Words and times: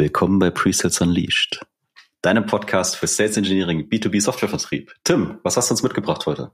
Willkommen 0.00 0.38
bei 0.38 0.48
Presales 0.48 0.98
Unleashed, 1.02 1.60
deinem 2.22 2.46
Podcast 2.46 2.96
für 2.96 3.06
Sales 3.06 3.36
Engineering, 3.36 3.86
B2B 3.90 4.22
Softwarevertrieb. 4.22 4.94
Tim, 5.04 5.40
was 5.42 5.58
hast 5.58 5.68
du 5.68 5.74
uns 5.74 5.82
mitgebracht 5.82 6.24
heute? 6.24 6.52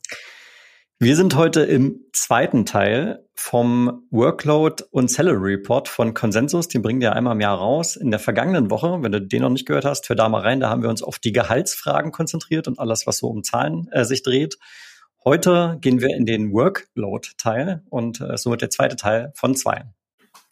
Wir 0.99 1.15
sind 1.15 1.37
heute 1.37 1.61
im 1.61 2.01
zweiten 2.13 2.67
Teil 2.67 3.25
vom 3.35 4.03
Workload 4.11 4.83
und 4.91 5.13
Salary 5.13 5.55
Report 5.55 5.87
von 5.87 6.13
Consensus. 6.13 6.67
Den 6.67 6.83
bringen 6.83 7.01
wir 7.01 7.13
einmal 7.13 7.35
im 7.35 7.41
Jahr 7.41 7.57
raus. 7.57 7.95
In 7.95 8.11
der 8.11 8.19
vergangenen 8.19 8.69
Woche, 8.69 8.99
wenn 9.03 9.13
du 9.13 9.23
den 9.23 9.43
noch 9.43 9.51
nicht 9.51 9.67
gehört 9.67 9.85
hast, 9.85 10.09
hör 10.09 10.17
da 10.17 10.29
mal 10.29 10.43
rein. 10.43 10.59
Da 10.59 10.69
haben 10.69 10.83
wir 10.83 10.91
uns 10.91 11.05
auf 11.05 11.21
die 11.21 11.31
Gehaltsfragen 11.31 12.11
konzentriert 12.11 12.67
und 12.67 12.81
alles, 12.81 13.07
was 13.07 13.19
so 13.19 13.29
um 13.29 13.45
Zahlen 13.45 13.87
äh, 13.93 14.05
sich 14.05 14.25
dreht. 14.25 14.59
Heute 15.25 15.79
gehen 15.81 16.01
wir 16.01 16.17
in 16.17 16.27
den 16.27 16.53
Workload-Teil 16.53 17.85
und 17.91 18.21
äh, 18.21 18.37
somit 18.37 18.61
der 18.61 18.71
zweite 18.71 18.97
Teil 18.97 19.31
von 19.37 19.55
zwei. 19.55 19.85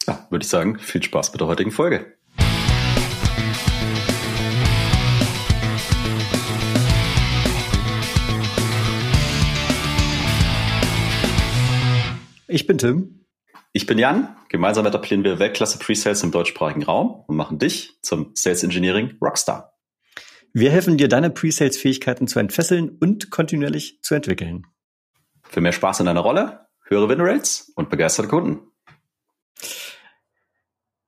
Ja, 0.07 0.25
würde 0.29 0.43
ich 0.43 0.49
sagen, 0.49 0.79
viel 0.79 1.03
Spaß 1.03 1.33
mit 1.33 1.41
der 1.41 1.47
heutigen 1.49 1.71
Folge. 1.71 2.14
Ich 12.55 12.67
bin 12.67 12.77
Tim. 12.77 13.25
Ich 13.73 13.85
bin 13.85 13.97
Jan. 13.97 14.33
Gemeinsam 14.47 14.85
etablieren 14.85 15.25
wir 15.25 15.39
Weltklasse 15.39 15.77
Pre-Sales 15.77 16.23
im 16.23 16.31
deutschsprachigen 16.31 16.83
Raum 16.83 17.25
und 17.27 17.35
machen 17.35 17.59
dich 17.59 17.99
zum 18.01 18.31
Sales 18.33 18.63
Engineering 18.63 19.17
Rockstar. 19.21 19.73
Wir 20.53 20.71
helfen 20.71 20.97
dir, 20.97 21.09
deine 21.09 21.31
Pre-Sales-Fähigkeiten 21.31 22.29
zu 22.29 22.39
entfesseln 22.39 22.97
und 23.01 23.29
kontinuierlich 23.29 23.99
zu 24.03 24.15
entwickeln. 24.15 24.65
Für 25.43 25.59
mehr 25.59 25.73
Spaß 25.73 25.99
in 25.99 26.05
deiner 26.05 26.21
Rolle, 26.21 26.67
höhere 26.87 27.09
Winrates 27.09 27.73
und 27.75 27.89
begeisterte 27.89 28.29
Kunden. 28.29 28.61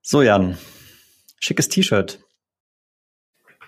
So, 0.02 0.22
Jan. 0.22 0.58
Schickes 1.40 1.70
T-Shirt. 1.70 2.20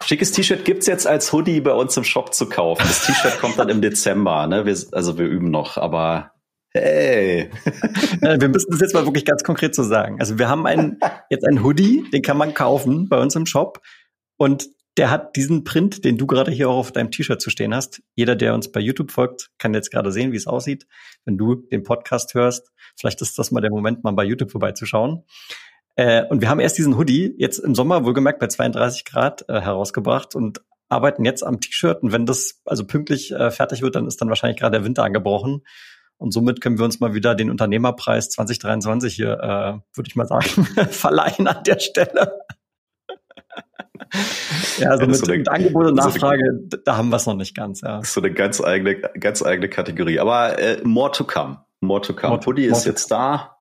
Schickes 0.03 0.33
T-Shirt 0.33 0.65
gibt's 0.65 0.85
jetzt 0.85 1.07
als 1.07 1.31
Hoodie 1.31 1.61
bei 1.61 1.71
uns 1.71 1.95
im 1.95 2.03
Shop 2.03 2.33
zu 2.33 2.49
kaufen. 2.49 2.83
Das 2.85 3.05
T-Shirt 3.05 3.39
kommt 3.39 3.57
dann 3.57 3.69
im 3.69 3.81
Dezember. 3.81 4.47
Ne? 4.47 4.65
Wir, 4.65 4.77
also 4.91 5.17
wir 5.17 5.27
üben 5.27 5.49
noch, 5.49 5.77
aber 5.77 6.33
Hey. 6.73 7.49
wir 8.21 8.49
müssen 8.49 8.71
das 8.71 8.79
jetzt 8.79 8.93
mal 8.93 9.05
wirklich 9.05 9.25
ganz 9.25 9.43
konkret 9.43 9.73
so 9.73 9.83
sagen. 9.83 10.19
Also 10.19 10.37
wir 10.37 10.49
haben 10.49 10.67
einen, 10.67 10.99
jetzt 11.29 11.45
einen 11.45 11.63
Hoodie, 11.63 12.05
den 12.13 12.21
kann 12.21 12.37
man 12.37 12.53
kaufen 12.53 13.09
bei 13.09 13.19
uns 13.19 13.35
im 13.35 13.45
Shop. 13.45 13.81
Und 14.37 14.69
der 14.97 15.11
hat 15.11 15.35
diesen 15.35 15.63
Print, 15.63 16.03
den 16.03 16.17
du 16.17 16.27
gerade 16.27 16.51
hier 16.51 16.69
auch 16.69 16.77
auf 16.77 16.91
deinem 16.91 17.09
T-Shirt 17.09 17.41
zu 17.41 17.49
stehen 17.49 17.73
hast. 17.73 18.01
Jeder, 18.15 18.35
der 18.35 18.53
uns 18.53 18.71
bei 18.71 18.79
YouTube 18.79 19.11
folgt, 19.11 19.49
kann 19.57 19.73
jetzt 19.73 19.91
gerade 19.91 20.11
sehen, 20.11 20.31
wie 20.31 20.37
es 20.37 20.47
aussieht. 20.47 20.87
Wenn 21.25 21.37
du 21.37 21.55
den 21.55 21.83
Podcast 21.83 22.33
hörst, 22.33 22.71
vielleicht 22.97 23.21
ist 23.21 23.39
das 23.39 23.51
mal 23.51 23.61
der 23.61 23.71
Moment, 23.71 24.03
mal 24.03 24.11
bei 24.11 24.25
YouTube 24.25 24.51
vorbeizuschauen. 24.51 25.23
Äh, 25.95 26.25
und 26.25 26.41
wir 26.41 26.49
haben 26.49 26.59
erst 26.59 26.77
diesen 26.77 26.97
Hoodie 26.97 27.33
jetzt 27.37 27.59
im 27.59 27.75
Sommer, 27.75 28.05
wohlgemerkt 28.05 28.39
bei 28.39 28.47
32 28.47 29.05
Grad, 29.05 29.45
äh, 29.47 29.61
herausgebracht 29.61 30.35
und 30.35 30.61
arbeiten 30.89 31.23
jetzt 31.23 31.43
am 31.43 31.59
T-Shirt. 31.59 32.03
Und 32.03 32.11
wenn 32.11 32.25
das 32.25 32.61
also 32.65 32.85
pünktlich 32.85 33.31
äh, 33.31 33.51
fertig 33.51 33.81
wird, 33.81 33.95
dann 33.95 34.07
ist 34.07 34.19
dann 34.21 34.29
wahrscheinlich 34.29 34.59
gerade 34.59 34.77
der 34.77 34.85
Winter 34.85 35.03
angebrochen. 35.03 35.61
Und 36.19 36.31
somit 36.31 36.59
können 36.59 36.77
wir 36.77 36.83
uns 36.83 36.99
mal 36.99 37.13
wieder 37.13 37.33
den 37.33 37.49
Unternehmerpreis 37.49 38.29
2023 38.29 39.15
hier, 39.15 39.39
äh, 39.39 39.97
würde 39.97 40.07
ich 40.07 40.17
mal 40.17 40.27
sagen, 40.27 40.65
verleihen 40.91 41.47
an 41.47 41.63
der 41.63 41.79
Stelle. 41.79 42.41
ja, 44.79 44.89
also 44.89 45.07
mit, 45.07 45.15
so 45.15 45.25
eine, 45.25 45.37
mit 45.37 45.47
Angebot 45.47 45.85
und 45.87 45.95
Nachfrage, 45.95 46.43
so 46.45 46.75
eine, 46.75 46.83
da 46.83 46.97
haben 46.97 47.09
wir 47.09 47.15
es 47.15 47.25
noch 47.25 47.35
nicht 47.35 47.55
ganz. 47.55 47.79
Ja. 47.81 47.99
Das 47.99 48.09
ist 48.09 48.13
so 48.15 48.21
eine 48.21 48.33
ganz 48.33 48.61
eigene, 48.61 48.95
ganz 48.97 49.41
eigene 49.41 49.69
Kategorie. 49.69 50.19
Aber 50.19 50.59
äh, 50.59 50.81
more 50.83 51.09
to 51.11 51.23
come. 51.23 51.63
More 51.79 52.01
to 52.01 52.13
come. 52.13 52.33
More 52.33 52.45
Hoodie 52.45 52.65
ist 52.65 52.85
jetzt 52.85 53.09
da. 53.09 53.55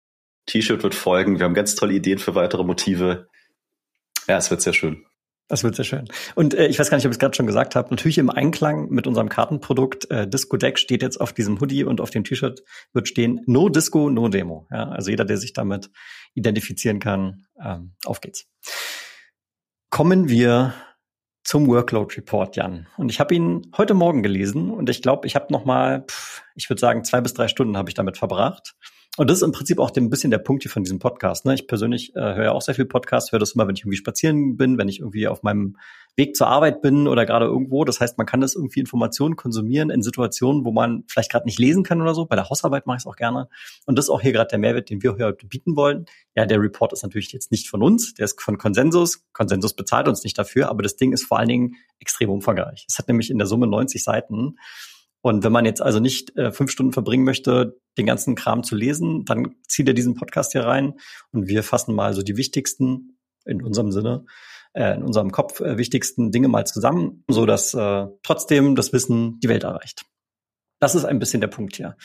T-Shirt 0.46 0.82
wird 0.82 0.96
folgen. 0.96 1.38
Wir 1.38 1.44
haben 1.44 1.54
ganz 1.54 1.76
tolle 1.76 1.92
Ideen 1.92 2.18
für 2.18 2.34
weitere 2.34 2.64
Motive. 2.64 3.28
Ja, 4.26 4.38
es 4.38 4.50
wird 4.50 4.62
sehr 4.62 4.72
schön. 4.72 5.04
Das 5.48 5.64
wird 5.64 5.74
sehr 5.76 5.84
schön. 5.86 6.08
Und 6.34 6.52
äh, 6.52 6.66
ich 6.66 6.78
weiß 6.78 6.90
gar 6.90 6.98
nicht, 6.98 7.06
ob 7.06 7.10
ich 7.10 7.16
es 7.16 7.18
gerade 7.18 7.34
schon 7.34 7.46
gesagt 7.46 7.74
habe, 7.74 7.88
natürlich 7.90 8.18
im 8.18 8.28
Einklang 8.28 8.90
mit 8.90 9.06
unserem 9.06 9.30
Kartenprodukt 9.30 10.10
äh, 10.10 10.28
Disco 10.28 10.58
Deck 10.58 10.78
steht 10.78 11.00
jetzt 11.00 11.18
auf 11.18 11.32
diesem 11.32 11.58
Hoodie 11.58 11.84
und 11.84 12.02
auf 12.02 12.10
dem 12.10 12.22
T-Shirt 12.22 12.62
wird 12.92 13.08
stehen 13.08 13.40
No 13.46 13.70
Disco, 13.70 14.10
No 14.10 14.28
Demo. 14.28 14.66
Ja, 14.70 14.90
also 14.90 15.10
jeder, 15.10 15.24
der 15.24 15.38
sich 15.38 15.54
damit 15.54 15.90
identifizieren 16.34 17.00
kann, 17.00 17.46
ähm, 17.64 17.94
auf 18.04 18.20
geht's. 18.20 18.46
Kommen 19.90 20.28
wir 20.28 20.74
zum 21.44 21.66
Workload 21.66 22.14
Report, 22.14 22.54
Jan. 22.56 22.86
Und 22.98 23.10
ich 23.10 23.18
habe 23.18 23.34
ihn 23.34 23.72
heute 23.78 23.94
Morgen 23.94 24.22
gelesen 24.22 24.70
und 24.70 24.90
ich 24.90 25.00
glaube, 25.00 25.26
ich 25.26 25.34
habe 25.34 25.50
noch 25.50 25.64
mal, 25.64 26.04
pff, 26.06 26.42
ich 26.56 26.68
würde 26.68 26.80
sagen, 26.80 27.04
zwei 27.04 27.22
bis 27.22 27.32
drei 27.32 27.48
Stunden 27.48 27.78
habe 27.78 27.88
ich 27.88 27.94
damit 27.94 28.18
verbracht. 28.18 28.74
Und 29.18 29.28
das 29.28 29.38
ist 29.38 29.42
im 29.42 29.50
Prinzip 29.50 29.80
auch 29.80 29.90
ein 29.96 30.10
bisschen 30.10 30.30
der 30.30 30.38
Punkt 30.38 30.62
hier 30.62 30.70
von 30.70 30.84
diesem 30.84 31.00
Podcast. 31.00 31.44
Ne? 31.44 31.52
Ich 31.52 31.66
persönlich 31.66 32.14
äh, 32.14 32.20
höre 32.20 32.44
ja 32.44 32.52
auch 32.52 32.62
sehr 32.62 32.76
viel 32.76 32.84
Podcast, 32.84 33.32
höre 33.32 33.40
das 33.40 33.50
immer, 33.50 33.66
wenn 33.66 33.74
ich 33.74 33.80
irgendwie 33.80 33.96
spazieren 33.96 34.56
bin, 34.56 34.78
wenn 34.78 34.88
ich 34.88 35.00
irgendwie 35.00 35.26
auf 35.26 35.42
meinem 35.42 35.76
Weg 36.14 36.36
zur 36.36 36.46
Arbeit 36.46 36.82
bin 36.82 37.08
oder 37.08 37.26
gerade 37.26 37.46
irgendwo. 37.46 37.84
Das 37.84 38.00
heißt, 38.00 38.16
man 38.16 38.28
kann 38.28 38.40
das 38.40 38.54
irgendwie 38.54 38.78
Informationen 38.78 39.34
konsumieren 39.34 39.90
in 39.90 40.02
Situationen, 40.02 40.64
wo 40.64 40.70
man 40.70 41.02
vielleicht 41.08 41.32
gerade 41.32 41.46
nicht 41.46 41.58
lesen 41.58 41.82
kann 41.82 42.00
oder 42.00 42.14
so. 42.14 42.26
Bei 42.26 42.36
der 42.36 42.48
Hausarbeit 42.48 42.86
mache 42.86 42.98
ich 42.98 43.02
es 43.02 43.06
auch 43.08 43.16
gerne. 43.16 43.48
Und 43.86 43.98
das 43.98 44.04
ist 44.04 44.10
auch 44.10 44.20
hier 44.20 44.30
gerade 44.30 44.50
der 44.50 44.60
Mehrwert, 44.60 44.88
den 44.88 45.02
wir 45.02 45.16
heute 45.18 45.46
bieten 45.46 45.74
wollen. 45.74 46.06
Ja, 46.36 46.46
der 46.46 46.60
Report 46.60 46.92
ist 46.92 47.02
natürlich 47.02 47.32
jetzt 47.32 47.50
nicht 47.50 47.68
von 47.68 47.82
uns, 47.82 48.14
der 48.14 48.26
ist 48.26 48.40
von 48.40 48.56
Consensus. 48.56 49.24
Consensus 49.32 49.74
bezahlt 49.74 50.06
uns 50.06 50.22
nicht 50.22 50.38
dafür, 50.38 50.68
aber 50.68 50.84
das 50.84 50.94
Ding 50.94 51.12
ist 51.12 51.24
vor 51.24 51.40
allen 51.40 51.48
Dingen 51.48 51.74
extrem 51.98 52.30
umfangreich. 52.30 52.86
Es 52.88 52.98
hat 53.00 53.08
nämlich 53.08 53.30
in 53.30 53.38
der 53.38 53.48
Summe 53.48 53.66
90 53.66 54.00
Seiten. 54.04 54.54
Und 55.20 55.44
wenn 55.44 55.52
man 55.52 55.64
jetzt 55.64 55.82
also 55.82 55.98
nicht 55.98 56.36
äh, 56.36 56.52
fünf 56.52 56.70
Stunden 56.70 56.92
verbringen 56.92 57.24
möchte, 57.24 57.80
den 57.96 58.06
ganzen 58.06 58.34
Kram 58.34 58.62
zu 58.62 58.76
lesen, 58.76 59.24
dann 59.24 59.56
zieht 59.66 59.88
er 59.88 59.94
diesen 59.94 60.14
Podcast 60.14 60.52
hier 60.52 60.64
rein 60.64 60.94
und 61.32 61.48
wir 61.48 61.62
fassen 61.62 61.94
mal 61.94 62.14
so 62.14 62.22
die 62.22 62.36
wichtigsten, 62.36 63.18
in 63.44 63.62
unserem 63.62 63.90
Sinne, 63.90 64.24
äh, 64.74 64.94
in 64.94 65.02
unserem 65.02 65.32
Kopf 65.32 65.60
äh, 65.60 65.76
wichtigsten 65.76 66.30
Dinge 66.30 66.48
mal 66.48 66.66
zusammen, 66.66 67.24
so 67.28 67.46
dass 67.46 67.74
äh, 67.74 68.06
trotzdem 68.22 68.76
das 68.76 68.92
Wissen 68.92 69.40
die 69.40 69.48
Welt 69.48 69.64
erreicht. 69.64 70.04
Das 70.80 70.94
ist 70.94 71.04
ein 71.04 71.18
bisschen 71.18 71.40
der 71.40 71.48
Punkt 71.48 71.74
hier. 71.74 71.96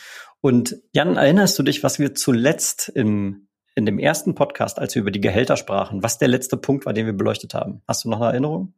Und 0.41 0.81
Jan, 0.94 1.16
erinnerst 1.16 1.57
du 1.59 1.63
dich, 1.63 1.84
was 1.84 2.00
wir 2.00 2.16
zuletzt 2.16 2.90
im, 2.90 3.47
in 3.75 3.85
dem 3.85 4.00
ersten 4.00 4.34
Podcast, 4.34 4.79
als 4.79 4.96
wir 4.96 5.03
über 5.03 5.12
die 5.12 5.22
Gehälter 5.22 5.57
sprachen, 5.57 6.02
was 6.02 6.18
der 6.18 6.28
letzte 6.28 6.57
Punkt 6.57 6.85
war, 6.88 6.94
den 6.94 7.06
wir 7.06 7.13
beleuchtet 7.13 7.53
haben? 7.53 7.84
Hast 7.88 8.03
du 8.03 8.09
noch 8.09 8.19
eine 8.19 8.31
Erinnerung? 8.31 8.73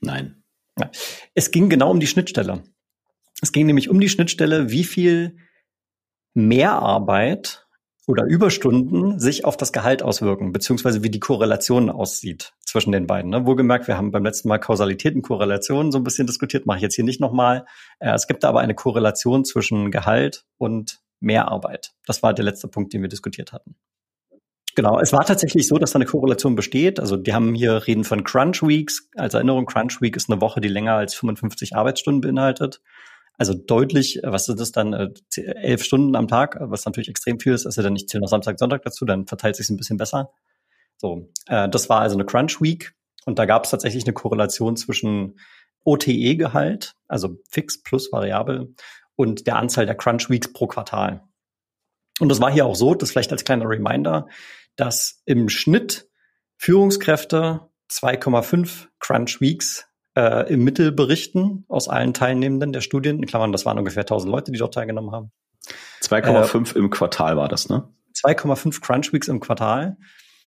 Nein. 0.00 0.42
Ja. 0.78 0.90
Es 1.34 1.50
ging 1.50 1.70
genau 1.70 1.90
um 1.90 2.00
die 2.00 2.06
Schnittstelle. 2.06 2.62
Es 3.40 3.52
ging 3.52 3.66
nämlich 3.66 3.90
um 3.90 4.00
die 4.00 4.08
Schnittstelle, 4.08 4.70
wie 4.70 4.84
viel 4.84 5.36
Mehrarbeit 6.34 7.66
oder 8.06 8.24
Überstunden 8.24 9.18
sich 9.18 9.44
auf 9.44 9.56
das 9.56 9.72
Gehalt 9.72 10.02
auswirken, 10.02 10.52
beziehungsweise 10.52 11.02
wie 11.02 11.10
die 11.10 11.20
Korrelation 11.20 11.88
aussieht 11.88 12.52
zwischen 12.60 12.92
den 12.92 13.06
beiden. 13.06 13.30
Ne? 13.30 13.46
Wohlgemerkt, 13.46 13.88
wir 13.88 13.96
haben 13.96 14.10
beim 14.10 14.24
letzten 14.24 14.48
Mal 14.48 14.58
Kausalität 14.58 15.14
und 15.14 15.22
Korrelation 15.22 15.90
so 15.90 15.98
ein 15.98 16.04
bisschen 16.04 16.26
diskutiert, 16.26 16.66
mache 16.66 16.78
ich 16.78 16.82
jetzt 16.82 16.96
hier 16.96 17.04
nicht 17.04 17.20
nochmal. 17.20 17.64
Äh, 18.00 18.12
es 18.12 18.26
gibt 18.26 18.44
aber 18.44 18.60
eine 18.60 18.74
Korrelation 18.74 19.44
zwischen 19.44 19.90
Gehalt 19.90 20.44
und 20.58 21.00
Mehrarbeit. 21.20 21.94
Das 22.06 22.22
war 22.22 22.34
der 22.34 22.44
letzte 22.44 22.68
Punkt, 22.68 22.92
den 22.92 23.00
wir 23.00 23.08
diskutiert 23.08 23.52
hatten. 23.52 23.76
Genau, 24.74 24.98
es 24.98 25.12
war 25.12 25.24
tatsächlich 25.24 25.68
so, 25.68 25.78
dass 25.78 25.92
da 25.92 25.98
eine 25.98 26.04
Korrelation 26.04 26.56
besteht. 26.56 26.98
Also 26.98 27.16
die 27.16 27.32
haben 27.32 27.54
hier 27.54 27.86
reden 27.86 28.04
von 28.04 28.24
Crunch 28.24 28.62
Weeks. 28.62 29.08
Als 29.16 29.34
Erinnerung, 29.34 29.66
Crunch 29.66 30.00
Week 30.00 30.16
ist 30.16 30.28
eine 30.28 30.40
Woche, 30.40 30.60
die 30.60 30.68
länger 30.68 30.94
als 30.94 31.14
55 31.14 31.76
Arbeitsstunden 31.76 32.20
beinhaltet. 32.20 32.82
Also 33.36 33.54
deutlich, 33.54 34.22
äh, 34.22 34.32
was 34.32 34.48
ist 34.48 34.60
das 34.60 34.72
dann, 34.72 34.92
äh, 34.92 35.10
elf 35.36 35.84
Stunden 35.84 36.16
am 36.16 36.28
Tag, 36.28 36.56
was 36.60 36.84
natürlich 36.84 37.08
extrem 37.08 37.40
viel 37.40 37.52
ist, 37.52 37.76
ja 37.76 37.82
dann 37.82 37.92
nicht 37.92 38.08
zählen 38.08 38.22
noch 38.22 38.28
Samstag, 38.28 38.58
Sonntag 38.58 38.82
dazu, 38.82 39.04
dann 39.04 39.26
verteilt 39.26 39.56
sich 39.56 39.68
ein 39.70 39.76
bisschen 39.76 39.96
besser. 39.96 40.30
So, 40.96 41.30
äh, 41.46 41.68
das 41.68 41.88
war 41.88 42.00
also 42.00 42.16
eine 42.16 42.24
Crunch 42.24 42.60
Week 42.60 42.94
und 43.26 43.38
da 43.38 43.46
gab 43.46 43.64
es 43.64 43.70
tatsächlich 43.70 44.04
eine 44.04 44.12
Korrelation 44.12 44.76
zwischen 44.76 45.38
OTE-Gehalt, 45.84 46.94
also 47.08 47.36
fix 47.50 47.82
plus 47.82 48.12
variabel, 48.12 48.74
und 49.16 49.46
der 49.46 49.56
Anzahl 49.56 49.86
der 49.86 49.96
Crunch 49.96 50.30
Weeks 50.30 50.52
pro 50.52 50.66
Quartal. 50.66 51.22
Und 52.20 52.28
das 52.28 52.40
war 52.40 52.50
hier 52.50 52.66
auch 52.66 52.76
so, 52.76 52.94
das 52.94 53.10
vielleicht 53.10 53.32
als 53.32 53.44
kleiner 53.44 53.68
Reminder, 53.68 54.28
dass 54.76 55.22
im 55.24 55.48
Schnitt 55.48 56.08
Führungskräfte 56.56 57.68
2,5 57.90 58.88
Crunch 58.98 59.40
Weeks 59.40 59.86
äh, 60.16 60.52
im 60.52 60.64
Mittel 60.64 60.92
berichten 60.92 61.64
aus 61.68 61.88
allen 61.88 62.14
Teilnehmenden 62.14 62.72
der 62.72 62.80
Studien. 62.80 63.18
In 63.18 63.26
Klammern, 63.26 63.52
das 63.52 63.66
waren 63.66 63.78
ungefähr 63.78 64.02
1000 64.02 64.30
Leute, 64.30 64.52
die 64.52 64.58
dort 64.58 64.74
teilgenommen 64.74 65.12
haben. 65.12 65.32
2,5 66.02 66.74
äh, 66.74 66.78
im 66.78 66.90
Quartal 66.90 67.36
war 67.36 67.48
das, 67.48 67.68
ne? 67.68 67.88
2,5 68.14 68.80
Crunch 68.80 69.12
Weeks 69.12 69.28
im 69.28 69.40
Quartal. 69.40 69.96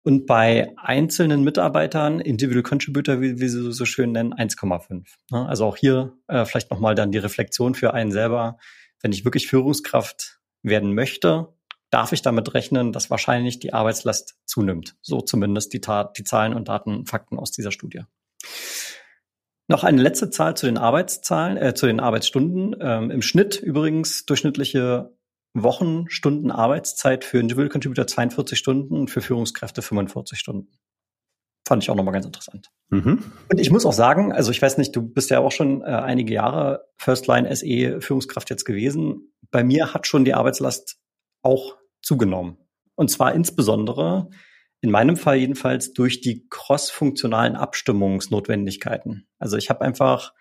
Und 0.04 0.26
bei 0.26 0.74
einzelnen 0.76 1.44
Mitarbeitern, 1.44 2.18
Individual 2.18 2.64
Contributor, 2.64 3.20
wie, 3.20 3.38
wie 3.38 3.48
sie 3.48 3.72
so 3.72 3.84
schön 3.84 4.10
nennen, 4.10 4.34
1,5. 4.34 5.04
Ne? 5.30 5.48
Also 5.48 5.64
auch 5.64 5.76
hier 5.76 6.14
äh, 6.26 6.44
vielleicht 6.44 6.72
nochmal 6.72 6.96
dann 6.96 7.12
die 7.12 7.18
Reflexion 7.18 7.76
für 7.76 7.94
einen 7.94 8.10
selber. 8.10 8.58
Wenn 9.00 9.12
ich 9.12 9.24
wirklich 9.24 9.46
Führungskraft 9.46 10.40
werden 10.62 10.94
möchte, 10.94 11.54
darf 11.90 12.12
ich 12.12 12.22
damit 12.22 12.52
rechnen, 12.54 12.92
dass 12.92 13.10
wahrscheinlich 13.10 13.60
die 13.60 13.74
Arbeitslast 13.74 14.36
zunimmt. 14.44 14.96
So 15.02 15.20
zumindest 15.20 15.72
die, 15.72 15.80
Tat, 15.80 16.18
die 16.18 16.24
Zahlen 16.24 16.54
und 16.54 16.68
Daten, 16.68 17.06
Fakten 17.06 17.38
aus 17.38 17.52
dieser 17.52 17.70
Studie. 17.70 18.02
Noch 19.68 19.84
eine 19.84 20.02
letzte 20.02 20.30
Zahl 20.30 20.56
zu 20.56 20.66
den 20.66 20.78
Arbeitszahlen, 20.78 21.56
äh, 21.56 21.74
zu 21.74 21.86
den 21.86 22.00
Arbeitsstunden. 22.00 22.76
Ähm, 22.80 23.10
Im 23.10 23.22
Schnitt 23.22 23.60
übrigens 23.60 24.26
durchschnittliche 24.26 25.16
Wochenstunden 25.54 26.50
Arbeitszeit 26.50 27.24
für 27.24 27.38
Individual 27.38 27.68
Contributor 27.68 28.06
42 28.06 28.58
Stunden 28.58 28.96
und 28.96 29.10
für 29.10 29.20
Führungskräfte 29.20 29.82
45 29.82 30.38
Stunden. 30.38 30.78
fand 31.64 31.82
ich 31.82 31.90
auch 31.90 31.94
nochmal 31.94 32.12
ganz 32.12 32.26
interessant. 32.26 32.70
Mhm. 32.90 33.22
Und 33.50 33.60
ich 33.60 33.70
muss 33.70 33.86
auch 33.86 33.92
sagen, 33.92 34.32
also 34.32 34.50
ich 34.50 34.60
weiß 34.60 34.78
nicht, 34.78 34.96
du 34.96 35.02
bist 35.02 35.30
ja 35.30 35.38
auch 35.38 35.52
schon 35.52 35.82
äh, 35.82 35.84
einige 35.84 36.34
Jahre 36.34 36.86
Firstline 36.96 37.54
SE 37.54 38.00
Führungskraft 38.00 38.50
jetzt 38.50 38.64
gewesen. 38.64 39.32
Bei 39.50 39.62
mir 39.62 39.94
hat 39.94 40.06
schon 40.06 40.24
die 40.24 40.34
Arbeitslast 40.34 40.98
auch 41.42 41.76
zugenommen. 42.02 42.58
Und 42.96 43.10
zwar 43.10 43.32
insbesondere, 43.32 44.28
in 44.82 44.90
meinem 44.90 45.16
Fall 45.16 45.36
jedenfalls, 45.36 45.92
durch 45.92 46.20
die 46.20 46.46
cross-funktionalen 46.50 47.56
Abstimmungsnotwendigkeiten. 47.56 49.26
Also 49.38 49.56
ich 49.56 49.70
habe 49.70 49.80
einfach 49.80 50.34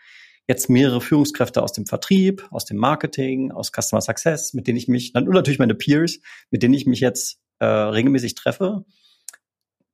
jetzt 0.47 0.67
mehrere 0.67 0.99
Führungskräfte 0.99 1.61
aus 1.61 1.73
dem 1.73 1.85
Vertrieb, 1.85 2.47
aus 2.49 2.65
dem 2.65 2.77
Marketing, 2.77 3.51
aus 3.51 3.71
Customer 3.71 4.01
Success, 4.01 4.53
mit 4.53 4.67
denen 4.67 4.77
ich 4.77 4.87
mich, 4.87 5.13
und 5.15 5.29
natürlich 5.29 5.59
meine 5.59 5.75
Peers, 5.75 6.19
mit 6.49 6.63
denen 6.63 6.73
ich 6.73 6.87
mich 6.87 6.99
jetzt 6.99 7.39
äh, 7.59 7.65
regelmäßig 7.65 8.33
treffe, 8.33 8.83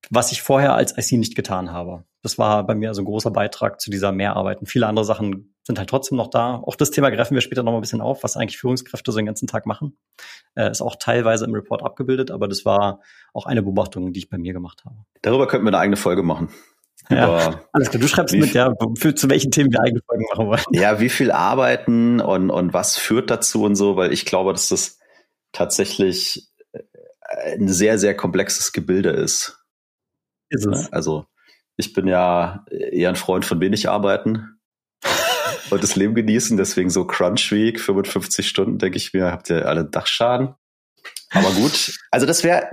was 0.09 0.31
ich 0.31 0.41
vorher 0.41 0.73
als 0.73 0.97
IC 0.97 1.19
nicht 1.19 1.35
getan 1.35 1.71
habe. 1.71 2.05
Das 2.23 2.37
war 2.37 2.65
bei 2.65 2.73
mir 2.73 2.89
also 2.89 3.01
ein 3.01 3.05
großer 3.05 3.31
Beitrag 3.31 3.81
zu 3.81 3.91
dieser 3.91 4.13
Mehrarbeit. 4.13 4.61
Und 4.61 4.67
viele 4.67 4.87
andere 4.87 5.05
Sachen 5.05 5.56
sind 5.67 5.77
halt 5.77 5.89
trotzdem 5.89 6.17
noch 6.17 6.29
da. 6.29 6.55
Auch 6.55 6.75
das 6.75 6.91
Thema 6.91 7.09
greifen 7.11 7.35
wir 7.35 7.41
später 7.41 7.61
noch 7.61 7.73
mal 7.73 7.77
ein 7.77 7.81
bisschen 7.81 8.01
auf, 8.01 8.23
was 8.23 8.37
eigentlich 8.37 8.57
Führungskräfte 8.57 9.11
so 9.11 9.19
den 9.19 9.25
ganzen 9.25 9.47
Tag 9.47 9.65
machen. 9.65 9.97
Äh, 10.55 10.71
ist 10.71 10.81
auch 10.81 10.95
teilweise 10.95 11.45
im 11.45 11.53
Report 11.53 11.83
abgebildet, 11.83 12.31
aber 12.31 12.47
das 12.47 12.65
war 12.65 13.01
auch 13.33 13.45
eine 13.45 13.61
Beobachtung, 13.61 14.13
die 14.13 14.19
ich 14.19 14.29
bei 14.29 14.37
mir 14.37 14.53
gemacht 14.53 14.83
habe. 14.85 14.95
Darüber 15.21 15.45
könnten 15.45 15.65
wir 15.65 15.69
eine 15.69 15.79
eigene 15.79 15.97
Folge 15.97 16.23
machen. 16.23 16.49
Ja, 17.09 17.61
alles 17.73 17.89
klar, 17.89 18.01
du 18.01 18.07
schreibst 18.07 18.35
mit, 18.35 18.53
ja, 18.53 18.73
für, 18.97 19.13
zu 19.13 19.29
welchen 19.29 19.51
Themen 19.51 19.71
wir 19.71 19.81
eigene 19.81 20.01
Folgen 20.05 20.25
machen 20.31 20.47
wollen. 20.47 20.63
Ja, 20.71 20.99
wie 20.99 21.09
viel 21.09 21.31
arbeiten 21.31 22.19
und, 22.21 22.49
und 22.49 22.73
was 22.73 22.97
führt 22.97 23.29
dazu 23.29 23.63
und 23.63 23.75
so, 23.75 23.95
weil 23.97 24.11
ich 24.11 24.25
glaube, 24.25 24.51
dass 24.53 24.69
das 24.69 24.99
tatsächlich 25.51 26.49
äh, 26.71 27.55
ein 27.55 27.67
sehr, 27.67 27.99
sehr 27.99 28.15
komplexes 28.15 28.71
Gebilde 28.71 29.09
ist. 29.09 29.63
Ist 30.49 30.65
es. 30.65 30.91
Also, 30.91 31.25
ich 31.75 31.93
bin 31.93 32.07
ja 32.07 32.65
eher 32.69 33.09
ein 33.09 33.15
Freund 33.15 33.45
von 33.45 33.59
wenig 33.59 33.89
arbeiten 33.89 34.56
und 35.69 35.83
das 35.83 35.95
Leben 35.95 36.15
genießen, 36.15 36.57
deswegen 36.57 36.89
so 36.89 37.05
Crunch 37.05 37.51
Week, 37.51 37.79
55 37.79 38.47
Stunden, 38.47 38.77
denke 38.77 38.97
ich 38.97 39.13
mir, 39.13 39.31
habt 39.31 39.49
ihr 39.49 39.67
alle 39.67 39.85
Dachschaden. 39.85 40.55
Aber 41.31 41.51
gut, 41.51 41.97
also 42.11 42.25
das 42.25 42.43
wäre, 42.43 42.67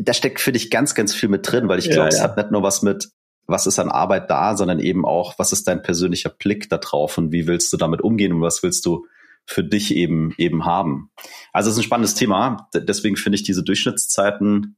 da 0.00 0.12
steckt 0.12 0.40
für 0.40 0.52
dich 0.52 0.70
ganz, 0.70 0.94
ganz 0.94 1.14
viel 1.14 1.28
mit 1.28 1.50
drin, 1.50 1.68
weil 1.68 1.78
ich 1.78 1.86
glaube, 1.86 2.10
ja, 2.10 2.16
ja. 2.16 2.16
es 2.16 2.22
hat 2.22 2.36
nicht 2.36 2.50
nur 2.50 2.62
was 2.62 2.82
mit 2.82 3.10
was 3.46 3.66
ist 3.66 3.78
an 3.78 3.90
Arbeit 3.90 4.30
da, 4.30 4.56
sondern 4.56 4.78
eben 4.78 5.04
auch, 5.04 5.38
was 5.38 5.52
ist 5.52 5.66
dein 5.66 5.82
persönlicher 5.82 6.30
Blick 6.30 6.68
da 6.70 6.78
drauf 6.78 7.18
und 7.18 7.32
wie 7.32 7.46
willst 7.46 7.72
du 7.72 7.76
damit 7.76 8.00
umgehen 8.00 8.32
und 8.32 8.40
was 8.40 8.62
willst 8.62 8.86
du 8.86 9.06
für 9.44 9.64
dich 9.64 9.94
eben 9.94 10.32
eben 10.38 10.64
haben. 10.64 11.10
Also 11.52 11.68
es 11.68 11.76
ist 11.76 11.80
ein 11.80 11.86
spannendes 11.86 12.14
Thema. 12.14 12.68
Deswegen 12.74 13.16
finde 13.16 13.36
ich 13.36 13.42
diese 13.42 13.64
Durchschnittszeiten 13.64 14.76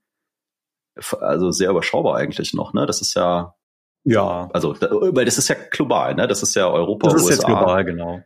also 1.20 1.50
sehr 1.50 1.70
überschaubar 1.70 2.16
eigentlich 2.16 2.55
noch. 2.55 2.72
Ne, 2.72 2.87
das 2.87 3.00
ist 3.00 3.14
ja 3.14 3.55
ja, 4.04 4.48
also 4.52 4.76
weil 4.80 5.24
das 5.24 5.38
ist 5.38 5.48
ja 5.48 5.56
global. 5.70 6.14
Ne, 6.14 6.26
das 6.26 6.42
ist 6.42 6.54
ja 6.54 6.68
Europa. 6.68 7.08
Das 7.08 7.16
ist 7.16 7.22
USA. 7.22 7.34
jetzt 7.34 7.46
global, 7.46 7.84
genau. 7.84 8.20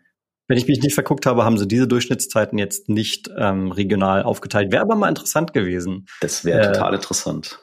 Wenn 0.48 0.56
ich 0.56 0.66
mich 0.66 0.80
nicht 0.80 0.94
verguckt 0.94 1.26
habe, 1.26 1.44
haben 1.44 1.58
sie 1.58 1.68
diese 1.68 1.86
Durchschnittszeiten 1.86 2.58
jetzt 2.58 2.88
nicht 2.88 3.30
ähm, 3.36 3.70
regional 3.70 4.22
aufgeteilt. 4.22 4.72
Wäre 4.72 4.82
aber 4.82 4.96
mal 4.96 5.08
interessant 5.08 5.52
gewesen. 5.52 6.06
Das 6.20 6.44
wäre 6.44 6.60
äh, 6.60 6.72
total 6.72 6.94
interessant 6.94 7.60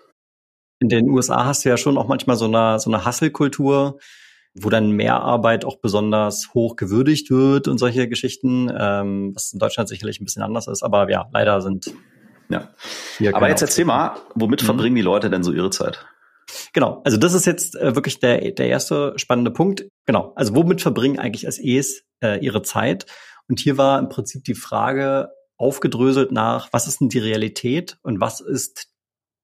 in 0.79 0.89
den 0.89 1.09
USA 1.09 1.45
hast 1.45 1.65
du 1.65 1.69
ja 1.69 1.77
schon 1.77 1.97
auch 1.97 2.07
manchmal 2.07 2.35
so 2.35 2.45
eine, 2.45 2.79
so 2.79 2.91
eine 2.91 3.05
Hustle-Kultur, 3.05 3.99
wo 4.53 4.69
dann 4.69 4.91
Mehrarbeit 4.91 5.65
auch 5.65 5.77
besonders 5.77 6.53
hoch 6.53 6.75
gewürdigt 6.75 7.29
wird 7.29 7.67
und 7.67 7.77
solche 7.77 8.07
Geschichten, 8.07 8.71
ähm, 8.77 9.31
was 9.35 9.53
in 9.53 9.59
Deutschland 9.59 9.89
sicherlich 9.89 10.19
ein 10.19 10.25
bisschen 10.25 10.43
anders 10.43 10.67
ist, 10.67 10.83
aber 10.83 11.09
ja, 11.09 11.27
leider 11.33 11.61
sind. 11.61 11.93
Ja. 12.49 12.69
Aber 13.33 13.49
jetzt 13.49 13.61
erzähl 13.61 13.85
mal, 13.85 14.15
womit 14.35 14.61
mhm. 14.61 14.65
verbringen 14.65 14.95
die 14.95 15.01
Leute 15.01 15.29
denn 15.29 15.43
so 15.43 15.51
ihre 15.51 15.71
Zeit? 15.71 16.05
Genau, 16.73 17.01
also 17.03 17.17
das 17.17 17.33
ist 17.33 17.45
jetzt 17.45 17.75
äh, 17.75 17.95
wirklich 17.95 18.19
der, 18.19 18.51
der 18.51 18.67
erste 18.67 19.13
spannende 19.17 19.51
Punkt. 19.51 19.87
Genau, 20.05 20.33
also 20.35 20.55
womit 20.55 20.81
verbringen 20.81 21.19
eigentlich 21.19 21.45
SEs 21.49 22.03
äh, 22.23 22.43
ihre 22.43 22.61
Zeit? 22.61 23.05
Und 23.47 23.59
hier 23.59 23.77
war 23.77 23.99
im 23.99 24.09
Prinzip 24.09 24.43
die 24.43 24.55
Frage 24.55 25.29
aufgedröselt 25.57 26.31
nach, 26.31 26.69
was 26.71 26.87
ist 26.87 27.01
denn 27.01 27.09
die 27.09 27.19
Realität 27.19 27.97
und 28.01 28.19
was 28.19 28.41
ist 28.41 28.89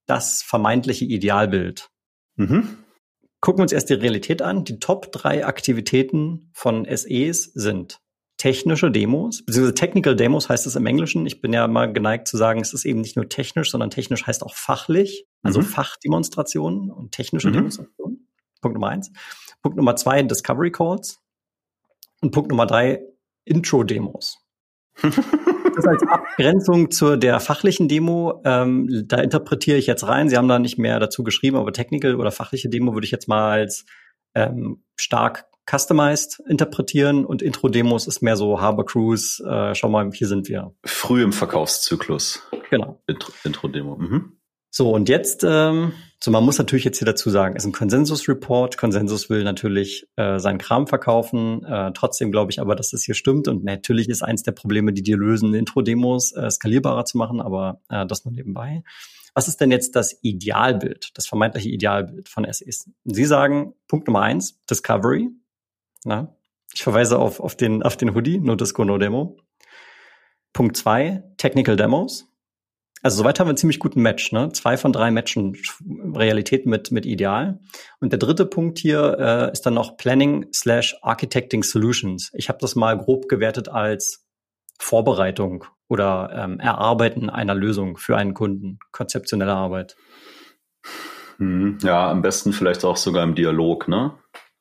das 0.08 0.42
vermeintliche 0.42 1.06
Idealbild. 1.06 1.90
Mhm. 2.36 2.78
Gucken 3.40 3.60
wir 3.60 3.64
uns 3.64 3.72
erst 3.72 3.90
die 3.90 3.94
Realität 3.94 4.42
an. 4.42 4.66
Die 4.66 4.80
Top 4.80 5.12
drei 5.12 5.46
Aktivitäten 5.46 6.52
von 6.54 6.86
SEs 6.86 7.52
sind 7.54 8.00
technische 8.38 8.92
Demos, 8.92 9.46
beziehungsweise 9.46 9.75
Technical 9.75 10.16
Demos 10.16 10.50
heißt 10.50 10.66
es 10.66 10.75
im 10.75 10.86
Englischen. 10.86 11.25
Ich 11.28 11.42
bin 11.42 11.54
ja 11.54 11.68
mal 11.68 11.94
geneigt 11.94 12.28
zu 12.28 12.38
sagen, 12.38 12.60
es 12.60 12.74
ist 12.74 12.86
eben 12.86 13.02
nicht 13.02 13.16
nur 13.16 13.30
technisch, 13.30 13.69
sondern 13.69 13.92
technisch 13.92 14.25
heißt 14.25 14.44
auch 14.44 14.56
fachlich, 14.56 15.28
also 15.44 15.60
mhm. 15.60 15.66
Fachdemonstrationen 15.66 16.92
und 16.92 17.12
technische 17.12 17.50
mhm. 17.50 17.54
Demonstrationen. 17.54 18.28
Punkt 18.62 18.76
Nummer 18.76 18.90
eins. 18.90 19.12
Punkt 19.62 19.78
Nummer 19.78 19.96
zwei, 19.96 20.22
Discovery 20.24 20.72
Calls. 20.72 21.20
Und 22.22 22.32
Punkt 22.32 22.50
Nummer 22.50 22.68
drei, 22.68 23.02
Intro-Demos. 23.46 24.38
das 25.02 25.88
als 25.88 26.04
Abgrenzung 26.04 26.92
zur 26.92 27.18
der 27.18 27.40
fachlichen 27.40 27.88
Demo, 27.88 28.42
ähm, 28.46 29.06
da 29.08 29.18
interpretiere 29.18 29.78
ich 29.78 29.88
jetzt 29.88 30.08
rein. 30.08 30.30
Sie 30.30 30.38
haben 30.38 30.48
da 30.48 30.60
nicht 30.60 30.78
mehr 30.78 31.00
dazu 31.00 31.24
geschrieben, 31.24 31.58
aber 31.58 31.74
Technical 31.74 32.16
oder 32.16 32.32
fachliche 32.32 32.70
Demo 32.70 32.94
würde 32.94 33.06
ich 33.06 33.12
jetzt 33.12 33.28
mal 33.28 33.52
als 33.52 33.86
ähm, 34.36 34.84
stark 34.96 35.46
customized 35.70 36.42
interpretieren 36.48 37.26
und 37.26 37.42
Intro-Demos 37.42 38.08
ist 38.08 38.22
mehr 38.22 38.36
so 38.36 38.60
Harbor 38.60 38.86
Cruise, 38.86 39.44
äh, 39.44 39.74
schau 39.76 39.90
mal, 39.90 40.10
hier 40.12 40.28
sind 40.28 40.50
wir. 40.50 40.74
Früh 40.84 41.24
im 41.24 41.34
Verkaufszyklus. 41.34 42.48
Genau. 42.70 43.02
Intro-Demo. 43.44 43.96
Mhm. 43.96 44.38
So, 44.73 44.89
und 44.91 45.09
jetzt, 45.09 45.44
ähm, 45.44 45.91
so 46.23 46.31
man 46.31 46.45
muss 46.45 46.57
natürlich 46.57 46.85
jetzt 46.85 46.97
hier 46.97 47.06
dazu 47.06 47.29
sagen, 47.29 47.57
ist 47.57 47.65
ein 47.65 47.73
Konsensus-Report. 47.73 48.77
Konsensus 48.77 49.29
will 49.29 49.44
natürlich 49.44 50.07
äh, 50.15 50.39
seinen 50.39 50.59
Kram 50.59 50.88
verkaufen. 50.88 51.65
Äh, 51.65 51.91
trotzdem 51.94 52.31
glaube 52.31 52.51
ich 52.51 52.62
aber, 52.62 52.75
dass 52.75 52.91
das 52.91 53.03
hier 53.03 53.13
stimmt. 53.13 53.50
Und 53.50 53.65
natürlich 53.65 54.07
ist 54.07 54.23
eins 54.23 54.44
der 54.44 54.53
Probleme, 54.53 54.94
die 54.94 55.03
dir 55.03 55.18
lösen, 55.18 55.53
Intro-Demos 55.53 56.31
äh, 56.31 56.50
skalierbarer 56.50 57.03
zu 57.03 57.18
machen, 57.18 57.41
aber 57.41 57.81
äh, 57.89 58.06
das 58.06 58.23
nur 58.23 58.33
nebenbei. 58.33 58.83
Was 59.33 59.50
ist 59.50 59.59
denn 59.59 59.71
jetzt 59.71 59.97
das 59.97 60.18
Idealbild, 60.21 61.09
das 61.15 61.27
vermeintliche 61.27 61.69
Idealbild 61.69 62.29
von 62.29 62.45
SEs? 62.50 62.89
Sie 63.03 63.25
sagen, 63.25 63.73
Punkt 63.89 64.07
Nummer 64.07 64.21
eins, 64.21 64.62
Discovery. 64.69 65.29
Na, 66.06 66.33
ich 66.73 66.83
verweise 66.83 67.19
auf, 67.19 67.41
auf, 67.41 67.56
den, 67.56 67.83
auf 67.83 67.97
den 67.97 68.15
Hoodie, 68.15 68.39
no 68.39 68.56
Disco, 68.56 68.85
no 68.85 68.97
Demo. 68.97 69.38
Punkt 70.53 70.77
zwei, 70.77 71.23
Technical 71.38 71.75
Demos. 71.75 72.31
Also 73.03 73.18
soweit 73.18 73.39
haben 73.39 73.48
wir 73.48 73.51
einen 73.51 73.57
ziemlich 73.57 73.80
guten 73.80 74.01
Match. 74.01 74.31
Ne? 74.31 74.51
Zwei 74.53 74.77
von 74.77 74.94
drei 74.94 75.09
Matchen 75.12 75.57
Realität 76.13 76.65
mit, 76.65 76.92
mit 76.92 77.06
Ideal. 77.06 77.59
Und 78.00 78.12
der 78.12 78.19
dritte 78.19 78.45
Punkt 78.45 78.77
hier 78.77 79.18
äh, 79.19 79.51
ist 79.51 79.65
dann 79.65 79.74
noch 79.74 79.98
Planning 79.98 80.47
slash 80.54 80.95
Architecting 81.02 81.64
Solutions. 81.64 82.31
Ich 82.33 82.49
habe 82.49 82.59
das 82.61 82.76
mal 82.76 82.97
grob 82.97 83.28
gewertet 83.28 83.69
als 83.69 84.26
Vorbereitung 84.80 85.66
oder 85.87 86.31
ähm, 86.33 86.59
Erarbeiten 86.59 87.30
einer 87.30 87.56
Lösung 87.56 87.97
für 87.97 88.18
einen 88.18 88.33
Kunden. 88.33 88.80
Konzeptionelle 88.92 89.54
Arbeit. 89.54 89.95
Hm, 91.37 91.80
ja, 91.81 92.09
am 92.09 92.21
besten 92.21 92.54
vielleicht 92.54 92.85
auch 92.85 92.97
sogar 92.97 93.23
im 93.23 93.35
Dialog, 93.35 93.87
ne? 93.87 94.14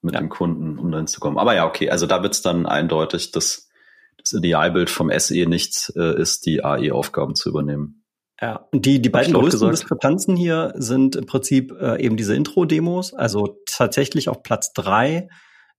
Mit 0.03 0.15
ja. 0.15 0.21
dem 0.21 0.31
Kunden, 0.31 0.79
um 0.79 0.91
dann 0.91 1.07
zu 1.07 1.21
kommen. 1.21 1.37
Aber 1.37 1.55
ja, 1.55 1.67
okay, 1.67 1.91
also 1.91 2.07
da 2.07 2.23
wird's 2.23 2.41
dann 2.41 2.65
eindeutig, 2.65 3.33
dass 3.33 3.69
das 4.17 4.33
Idealbild 4.33 4.89
vom 4.89 5.11
SE 5.19 5.47
nicht 5.47 5.93
äh, 5.95 6.19
ist, 6.19 6.47
die 6.47 6.65
AI-Aufgaben 6.65 7.35
zu 7.35 7.51
übernehmen. 7.51 8.00
Ja, 8.41 8.67
und 8.73 8.87
die, 8.87 9.03
die 9.03 9.11
beiden 9.11 9.35
größten 9.35 9.51
gesagt. 9.51 9.73
Diskrepanzen 9.73 10.35
hier 10.35 10.73
sind 10.77 11.15
im 11.15 11.27
Prinzip 11.27 11.73
äh, 11.79 12.03
eben 12.03 12.17
diese 12.17 12.35
Intro-Demos, 12.35 13.13
also 13.13 13.59
tatsächlich 13.67 14.29
auf 14.29 14.43
Platz 14.43 14.73
drei 14.73 15.29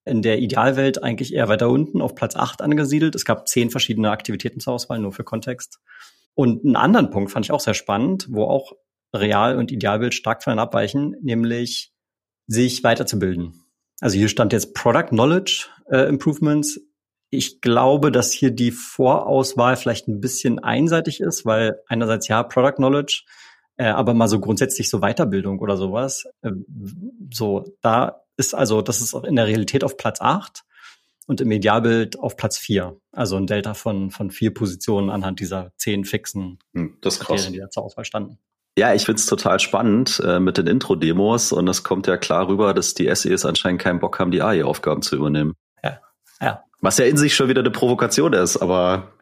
in 0.06 0.22
der 0.22 0.40
Idealwelt 0.40 1.04
eigentlich 1.04 1.34
eher 1.34 1.48
weiter 1.48 1.70
unten, 1.70 2.02
auf 2.02 2.16
Platz 2.16 2.36
acht 2.36 2.62
angesiedelt. 2.62 3.16
Es 3.16 3.26
gab 3.26 3.48
zehn 3.48 3.70
verschiedene 3.70 4.12
Aktivitäten 4.12 4.60
zur 4.60 4.74
Auswahl, 4.74 5.00
nur 5.00 5.12
für 5.12 5.24
Kontext. 5.24 5.80
Und 6.34 6.64
einen 6.64 6.76
anderen 6.76 7.10
Punkt 7.10 7.32
fand 7.32 7.46
ich 7.46 7.52
auch 7.52 7.60
sehr 7.60 7.74
spannend, 7.74 8.28
wo 8.30 8.46
auch 8.46 8.74
Real- 9.14 9.58
und 9.58 9.72
Idealbild 9.72 10.14
stark 10.14 10.44
voneinander 10.44 10.64
abweichen, 10.64 11.16
nämlich 11.22 11.94
sich 12.48 12.84
weiterzubilden. 12.84 13.64
Also 14.00 14.18
hier 14.18 14.30
stand 14.30 14.54
jetzt 14.54 14.74
Product 14.74 15.10
Knowledge 15.10 15.68
äh, 15.92 16.08
Improvements 16.08 16.80
ich 17.32 17.62
glaube, 17.62 18.12
dass 18.12 18.32
hier 18.32 18.52
die 18.52 18.72
Vorauswahl 18.72 19.78
vielleicht 19.78 20.08
ein 20.08 20.20
bisschen 20.20 20.60
einseitig 20.60 21.22
ist, 21.22 21.46
weil 21.46 21.80
einerseits 21.88 22.28
ja 22.28 22.44
Product 22.44 22.76
Knowledge, 22.76 23.24
äh, 23.78 23.86
aber 23.86 24.14
mal 24.14 24.28
so 24.28 24.40
grundsätzlich 24.40 24.90
so 24.90 25.00
Weiterbildung 25.00 25.60
oder 25.60 25.78
sowas. 25.78 26.26
Äh, 26.42 26.52
so, 27.34 27.64
da 27.82 28.22
ist 28.36 28.54
also, 28.54 28.82
das 28.82 29.00
ist 29.02 29.16
auch 29.16 29.24
in 29.24 29.38
der 29.38 29.48
Realität 29.48 29.86
auf 29.86 29.96
Platz 29.96 30.20
acht 30.20 30.64
und 31.26 31.40
im 31.40 31.50
Idealbild 31.52 32.20
auf 32.20 32.36
Platz 32.36 32.58
vier. 32.58 33.00
Also 33.14 33.38
ein 33.38 33.48
Delta 33.48 33.76
von, 33.76 34.12
von 34.12 34.30
vier 34.30 34.54
Positionen 34.54 35.10
anhand 35.10 35.40
dieser 35.40 35.72
zehn 35.78 36.04
fixen 36.04 36.60
hm, 36.74 36.98
das. 37.00 37.22
Kriterien, 37.22 37.54
die 37.54 37.60
da 37.60 37.70
zur 37.70 37.84
Auswahl 37.84 38.04
standen. 38.04 38.40
Ja, 38.78 38.94
ich 38.94 39.06
find's 39.06 39.26
total 39.26 39.60
spannend 39.60 40.22
äh, 40.26 40.40
mit 40.40 40.58
den 40.58 40.68
Intro-Demos 40.68 41.54
und 41.54 41.68
es 41.70 41.84
kommt 41.84 42.08
ja 42.08 42.18
klar 42.18 42.48
rüber, 42.48 42.74
dass 42.74 42.94
die 42.94 43.14
SEs 43.14 43.46
anscheinend 43.46 43.82
keinen 43.82 44.00
Bock 44.00 44.20
haben, 44.20 44.32
die 44.32 44.42
AI-Aufgaben 44.42 45.02
zu 45.02 45.16
übernehmen. 45.16 45.56
Ja, 45.84 46.02
ja. 46.42 46.64
Was 46.82 46.98
ja 46.98 47.06
in 47.06 47.18
sich 47.18 47.36
schon 47.36 47.48
wieder 47.48 47.62
eine 47.62 47.72
Provokation 47.72 48.34
ist, 48.34 48.58
aber 48.58 49.14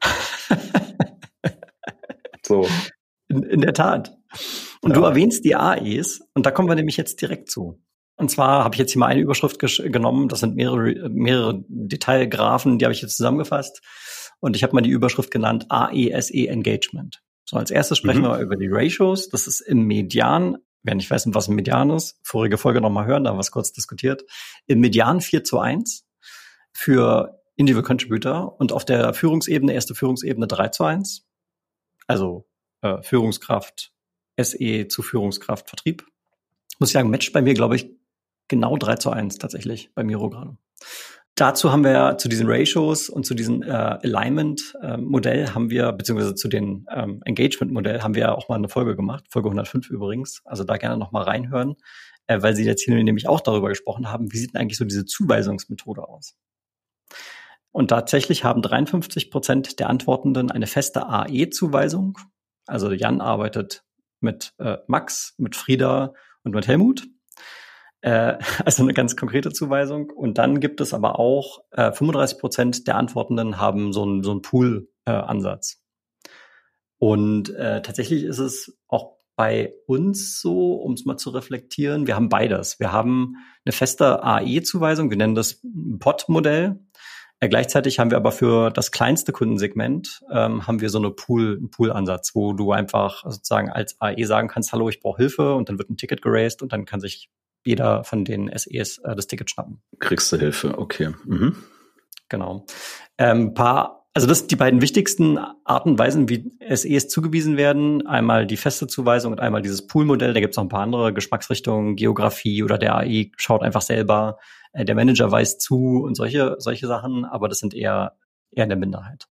so. 2.45 2.67
In, 3.27 3.43
in, 3.43 3.61
der 3.61 3.73
Tat. 3.73 4.17
Und 4.81 4.91
ja. 4.91 4.97
du 4.97 5.03
erwähnst 5.05 5.43
die 5.43 5.55
AEs 5.55 6.21
und 6.33 6.45
da 6.45 6.51
kommen 6.51 6.69
wir 6.69 6.75
nämlich 6.75 6.97
jetzt 6.97 7.21
direkt 7.21 7.51
zu. 7.51 7.83
Und 8.15 8.31
zwar 8.31 8.63
habe 8.63 8.75
ich 8.75 8.79
jetzt 8.79 8.93
hier 8.93 8.99
mal 8.99 9.07
eine 9.07 9.21
Überschrift 9.21 9.59
genommen. 9.59 10.29
Das 10.29 10.39
sind 10.39 10.55
mehrere, 10.55 11.09
mehrere 11.09 11.63
Detailgraphen, 11.67 12.79
die 12.79 12.85
habe 12.85 12.93
ich 12.93 13.01
jetzt 13.01 13.17
zusammengefasst. 13.17 13.81
Und 14.39 14.55
ich 14.55 14.63
habe 14.63 14.73
mal 14.73 14.81
die 14.81 14.89
Überschrift 14.89 15.31
genannt 15.31 15.65
AESE 15.69 16.33
e 16.33 16.47
Engagement. 16.47 17.21
So, 17.45 17.57
als 17.57 17.71
erstes 17.71 17.97
sprechen 17.97 18.21
mhm. 18.21 18.27
wir 18.27 18.39
über 18.39 18.55
die 18.55 18.69
Ratios. 18.69 19.29
Das 19.29 19.47
ist 19.47 19.61
im 19.61 19.83
Median, 19.85 20.57
wer 20.83 20.95
nicht 20.95 21.09
weiß, 21.09 21.25
was 21.33 21.47
ein 21.47 21.55
Median 21.55 21.89
ist, 21.89 22.19
vorige 22.23 22.57
Folge 22.57 22.79
nochmal 22.81 23.05
hören, 23.05 23.23
da 23.23 23.31
haben 23.31 23.37
wir 23.37 23.41
es 23.41 23.51
kurz 23.51 23.73
diskutiert. 23.73 24.23
Im 24.65 24.79
Median 24.79 25.19
4 25.19 25.43
zu 25.43 25.59
1 25.59 26.05
für 26.73 27.38
Individual 27.59 27.83
Contributor 27.83 28.55
und 28.57 28.71
auf 28.71 28.85
der 28.85 29.13
Führungsebene, 29.13 29.73
erste 29.73 29.93
Führungsebene 29.93 30.47
3 30.47 30.69
zu 30.69 30.85
1. 30.85 31.27
Also 32.07 32.47
äh, 32.81 33.01
Führungskraft, 33.01 33.91
SE 34.39 34.87
zu 34.87 35.01
Führungskraft, 35.01 35.67
Vertrieb. 35.67 36.05
Muss 36.79 36.89
ich 36.89 36.93
sagen, 36.93 37.09
matcht 37.09 37.33
bei 37.33 37.41
mir, 37.41 37.53
glaube 37.53 37.75
ich, 37.75 37.89
genau 38.47 38.77
3 38.77 38.95
zu 38.95 39.09
1 39.09 39.39
tatsächlich 39.39 39.93
bei 39.93 40.05
Miro 40.05 40.29
gerade. 40.29 40.55
Dazu 41.35 41.69
haben 41.73 41.83
wir 41.83 42.17
zu 42.17 42.29
diesen 42.29 42.49
Ratios 42.49 43.09
und 43.09 43.25
zu 43.25 43.33
diesem 43.33 43.61
äh, 43.61 43.67
Alignment-Modell 43.67 45.39
ähm, 45.39 45.53
haben 45.53 45.69
wir, 45.69 45.91
beziehungsweise 45.91 46.35
zu 46.35 46.47
dem 46.47 46.87
ähm, 46.89 47.21
Engagement-Modell 47.25 48.01
haben 48.01 48.15
wir 48.15 48.37
auch 48.37 48.47
mal 48.47 48.55
eine 48.55 48.69
Folge 48.69 48.95
gemacht, 48.95 49.25
Folge 49.29 49.49
105 49.49 49.89
übrigens. 49.89 50.41
Also 50.45 50.63
da 50.63 50.77
gerne 50.77 50.97
noch 50.97 51.11
mal 51.11 51.23
reinhören, 51.23 51.75
äh, 52.27 52.41
weil 52.41 52.55
Sie 52.55 52.63
jetzt 52.63 52.83
hier 52.83 52.95
nämlich 52.95 53.27
auch 53.27 53.41
darüber 53.41 53.67
gesprochen 53.67 54.09
haben, 54.09 54.31
wie 54.31 54.37
sieht 54.37 54.53
denn 54.53 54.61
eigentlich 54.61 54.77
so 54.77 54.85
diese 54.85 55.05
Zuweisungsmethode 55.05 56.07
aus? 56.07 56.37
Und 57.71 57.89
tatsächlich 57.89 58.43
haben 58.43 58.61
53 58.61 59.29
Prozent 59.29 59.79
der 59.79 59.89
Antwortenden 59.89 60.51
eine 60.51 60.67
feste 60.67 61.07
AE-Zuweisung. 61.07 62.17
Also 62.65 62.91
Jan 62.91 63.21
arbeitet 63.21 63.83
mit 64.21 64.53
äh, 64.57 64.77
Max, 64.87 65.35
mit 65.37 65.55
Frieda 65.55 66.13
und 66.43 66.55
mit 66.55 66.67
Helmut. 66.67 67.07
Äh, 68.01 68.37
also 68.65 68.83
eine 68.83 68.93
ganz 68.93 69.15
konkrete 69.15 69.51
Zuweisung. 69.51 70.09
Und 70.09 70.37
dann 70.37 70.59
gibt 70.59 70.81
es 70.81 70.93
aber 70.93 71.19
auch 71.19 71.59
äh, 71.71 71.91
35 71.91 72.39
Prozent 72.39 72.87
der 72.87 72.95
Antwortenden 72.95 73.57
haben 73.57 73.93
so 73.93 74.03
einen 74.03 74.23
so 74.23 74.39
Pool-Ansatz. 74.39 75.73
Äh, 75.73 76.25
und 76.99 77.49
äh, 77.55 77.81
tatsächlich 77.81 78.23
ist 78.23 78.39
es 78.39 78.77
auch 78.87 79.19
bei 79.37 79.73
uns 79.87 80.41
so, 80.41 80.73
um 80.73 80.93
es 80.93 81.05
mal 81.05 81.15
zu 81.15 81.29
reflektieren, 81.29 82.07
wir 82.07 82.15
haben 82.17 82.27
beides. 82.27 82.77
Wir 82.77 82.91
haben 82.91 83.37
eine 83.63 83.71
feste 83.71 84.21
AE-Zuweisung, 84.21 85.09
wir 85.09 85.15
nennen 85.15 85.33
das 85.33 85.61
POT-Modell. 85.99 86.77
Äh, 87.39 87.49
gleichzeitig 87.49 87.99
haben 87.99 88.11
wir 88.11 88.17
aber 88.17 88.31
für 88.31 88.69
das 88.69 88.91
kleinste 88.91 89.31
Kundensegment 89.31 90.21
ähm, 90.31 90.67
haben 90.67 90.81
wir 90.81 90.89
so 90.89 90.97
eine 90.97 91.11
Pool, 91.11 91.57
einen 91.57 91.69
Pool-Ansatz, 91.69 92.35
wo 92.35 92.53
du 92.53 92.71
einfach 92.71 93.23
sozusagen 93.23 93.69
als 93.69 93.99
AE 94.01 94.25
sagen 94.25 94.47
kannst, 94.47 94.73
hallo, 94.73 94.89
ich 94.89 94.99
brauche 94.99 95.17
Hilfe 95.17 95.55
und 95.55 95.69
dann 95.69 95.77
wird 95.77 95.89
ein 95.89 95.97
Ticket 95.97 96.21
geraced 96.21 96.61
und 96.61 96.73
dann 96.73 96.85
kann 96.85 96.99
sich 96.99 97.29
jeder 97.63 98.03
von 98.03 98.25
den 98.25 98.49
SEs 98.55 98.99
äh, 98.99 99.15
das 99.15 99.27
Ticket 99.27 99.49
schnappen. 99.49 99.81
Kriegst 99.99 100.31
du 100.31 100.37
Hilfe, 100.37 100.77
okay. 100.77 101.13
Mhm. 101.25 101.55
Genau. 102.29 102.65
Ähm, 103.17 103.53
paar, 103.53 103.98
also 104.19 104.27
das 104.27 104.39
sind 104.39 104.51
die 104.51 104.57
beiden 104.57 104.81
wichtigsten 104.81 105.37
Arten 105.63 105.91
und 105.91 105.97
Weisen, 105.97 106.27
wie 106.27 106.51
SEs 106.59 107.07
zugewiesen 107.07 107.55
werden. 107.55 108.05
Einmal 108.05 108.45
die 108.45 108.57
feste 108.57 108.85
Zuweisung 108.85 109.31
und 109.31 109.39
einmal 109.39 109.61
dieses 109.61 109.87
Pool-Modell. 109.87 110.33
Da 110.33 110.41
gibt 110.41 110.51
es 110.51 110.57
noch 110.57 110.65
ein 110.65 110.69
paar 110.69 110.81
andere 110.81 111.13
Geschmacksrichtungen, 111.13 111.95
Geografie 111.95 112.61
oder 112.61 112.77
der 112.77 112.97
AI 112.97 113.31
schaut 113.37 113.61
einfach 113.61 113.81
selber, 113.81 114.37
äh, 114.73 114.83
der 114.83 114.95
Manager 114.95 115.31
weist 115.31 115.61
zu 115.61 116.03
und 116.03 116.15
solche, 116.15 116.57
solche 116.59 116.85
Sachen, 116.85 117.23
aber 117.23 117.47
das 117.47 117.59
sind 117.59 117.73
eher, 117.73 118.17
eher 118.51 118.63
in 118.63 118.69
der 118.69 118.77
Minderheit. 118.77 119.29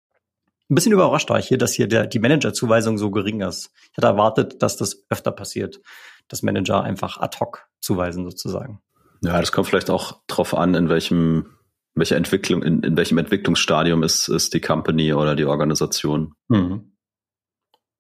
Ein 0.70 0.76
bisschen 0.76 0.94
überrascht 0.94 1.30
war 1.30 1.38
ich 1.38 1.50
hier, 1.50 1.58
dass 1.58 1.74
hier 1.74 1.90
der, 1.90 2.08
die 2.08 2.20
Manager-Zuweisung 2.20 2.98
so 2.98 3.12
gering 3.12 3.42
ist. 3.42 3.72
Ich 3.92 3.98
hatte 3.98 4.08
erwartet, 4.08 4.64
dass 4.64 4.78
das 4.78 5.04
öfter 5.10 5.32
passiert, 5.32 5.82
dass 6.30 6.44
Manager 6.44 6.82
einfach 6.82 7.18
ad 7.20 7.38
hoc 7.42 7.68
zuweisen 7.82 8.24
sozusagen. 8.24 8.80
Ja, 9.22 9.38
das 9.42 9.52
kommt 9.52 9.68
vielleicht 9.68 9.90
auch 9.90 10.22
drauf 10.28 10.54
an, 10.54 10.76
in 10.76 10.88
welchem, 10.88 11.57
welcher 12.00 12.16
Entwicklung, 12.16 12.64
in, 12.64 12.84
in 12.84 12.98
welchem 12.98 13.18
Entwicklungsstadium 13.18 14.04
ist, 14.04 14.28
ist 14.28 14.54
die 14.54 14.62
Company 14.62 15.14
oder 15.14 15.36
die 15.36 15.46
Organisation. 15.46 16.34
Mhm. 16.48 16.94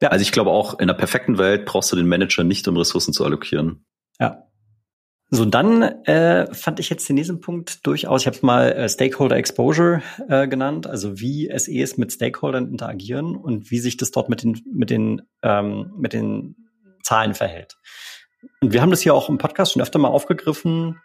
Ja. 0.01 0.09
Also 0.09 0.21
ich 0.21 0.31
glaube 0.31 0.51
auch, 0.51 0.75
in 0.75 0.81
einer 0.81 0.93
perfekten 0.93 1.37
Welt 1.37 1.65
brauchst 1.65 1.91
du 1.91 1.95
den 1.95 2.07
Manager 2.07 2.43
nicht, 2.43 2.67
um 2.67 2.77
Ressourcen 2.77 3.13
zu 3.13 3.25
allokieren. 3.25 3.85
Ja. 4.19 4.43
So, 5.29 5.43
dann 5.43 5.81
äh, 5.81 6.53
fand 6.53 6.79
ich 6.79 6.89
jetzt 6.89 7.09
den 7.09 7.15
nächsten 7.15 7.41
Punkt 7.41 7.85
durchaus, 7.85 8.21
ich 8.21 8.27
habe 8.27 8.37
es 8.37 8.43
mal 8.43 8.71
äh, 8.71 8.87
Stakeholder 8.87 9.35
Exposure 9.35 10.01
äh, 10.29 10.47
genannt, 10.47 10.87
also 10.87 11.19
wie 11.19 11.51
SEs 11.53 11.97
mit 11.97 12.13
Stakeholdern 12.13 12.69
interagieren 12.69 13.35
und 13.35 13.69
wie 13.69 13.79
sich 13.79 13.97
das 13.97 14.11
dort 14.11 14.29
mit 14.29 14.43
den, 14.43 14.61
mit 14.71 14.89
den, 14.89 15.23
ähm, 15.41 15.91
mit 15.97 16.13
den 16.13 16.55
Zahlen 17.03 17.33
verhält. 17.33 17.77
Und 18.61 18.71
wir 18.71 18.81
haben 18.81 18.91
das 18.91 19.01
hier 19.01 19.13
auch 19.13 19.27
im 19.27 19.37
Podcast 19.37 19.73
schon 19.73 19.81
öfter 19.81 19.99
mal 19.99 20.07
aufgegriffen. 20.07 21.01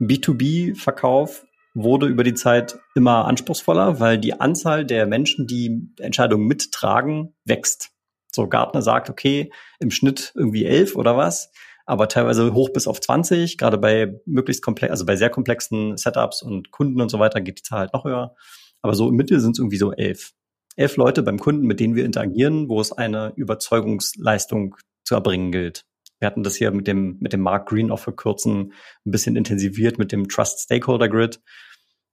B2B-Verkauf 0.00 1.44
wurde 1.82 2.06
über 2.06 2.24
die 2.24 2.34
Zeit 2.34 2.78
immer 2.94 3.26
anspruchsvoller, 3.26 4.00
weil 4.00 4.18
die 4.18 4.40
Anzahl 4.40 4.84
der 4.84 5.06
Menschen, 5.06 5.46
die 5.46 5.88
Entscheidungen 5.98 6.46
mittragen, 6.46 7.34
wächst. 7.44 7.90
So 8.32 8.48
Gartner 8.48 8.82
sagt, 8.82 9.08
okay, 9.10 9.52
im 9.78 9.90
Schnitt 9.90 10.32
irgendwie 10.34 10.64
elf 10.64 10.96
oder 10.96 11.16
was, 11.16 11.50
aber 11.86 12.08
teilweise 12.08 12.52
hoch 12.52 12.70
bis 12.70 12.86
auf 12.86 13.00
20. 13.00 13.56
Gerade 13.56 13.78
bei 13.78 14.20
möglichst 14.26 14.62
komplex, 14.62 14.90
also 14.90 15.06
bei 15.06 15.16
sehr 15.16 15.30
komplexen 15.30 15.96
Setups 15.96 16.42
und 16.42 16.70
Kunden 16.70 17.00
und 17.00 17.10
so 17.10 17.18
weiter 17.18 17.40
geht 17.40 17.58
die 17.58 17.62
Zahl 17.62 17.80
halt 17.80 17.94
noch 17.94 18.04
höher. 18.04 18.34
Aber 18.82 18.94
so 18.94 19.08
im 19.08 19.14
Mittel 19.16 19.40
sind 19.40 19.52
es 19.52 19.58
irgendwie 19.58 19.78
so 19.78 19.92
elf. 19.92 20.32
Elf 20.76 20.96
Leute 20.96 21.22
beim 21.22 21.38
Kunden, 21.38 21.66
mit 21.66 21.80
denen 21.80 21.96
wir 21.96 22.04
interagieren, 22.04 22.68
wo 22.68 22.80
es 22.80 22.92
eine 22.92 23.32
Überzeugungsleistung 23.36 24.76
zu 25.04 25.14
erbringen 25.14 25.50
gilt. 25.50 25.84
Wir 26.20 26.26
hatten 26.26 26.42
das 26.42 26.56
hier 26.56 26.70
mit 26.72 26.86
dem, 26.86 27.16
mit 27.20 27.32
dem 27.32 27.40
Mark 27.40 27.68
Green 27.68 27.90
auch 27.90 28.00
vor 28.00 28.14
kurzem 28.14 28.72
ein 29.06 29.10
bisschen 29.10 29.36
intensiviert 29.36 29.98
mit 29.98 30.12
dem 30.12 30.28
Trust 30.28 30.60
Stakeholder 30.60 31.08
Grid, 31.08 31.40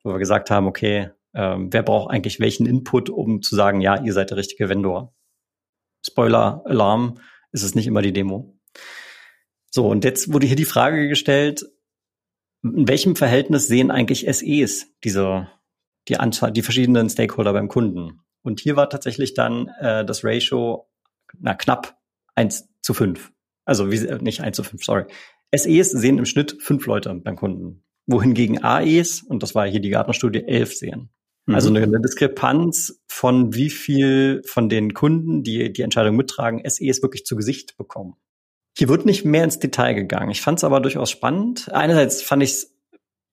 wo 0.05 0.12
wir 0.12 0.19
gesagt 0.19 0.51
haben, 0.51 0.67
okay, 0.67 1.09
ähm, 1.33 1.74
wer 1.74 1.83
braucht 1.83 2.12
eigentlich 2.12 2.39
welchen 2.39 2.65
Input, 2.65 3.09
um 3.09 3.41
zu 3.41 3.55
sagen, 3.55 3.81
ja, 3.81 4.01
ihr 4.01 4.13
seid 4.13 4.29
der 4.29 4.38
richtige 4.38 4.69
Vendor. 4.69 5.13
Spoiler, 6.05 6.62
Alarm, 6.65 7.19
ist 7.51 7.63
es 7.63 7.74
nicht 7.74 7.88
immer 7.88 8.03
die 8.03 8.13
Demo. 8.13 8.57
So, 9.71 9.88
und 9.88 10.03
jetzt 10.03 10.31
wurde 10.31 10.47
hier 10.47 10.55
die 10.55 10.65
Frage 10.65 11.09
gestellt, 11.09 11.65
in 12.63 12.88
welchem 12.88 13.15
Verhältnis 13.15 13.67
sehen 13.67 13.91
eigentlich 13.91 14.25
SEs 14.31 14.88
diese, 15.03 15.50
die 16.07 16.17
Anzahl, 16.17 16.51
die 16.51 16.62
verschiedenen 16.62 17.09
Stakeholder 17.09 17.53
beim 17.53 17.67
Kunden? 17.67 18.21
Und 18.43 18.59
hier 18.59 18.75
war 18.75 18.89
tatsächlich 18.89 19.33
dann 19.33 19.69
äh, 19.79 20.05
das 20.05 20.24
Ratio 20.24 20.88
na, 21.39 21.55
knapp 21.55 21.97
eins 22.35 22.69
zu 22.81 22.93
fünf. 22.93 23.31
Also 23.65 23.91
wie, 23.91 24.00
nicht 24.21 24.41
1 24.41 24.55
zu 24.55 24.63
5, 24.63 24.83
sorry. 24.83 25.05
SEs 25.53 25.89
sehen 25.89 26.19
im 26.19 26.25
Schnitt 26.25 26.57
fünf 26.59 26.85
Leute 26.85 27.13
beim 27.15 27.35
Kunden, 27.35 27.84
wohingegen 28.07 28.63
AEs, 28.63 29.24
und 29.24 29.43
das 29.43 29.55
war 29.55 29.67
hier 29.67 29.79
die 29.79 29.89
Gartner-Studie, 29.89 30.43
elf 30.45 30.74
sehen. 30.75 31.09
Mhm. 31.45 31.55
Also 31.55 31.69
eine, 31.69 31.83
eine, 31.83 32.01
Diskrepanz 32.01 33.01
von 33.07 33.53
wie 33.53 33.69
viel 33.69 34.41
von 34.45 34.69
den 34.69 34.93
Kunden, 34.93 35.43
die 35.43 35.71
die 35.71 35.81
Entscheidung 35.81 36.15
mittragen, 36.15 36.62
SEs 36.67 37.01
wirklich 37.01 37.25
zu 37.25 37.35
Gesicht 37.35 37.77
bekommen. 37.77 38.15
Hier 38.77 38.89
wird 38.89 39.05
nicht 39.05 39.24
mehr 39.24 39.43
ins 39.43 39.59
Detail 39.59 39.93
gegangen. 39.93 40.31
Ich 40.31 40.41
fand 40.41 40.59
es 40.59 40.63
aber 40.63 40.81
durchaus 40.81 41.09
spannend. 41.09 41.71
Einerseits 41.71 42.21
fand 42.21 42.43
ich 42.43 42.51
es 42.51 42.75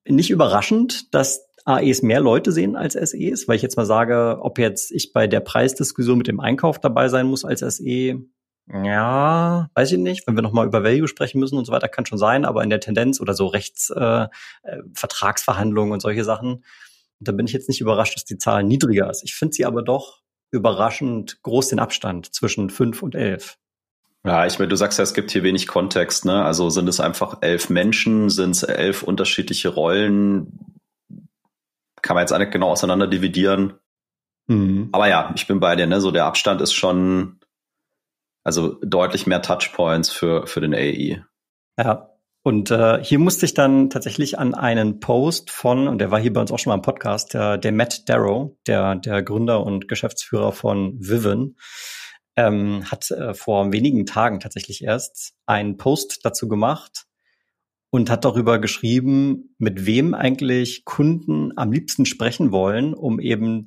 nicht 0.07 0.31
überraschend, 0.31 1.12
dass 1.14 1.49
AEs 1.64 2.02
mehr 2.02 2.21
Leute 2.21 2.52
sehen 2.52 2.76
als 2.76 2.95
SEs, 2.95 3.49
weil 3.49 3.57
ich 3.57 3.62
jetzt 3.62 3.76
mal 3.76 3.87
sage, 3.87 4.38
ob 4.41 4.59
jetzt 4.59 4.93
ich 4.93 5.12
bei 5.12 5.26
der 5.26 5.41
Preisdiskussion 5.41 6.19
mit 6.19 6.29
dem 6.29 6.41
Einkauf 6.41 6.79
dabei 6.81 7.09
sein 7.09 7.26
muss 7.26 7.45
als 7.45 7.61
SE, 7.61 8.21
ja, 8.69 9.71
weiß 9.75 9.92
ich 9.92 9.99
nicht. 9.99 10.26
Wenn 10.26 10.37
wir 10.37 10.42
nochmal 10.42 10.66
über 10.66 10.83
Value 10.85 11.09
sprechen 11.09 11.40
müssen 11.40 11.57
und 11.59 11.64
so 11.64 11.73
weiter, 11.73 11.88
kann 11.88 12.07
schon 12.07 12.19
sein, 12.19 12.45
aber 12.45 12.62
in 12.62 12.71
der 12.71 12.81
Tendenz 12.81 13.21
oder 13.21 13.35
so 13.35 13.47
Rechtsvertragsverhandlungen 13.47 15.90
äh, 15.90 15.92
äh, 15.92 15.95
und 15.95 16.00
solche 16.00 16.25
Sachen, 16.25 16.64
da 17.21 17.33
bin 17.33 17.47
ich 17.47 17.52
jetzt 17.52 17.69
nicht 17.69 17.81
überrascht, 17.81 18.16
dass 18.16 18.25
die 18.25 18.38
Zahl 18.38 18.64
niedriger 18.64 19.11
ist. 19.11 19.23
Ich 19.25 19.35
finde 19.35 19.54
sie 19.54 19.64
aber 19.64 19.83
doch 19.83 20.23
überraschend 20.50 21.40
groß 21.42 21.69
den 21.69 21.78
Abstand 21.78 22.35
zwischen 22.35 22.71
fünf 22.71 23.02
und 23.02 23.14
elf. 23.14 23.59
Ja, 24.25 24.47
ich 24.47 24.59
meine, 24.59 24.69
du 24.69 24.76
sagst 24.76 24.99
ja, 24.99 25.02
es 25.02 25.14
gibt 25.14 25.33
hier 25.33 25.42
wenig 25.42 25.66
Kontext, 25.66 26.25
ne? 26.25 26.45
Also 26.45 26.71
sind 26.71 26.88
es 26.88 27.00
einfach 27.00 27.38
elf 27.40 27.71
Menschen, 27.71 28.31
sind 28.31 28.52
es 28.52 28.62
elf 28.62 29.02
unterschiedliche 29.02 29.71
Rollen? 29.71 30.78
Kann 32.02 32.14
man 32.14 32.23
jetzt 32.23 32.37
nicht 32.37 32.52
genau 32.52 32.71
auseinander 32.71 33.09
dividieren. 33.09 33.75
Mhm. 34.47 34.90
Aber 34.92 35.09
ja, 35.09 35.33
ich 35.35 35.49
bin 35.49 35.59
bei 35.59 35.75
dir, 35.75 35.87
ne? 35.87 36.00
So 36.00 36.12
der 36.12 36.26
Abstand 36.26 36.61
ist 36.61 36.73
schon, 36.73 37.40
also 38.45 38.79
deutlich 38.83 39.27
mehr 39.27 39.43
Touchpoints 39.43 40.11
für, 40.11 40.47
für 40.47 40.61
den 40.61 40.75
AE. 40.75 41.25
Ja. 41.79 42.09
Und 42.45 42.73
äh, 42.73 43.03
hier 43.05 43.21
musste 43.21 43.47
ich 43.47 43.55
dann 43.55 43.89
tatsächlich 43.89 44.37
an 44.37 44.55
einen 44.55 44.99
Post 44.99 45.51
von, 45.51 45.87
und 45.87 45.99
der 45.99 46.11
war 46.11 46.19
hier 46.19 46.33
bei 46.33 46.41
uns 46.41 46.51
auch 46.51 46.59
schon 46.59 46.73
mal 46.73 46.75
im 46.75 46.83
Podcast, 46.83 47.35
der, 47.35 47.57
der 47.57 47.71
Matt 47.71 48.09
Darrow, 48.09 48.57
der, 48.67 48.97
der 48.97 49.23
Gründer 49.23 49.65
und 49.65 49.87
Geschäftsführer 49.87 50.51
von 50.51 50.97
Viven, 50.99 51.57
ähm, 52.35 52.91
hat 52.91 53.11
äh, 53.13 53.35
vor 53.35 53.73
wenigen 53.73 54.07
Tagen 54.07 54.41
tatsächlich 54.41 54.83
erst 54.83 55.35
einen 55.47 55.77
Post 55.77 56.25
dazu 56.25 56.49
gemacht 56.49 57.05
und 57.91 58.11
hat 58.11 58.25
darüber 58.25 58.59
geschrieben, 58.59 59.55
mit 59.59 59.87
wem 59.87 60.13
eigentlich 60.13 60.85
Kunden 60.85 61.57
am 61.57 61.71
liebsten 61.71 62.07
sprechen 62.07 62.51
wollen, 62.51 62.95
um 62.95 63.21
eben 63.21 63.67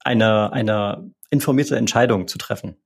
eine, 0.00 0.52
eine 0.52 1.12
informierte 1.30 1.76
Entscheidung 1.76 2.26
zu 2.26 2.38
treffen. 2.38 2.78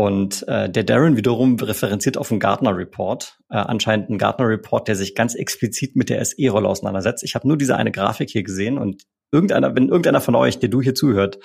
Und 0.00 0.48
äh, 0.48 0.70
der 0.70 0.84
Darren 0.84 1.18
wiederum 1.18 1.56
referenziert 1.56 2.16
auf 2.16 2.30
einen 2.30 2.40
Gartner 2.40 2.74
Report, 2.74 3.36
äh, 3.50 3.56
anscheinend 3.56 4.08
einen 4.08 4.16
Gartner 4.16 4.48
Report, 4.48 4.88
der 4.88 4.96
sich 4.96 5.14
ganz 5.14 5.34
explizit 5.34 5.94
mit 5.94 6.08
der 6.08 6.24
SE-Rolle 6.24 6.66
auseinandersetzt. 6.66 7.22
Ich 7.22 7.34
habe 7.34 7.46
nur 7.46 7.58
diese 7.58 7.76
eine 7.76 7.92
Grafik 7.92 8.30
hier 8.30 8.42
gesehen 8.42 8.78
und 8.78 9.02
irgendeiner, 9.30 9.76
wenn 9.76 9.88
irgendeiner 9.88 10.22
von 10.22 10.36
euch, 10.36 10.58
der 10.58 10.70
du 10.70 10.80
hier 10.80 10.94
zuhört, 10.94 11.38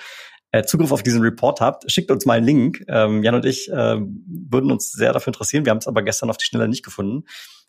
äh, 0.52 0.62
Zugriff 0.62 0.90
auf 0.90 1.02
diesen 1.02 1.20
Report 1.20 1.60
habt, 1.60 1.92
schickt 1.92 2.10
uns 2.10 2.24
mal 2.24 2.38
einen 2.38 2.46
Link. 2.46 2.82
Ähm, 2.88 3.22
Jan 3.22 3.34
und 3.34 3.44
ich 3.44 3.70
äh, 3.70 3.98
würden 4.00 4.72
uns 4.72 4.90
sehr 4.90 5.12
dafür 5.12 5.34
interessieren. 5.34 5.66
Wir 5.66 5.70
haben 5.72 5.78
es 5.80 5.86
aber 5.86 6.02
gestern 6.02 6.30
auf 6.30 6.38
die 6.38 6.46
Schnelle 6.46 6.66
nicht 6.66 6.82
gefunden. 6.82 7.24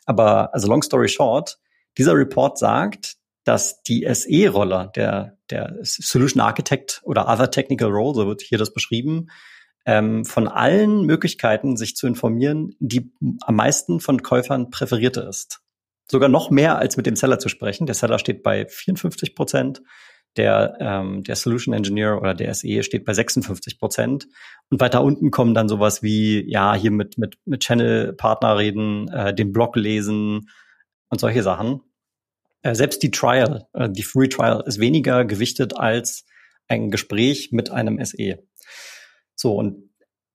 Aber 0.06 0.54
also 0.54 0.70
long 0.70 0.84
story 0.84 1.10
short, 1.10 1.58
dieser 1.98 2.16
Report 2.16 2.58
sagt, 2.58 3.18
dass 3.44 3.84
die 3.84 4.08
SE-Rolle, 4.10 4.94
der, 4.96 5.38
der 5.50 5.80
Solution 5.82 6.40
Architect 6.40 7.02
oder 7.04 7.28
Other 7.28 7.52
Technical 7.52 7.90
Role, 7.90 8.16
so 8.16 8.26
wird 8.26 8.42
hier 8.42 8.58
das 8.58 8.72
beschrieben, 8.72 9.28
ähm, 9.88 10.26
von 10.26 10.50
allen 10.50 11.04
Möglichkeiten, 11.04 11.78
sich 11.78 11.96
zu 11.96 12.08
informieren, 12.08 12.76
die 12.80 13.10
am 13.42 13.56
meisten 13.56 14.02
von 14.02 14.22
Käufern 14.22 14.70
präferierte 14.70 15.22
ist. 15.22 15.62
Sogar 16.12 16.28
noch 16.28 16.52
mehr 16.52 16.78
als 16.78 16.98
mit 16.98 17.06
dem 17.06 17.16
Seller 17.16 17.40
zu 17.40 17.48
sprechen. 17.48 17.88
Der 17.88 17.96
Seller 17.96 18.20
steht 18.20 18.44
bei 18.44 18.66
54 18.66 19.34
Prozent 19.34 19.82
der, 20.36 20.78
ähm, 20.82 21.24
der 21.24 21.38
Solution 21.38 21.74
Engineer 21.74 22.20
oder 22.20 22.34
der 22.34 22.54
SE 22.54 22.84
steht 22.84 23.06
bei 23.06 23.14
56 23.14 23.80
Prozent. 23.80 24.28
Und 24.70 24.82
weiter 24.82 25.02
unten 25.04 25.32
kommen 25.32 25.54
dann 25.54 25.70
sowas 25.70 26.04
wie, 26.04 26.44
ja, 26.52 26.76
hier 26.76 26.92
mit, 26.92 27.18
mit, 27.18 27.38
mit 27.46 27.62
Channel-Partner 27.62 28.58
reden, 28.58 29.08
äh, 29.08 29.34
den 29.34 29.54
Blog 29.54 29.78
lesen 29.78 30.50
und 31.10 31.20
solche 31.22 31.44
Sachen. 31.44 31.82
Äh, 32.62 32.76
selbst 32.76 33.04
die 33.04 33.12
Trial, 33.12 33.68
äh, 33.74 33.90
die 33.90 34.04
Free 34.04 34.28
Trial 34.28 34.64
ist 34.66 34.80
weniger 34.80 35.24
gewichtet 35.24 35.78
als 35.78 36.26
ein 36.68 36.92
Gespräch 36.92 37.50
mit 37.54 37.72
einem 37.72 38.04
SE. 38.04 38.40
So, 39.38 39.56
und 39.56 39.90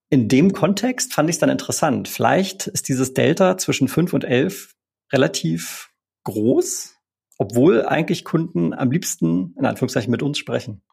in 0.09 0.29
dem 0.29 0.53
Kontext 0.53 1.13
fand 1.13 1.29
ich 1.29 1.35
es 1.35 1.39
dann 1.39 1.49
interessant. 1.49 2.07
Vielleicht 2.07 2.67
ist 2.67 2.87
dieses 2.87 3.13
Delta 3.13 3.57
zwischen 3.57 3.87
5 3.87 4.13
und 4.13 4.23
11 4.23 4.75
relativ 5.11 5.91
groß, 6.23 6.95
obwohl 7.37 7.85
eigentlich 7.85 8.23
Kunden 8.23 8.73
am 8.73 8.91
liebsten 8.91 9.55
in 9.57 9.65
Anführungszeichen 9.65 10.11
mit 10.11 10.23
uns 10.23 10.37
sprechen. 10.37 10.83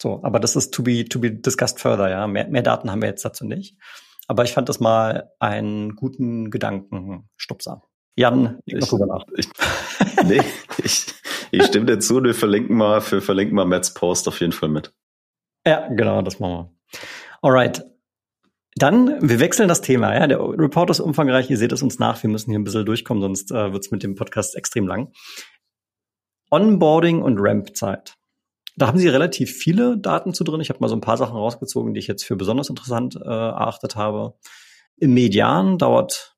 So, 0.00 0.22
aber 0.22 0.40
das 0.40 0.56
ist 0.56 0.72
to 0.72 0.82
be 0.82 1.04
to 1.04 1.18
be 1.20 1.32
discussed 1.32 1.80
further, 1.80 2.08
ja. 2.08 2.26
Mehr, 2.26 2.48
mehr 2.48 2.62
Daten 2.62 2.90
haben 2.90 3.02
wir 3.02 3.08
jetzt 3.08 3.24
dazu 3.24 3.44
nicht. 3.44 3.76
Aber 4.28 4.44
ich 4.44 4.52
fand 4.52 4.68
das 4.68 4.80
mal 4.80 5.32
einen 5.38 5.96
guten 5.96 6.50
Gedankenstupser. 6.50 7.82
Jan, 8.16 8.60
ich, 8.64 8.74
noch 8.74 8.88
drüber 8.88 9.06
nach. 9.06 9.24
Ich, 9.36 9.48
nee, 10.24 10.42
ich, 10.82 11.06
ich 11.50 11.64
stimme 11.64 11.86
dir 11.86 11.98
zu, 11.98 12.22
wir 12.22 12.34
verlinken 12.34 12.76
mal, 12.76 13.00
wir 13.10 13.22
verlinken 13.22 13.54
mal 13.54 13.64
Matt's 13.64 13.94
Post 13.94 14.28
auf 14.28 14.40
jeden 14.40 14.52
Fall 14.52 14.68
mit. 14.68 14.92
Ja, 15.66 15.88
genau, 15.88 16.22
das 16.22 16.40
machen 16.40 16.52
wir. 16.52 16.77
Alright. 17.42 17.84
Dann, 18.76 19.28
wir 19.28 19.40
wechseln 19.40 19.68
das 19.68 19.80
Thema. 19.80 20.14
Ja, 20.14 20.26
der 20.26 20.40
Report 20.40 20.90
ist 20.90 21.00
umfangreich. 21.00 21.50
Ihr 21.50 21.56
seht 21.56 21.72
es 21.72 21.82
uns 21.82 21.98
nach. 21.98 22.22
Wir 22.22 22.30
müssen 22.30 22.50
hier 22.50 22.58
ein 22.58 22.64
bisschen 22.64 22.86
durchkommen, 22.86 23.20
sonst 23.20 23.50
äh, 23.50 23.72
wird 23.72 23.84
es 23.84 23.90
mit 23.90 24.02
dem 24.02 24.14
Podcast 24.14 24.54
extrem 24.56 24.86
lang. 24.86 25.12
Onboarding 26.50 27.22
und 27.22 27.38
Ramp-Zeit. 27.38 28.14
Da 28.76 28.86
haben 28.86 28.98
Sie 28.98 29.08
relativ 29.08 29.56
viele 29.56 29.98
Daten 29.98 30.32
zu 30.32 30.44
drin. 30.44 30.60
Ich 30.60 30.70
habe 30.70 30.78
mal 30.80 30.88
so 30.88 30.94
ein 30.94 31.00
paar 31.00 31.16
Sachen 31.16 31.36
rausgezogen, 31.36 31.94
die 31.94 31.98
ich 31.98 32.06
jetzt 32.06 32.24
für 32.24 32.36
besonders 32.36 32.70
interessant 32.70 33.16
äh, 33.16 33.24
erachtet 33.24 33.96
habe. 33.96 34.38
Im 34.96 35.14
Median 35.14 35.78
dauert 35.78 36.36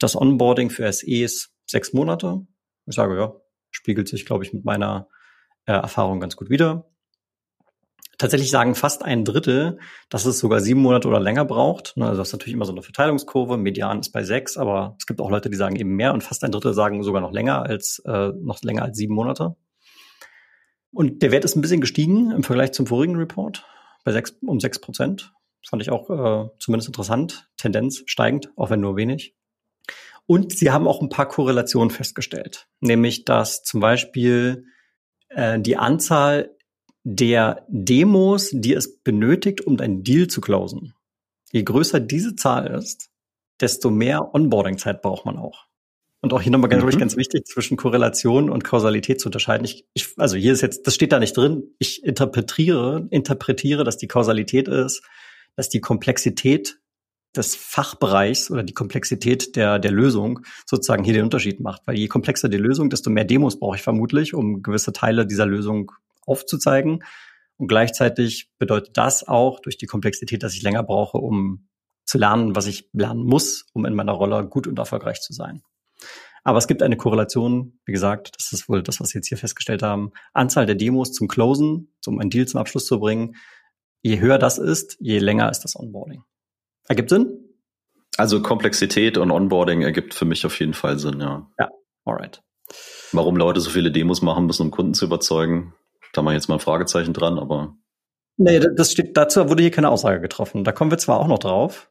das 0.00 0.16
Onboarding 0.16 0.70
für 0.70 0.92
SEs 0.92 1.54
sechs 1.66 1.92
Monate. 1.92 2.46
Ich 2.86 2.96
sage, 2.96 3.16
ja, 3.16 3.34
spiegelt 3.70 4.08
sich, 4.08 4.26
glaube 4.26 4.44
ich, 4.44 4.52
mit 4.52 4.64
meiner 4.64 5.08
äh, 5.66 5.72
Erfahrung 5.72 6.20
ganz 6.20 6.36
gut 6.36 6.50
wieder. 6.50 6.90
Tatsächlich 8.18 8.50
sagen 8.50 8.74
fast 8.74 9.04
ein 9.04 9.24
Drittel, 9.24 9.78
dass 10.08 10.24
es 10.24 10.38
sogar 10.38 10.60
sieben 10.60 10.80
Monate 10.80 11.08
oder 11.08 11.20
länger 11.20 11.44
braucht. 11.44 11.96
Ne, 11.96 12.06
also 12.06 12.18
das 12.18 12.28
ist 12.28 12.32
natürlich 12.32 12.54
immer 12.54 12.64
so 12.64 12.72
eine 12.72 12.82
Verteilungskurve. 12.82 13.56
Median 13.56 14.00
ist 14.00 14.12
bei 14.12 14.22
sechs, 14.22 14.56
aber 14.56 14.96
es 14.98 15.06
gibt 15.06 15.20
auch 15.20 15.30
Leute, 15.30 15.50
die 15.50 15.56
sagen 15.56 15.76
eben 15.76 15.96
mehr 15.96 16.12
und 16.12 16.22
fast 16.22 16.44
ein 16.44 16.52
Drittel 16.52 16.74
sagen 16.74 17.02
sogar 17.02 17.20
noch 17.20 17.32
länger 17.32 17.62
als 17.62 18.02
äh, 18.06 18.28
noch 18.40 18.62
länger 18.62 18.82
als 18.82 18.96
sieben 18.96 19.14
Monate. 19.14 19.56
Und 20.92 21.22
der 21.22 21.32
Wert 21.32 21.44
ist 21.44 21.56
ein 21.56 21.60
bisschen 21.60 21.80
gestiegen 21.80 22.30
im 22.30 22.44
Vergleich 22.44 22.72
zum 22.72 22.86
vorigen 22.86 23.16
Report 23.16 23.66
bei 24.04 24.12
sechs 24.12 24.36
um 24.42 24.60
sechs 24.60 24.80
Prozent. 24.80 25.32
Fand 25.68 25.82
ich 25.82 25.90
auch 25.90 26.10
äh, 26.10 26.48
zumindest 26.58 26.88
interessant. 26.88 27.48
Tendenz 27.56 28.02
steigend, 28.06 28.52
auch 28.56 28.70
wenn 28.70 28.80
nur 28.80 28.96
wenig. 28.96 29.34
Und 30.26 30.56
sie 30.56 30.70
haben 30.70 30.86
auch 30.86 31.02
ein 31.02 31.08
paar 31.08 31.28
Korrelationen 31.28 31.90
festgestellt, 31.90 32.68
nämlich 32.80 33.24
dass 33.24 33.62
zum 33.62 33.80
Beispiel 33.80 34.66
äh, 35.28 35.60
die 35.60 35.76
Anzahl 35.76 36.53
der 37.04 37.64
Demos, 37.68 38.50
die 38.52 38.74
es 38.74 38.98
benötigt, 39.02 39.60
um 39.60 39.76
deinen 39.76 40.02
Deal 40.02 40.26
zu 40.26 40.40
closen. 40.40 40.94
Je 41.52 41.62
größer 41.62 42.00
diese 42.00 42.34
Zahl 42.34 42.66
ist, 42.66 43.10
desto 43.60 43.90
mehr 43.90 44.34
Onboarding-Zeit 44.34 45.02
braucht 45.02 45.26
man 45.26 45.36
auch. 45.36 45.66
Und 46.22 46.32
auch 46.32 46.40
hier 46.40 46.50
nochmal 46.50 46.70
ganz, 46.70 46.82
mhm. 46.82 46.98
ganz 46.98 47.16
wichtig, 47.18 47.46
zwischen 47.46 47.76
Korrelation 47.76 48.48
und 48.48 48.64
Kausalität 48.64 49.20
zu 49.20 49.28
unterscheiden. 49.28 49.66
Ich, 49.66 49.86
ich, 49.92 50.14
also 50.16 50.36
hier 50.36 50.54
ist 50.54 50.62
jetzt, 50.62 50.86
das 50.86 50.94
steht 50.94 51.12
da 51.12 51.20
nicht 51.20 51.36
drin. 51.36 51.74
Ich 51.78 52.02
interpretiere, 52.02 53.06
interpretiere, 53.10 53.84
dass 53.84 53.98
die 53.98 54.08
Kausalität 54.08 54.66
ist, 54.66 55.02
dass 55.54 55.68
die 55.68 55.82
Komplexität 55.82 56.80
des 57.36 57.54
Fachbereichs 57.54 58.50
oder 58.50 58.62
die 58.62 58.72
Komplexität 58.72 59.54
der, 59.56 59.78
der 59.78 59.90
Lösung 59.90 60.40
sozusagen 60.64 61.04
hier 61.04 61.12
den 61.12 61.24
Unterschied 61.24 61.60
macht. 61.60 61.82
Weil 61.86 61.98
je 61.98 62.08
komplexer 62.08 62.48
die 62.48 62.56
Lösung, 62.56 62.88
desto 62.88 63.10
mehr 63.10 63.24
Demos 63.24 63.58
brauche 63.58 63.76
ich 63.76 63.82
vermutlich, 63.82 64.32
um 64.32 64.62
gewisse 64.62 64.94
Teile 64.94 65.26
dieser 65.26 65.44
Lösung 65.44 65.92
aufzuzeigen. 66.26 67.04
Und 67.56 67.68
gleichzeitig 67.68 68.50
bedeutet 68.58 68.96
das 68.96 69.26
auch 69.26 69.60
durch 69.60 69.78
die 69.78 69.86
Komplexität, 69.86 70.42
dass 70.42 70.54
ich 70.54 70.62
länger 70.62 70.82
brauche, 70.82 71.18
um 71.18 71.68
zu 72.04 72.18
lernen, 72.18 72.54
was 72.56 72.66
ich 72.66 72.88
lernen 72.92 73.24
muss, 73.24 73.66
um 73.72 73.84
in 73.84 73.94
meiner 73.94 74.12
Rolle 74.12 74.46
gut 74.46 74.66
und 74.66 74.78
erfolgreich 74.78 75.20
zu 75.20 75.32
sein. 75.32 75.62
Aber 76.42 76.58
es 76.58 76.66
gibt 76.66 76.82
eine 76.82 76.98
Korrelation, 76.98 77.78
wie 77.86 77.92
gesagt, 77.92 78.32
das 78.36 78.52
ist 78.52 78.68
wohl 78.68 78.82
das, 78.82 79.00
was 79.00 79.14
wir 79.14 79.20
jetzt 79.20 79.28
hier 79.28 79.38
festgestellt 79.38 79.82
haben. 79.82 80.12
Anzahl 80.34 80.66
der 80.66 80.74
Demos 80.74 81.12
zum 81.12 81.26
Closen, 81.26 81.94
um 82.06 82.20
einen 82.20 82.28
Deal 82.28 82.46
zum 82.46 82.60
Abschluss 82.60 82.84
zu 82.84 83.00
bringen. 83.00 83.36
Je 84.02 84.20
höher 84.20 84.38
das 84.38 84.58
ist, 84.58 84.98
je 85.00 85.18
länger 85.18 85.50
ist 85.50 85.60
das 85.60 85.74
Onboarding. 85.74 86.22
Ergibt 86.86 87.08
Sinn? 87.08 87.38
Also 88.18 88.42
Komplexität 88.42 89.16
und 89.16 89.30
Onboarding 89.30 89.80
ergibt 89.82 90.12
für 90.12 90.26
mich 90.26 90.44
auf 90.44 90.60
jeden 90.60 90.74
Fall 90.74 90.98
Sinn, 90.98 91.20
ja. 91.20 91.50
Ja, 91.58 91.70
alright. 92.04 92.42
Warum 93.12 93.36
Leute 93.36 93.60
so 93.60 93.70
viele 93.70 93.90
Demos 93.90 94.22
machen 94.22 94.46
müssen, 94.46 94.62
um 94.62 94.70
Kunden 94.70 94.94
zu 94.94 95.06
überzeugen, 95.06 95.73
da 96.16 96.22
mal 96.22 96.34
jetzt 96.34 96.48
mal 96.48 96.56
ein 96.56 96.60
Fragezeichen 96.60 97.12
dran, 97.12 97.38
aber. 97.38 97.76
Nee, 98.36 98.60
das 98.60 98.92
steht, 98.92 99.16
dazu 99.16 99.48
wurde 99.48 99.62
hier 99.62 99.70
keine 99.70 99.90
Aussage 99.90 100.20
getroffen. 100.20 100.64
Da 100.64 100.72
kommen 100.72 100.90
wir 100.90 100.98
zwar 100.98 101.20
auch 101.20 101.28
noch 101.28 101.38
drauf, 101.38 101.90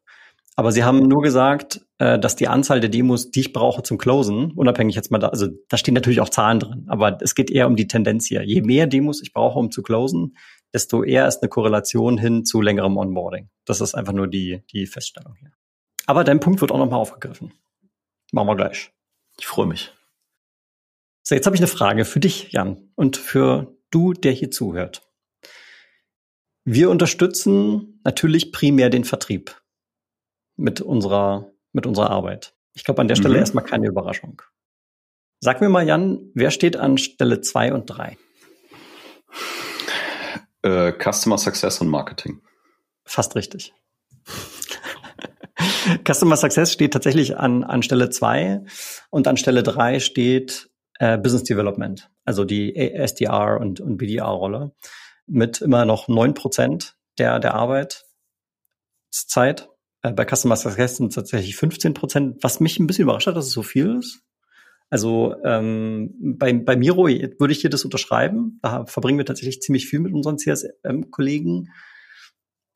aber 0.56 0.72
sie 0.72 0.84
haben 0.84 1.00
nur 1.00 1.22
gesagt, 1.22 1.86
äh, 2.00 2.20
dass 2.20 2.36
die 2.36 2.48
Anzahl 2.48 2.80
der 2.80 2.90
Demos, 2.90 3.32
die 3.32 3.40
ich 3.40 3.54
brauche 3.54 3.82
zum 3.84 3.98
Closen, 3.98 4.52
unabhängig 4.52 4.96
jetzt 4.96 5.10
mal 5.10 5.20
da, 5.20 5.30
also 5.30 5.48
da 5.70 5.78
stehen 5.78 5.94
natürlich 5.94 6.22
auch 6.22 6.30
Zahlen 6.30 6.60
drin, 6.60 6.86
aber 6.88 7.18
es 7.22 7.34
geht 7.36 7.50
eher 7.50 7.68
um 7.68 7.76
die 7.76 7.88
Tendenz 7.88 8.28
hier. 8.28 8.44
Je 8.44 8.62
mehr 8.62 8.88
Demos 8.88 9.22
ich 9.22 9.34
brauche, 9.34 9.58
um 9.58 9.72
zu 9.72 9.82
closen, 9.82 10.36
desto 10.74 11.04
eher 11.04 11.28
ist 11.28 11.42
eine 11.42 11.50
Korrelation 11.50 12.18
hin 12.18 12.46
zu 12.46 12.62
längerem 12.62 12.98
Onboarding. 12.98 13.50
Das 13.66 13.82
ist 13.82 13.96
einfach 13.96 14.14
nur 14.14 14.28
die, 14.28 14.64
die 14.72 14.86
Feststellung 14.86 15.36
hier. 15.40 15.52
Aber 16.06 16.24
dein 16.24 16.40
Punkt 16.40 16.62
wird 16.62 16.72
auch 16.72 16.78
nochmal 16.78 17.00
aufgegriffen. 17.00 17.54
Machen 18.32 18.48
wir 18.48 18.56
gleich. 18.56 18.92
Ich 19.40 19.48
freue 19.48 19.68
mich. 19.68 19.94
So, 21.24 21.36
jetzt 21.36 21.46
habe 21.46 21.56
ich 21.56 21.62
eine 21.62 21.68
Frage 21.68 22.04
für 22.04 22.20
dich, 22.20 22.52
Jan, 22.52 22.90
und 22.96 23.16
für 23.16 23.78
du, 23.94 24.14
der 24.14 24.32
hier 24.32 24.52
zuhört. 24.52 25.08
Wir 26.66 26.90
unterstützen 26.90 28.00
natürlich 28.04 28.52
primär 28.52 28.90
den 28.90 29.04
Vertrieb 29.04 29.62
mit 30.56 30.82
unserer, 30.82 31.52
mit 31.74 31.86
unserer 31.86 32.10
Arbeit. 32.10 32.56
Ich 32.74 32.84
glaube, 32.84 33.02
an 33.02 33.08
der 33.08 33.16
Stelle 33.16 33.36
mhm. 33.36 33.40
erstmal 33.40 33.66
keine 33.66 33.88
Überraschung. 33.88 34.42
Sag 35.40 35.60
mir 35.60 35.70
mal, 35.70 35.86
Jan, 35.86 36.32
wer 36.34 36.52
steht 36.52 36.78
an 36.78 36.98
Stelle 36.98 37.42
zwei 37.42 37.74
und 37.74 37.88
drei? 37.88 38.18
Äh, 40.62 40.94
Customer 40.94 41.38
Success 41.38 41.82
und 41.82 41.90
Marketing. 41.90 42.42
Fast 43.04 43.36
richtig. 43.36 43.74
Customer 46.08 46.38
Success 46.38 46.72
steht 46.72 46.94
tatsächlich 46.94 47.38
an, 47.38 47.66
an 47.66 47.84
Stelle 47.84 48.10
zwei 48.10 48.64
und 49.10 49.28
an 49.28 49.36
Stelle 49.36 49.64
drei 49.64 50.00
steht 50.00 50.70
äh, 51.00 51.18
Business 51.18 51.44
Development, 51.44 52.10
also 52.26 52.46
die 52.46 52.76
SDR 52.76 53.60
und, 53.60 53.80
und 53.82 53.98
BDR-Rolle, 53.98 54.74
mit 55.28 55.62
immer 55.62 55.86
noch 55.86 56.08
neun 56.08 56.34
Prozent 56.34 56.98
der, 57.18 57.40
der 57.40 57.54
Arbeitszeit. 57.54 58.10
Äh, 60.02 60.12
bei 60.12 60.26
Customer 60.26 60.56
Success 60.56 60.98
sind 60.98 61.14
tatsächlich 61.14 61.56
15 61.56 61.94
Prozent, 61.94 62.44
was 62.44 62.60
mich 62.60 62.80
ein 62.80 62.88
bisschen 62.88 63.04
überrascht 63.04 63.28
hat, 63.28 63.36
dass 63.36 63.48
es 63.48 63.54
so 63.54 63.64
viel 63.64 63.98
ist. 63.98 64.22
Also 64.90 65.36
ähm, 65.44 66.14
bei, 66.38 66.54
bei 66.54 66.76
Miro 66.76 67.08
würde 67.08 67.52
ich 67.52 67.62
hier 67.62 67.72
das 67.72 67.84
unterschreiben. 67.84 68.60
Da 68.62 68.86
verbringen 68.86 69.18
wir 69.18 69.26
tatsächlich 69.26 69.62
ziemlich 69.62 69.88
viel 69.88 70.00
mit 70.00 70.14
unseren 70.14 70.38
CSM-Kollegen 70.38 71.70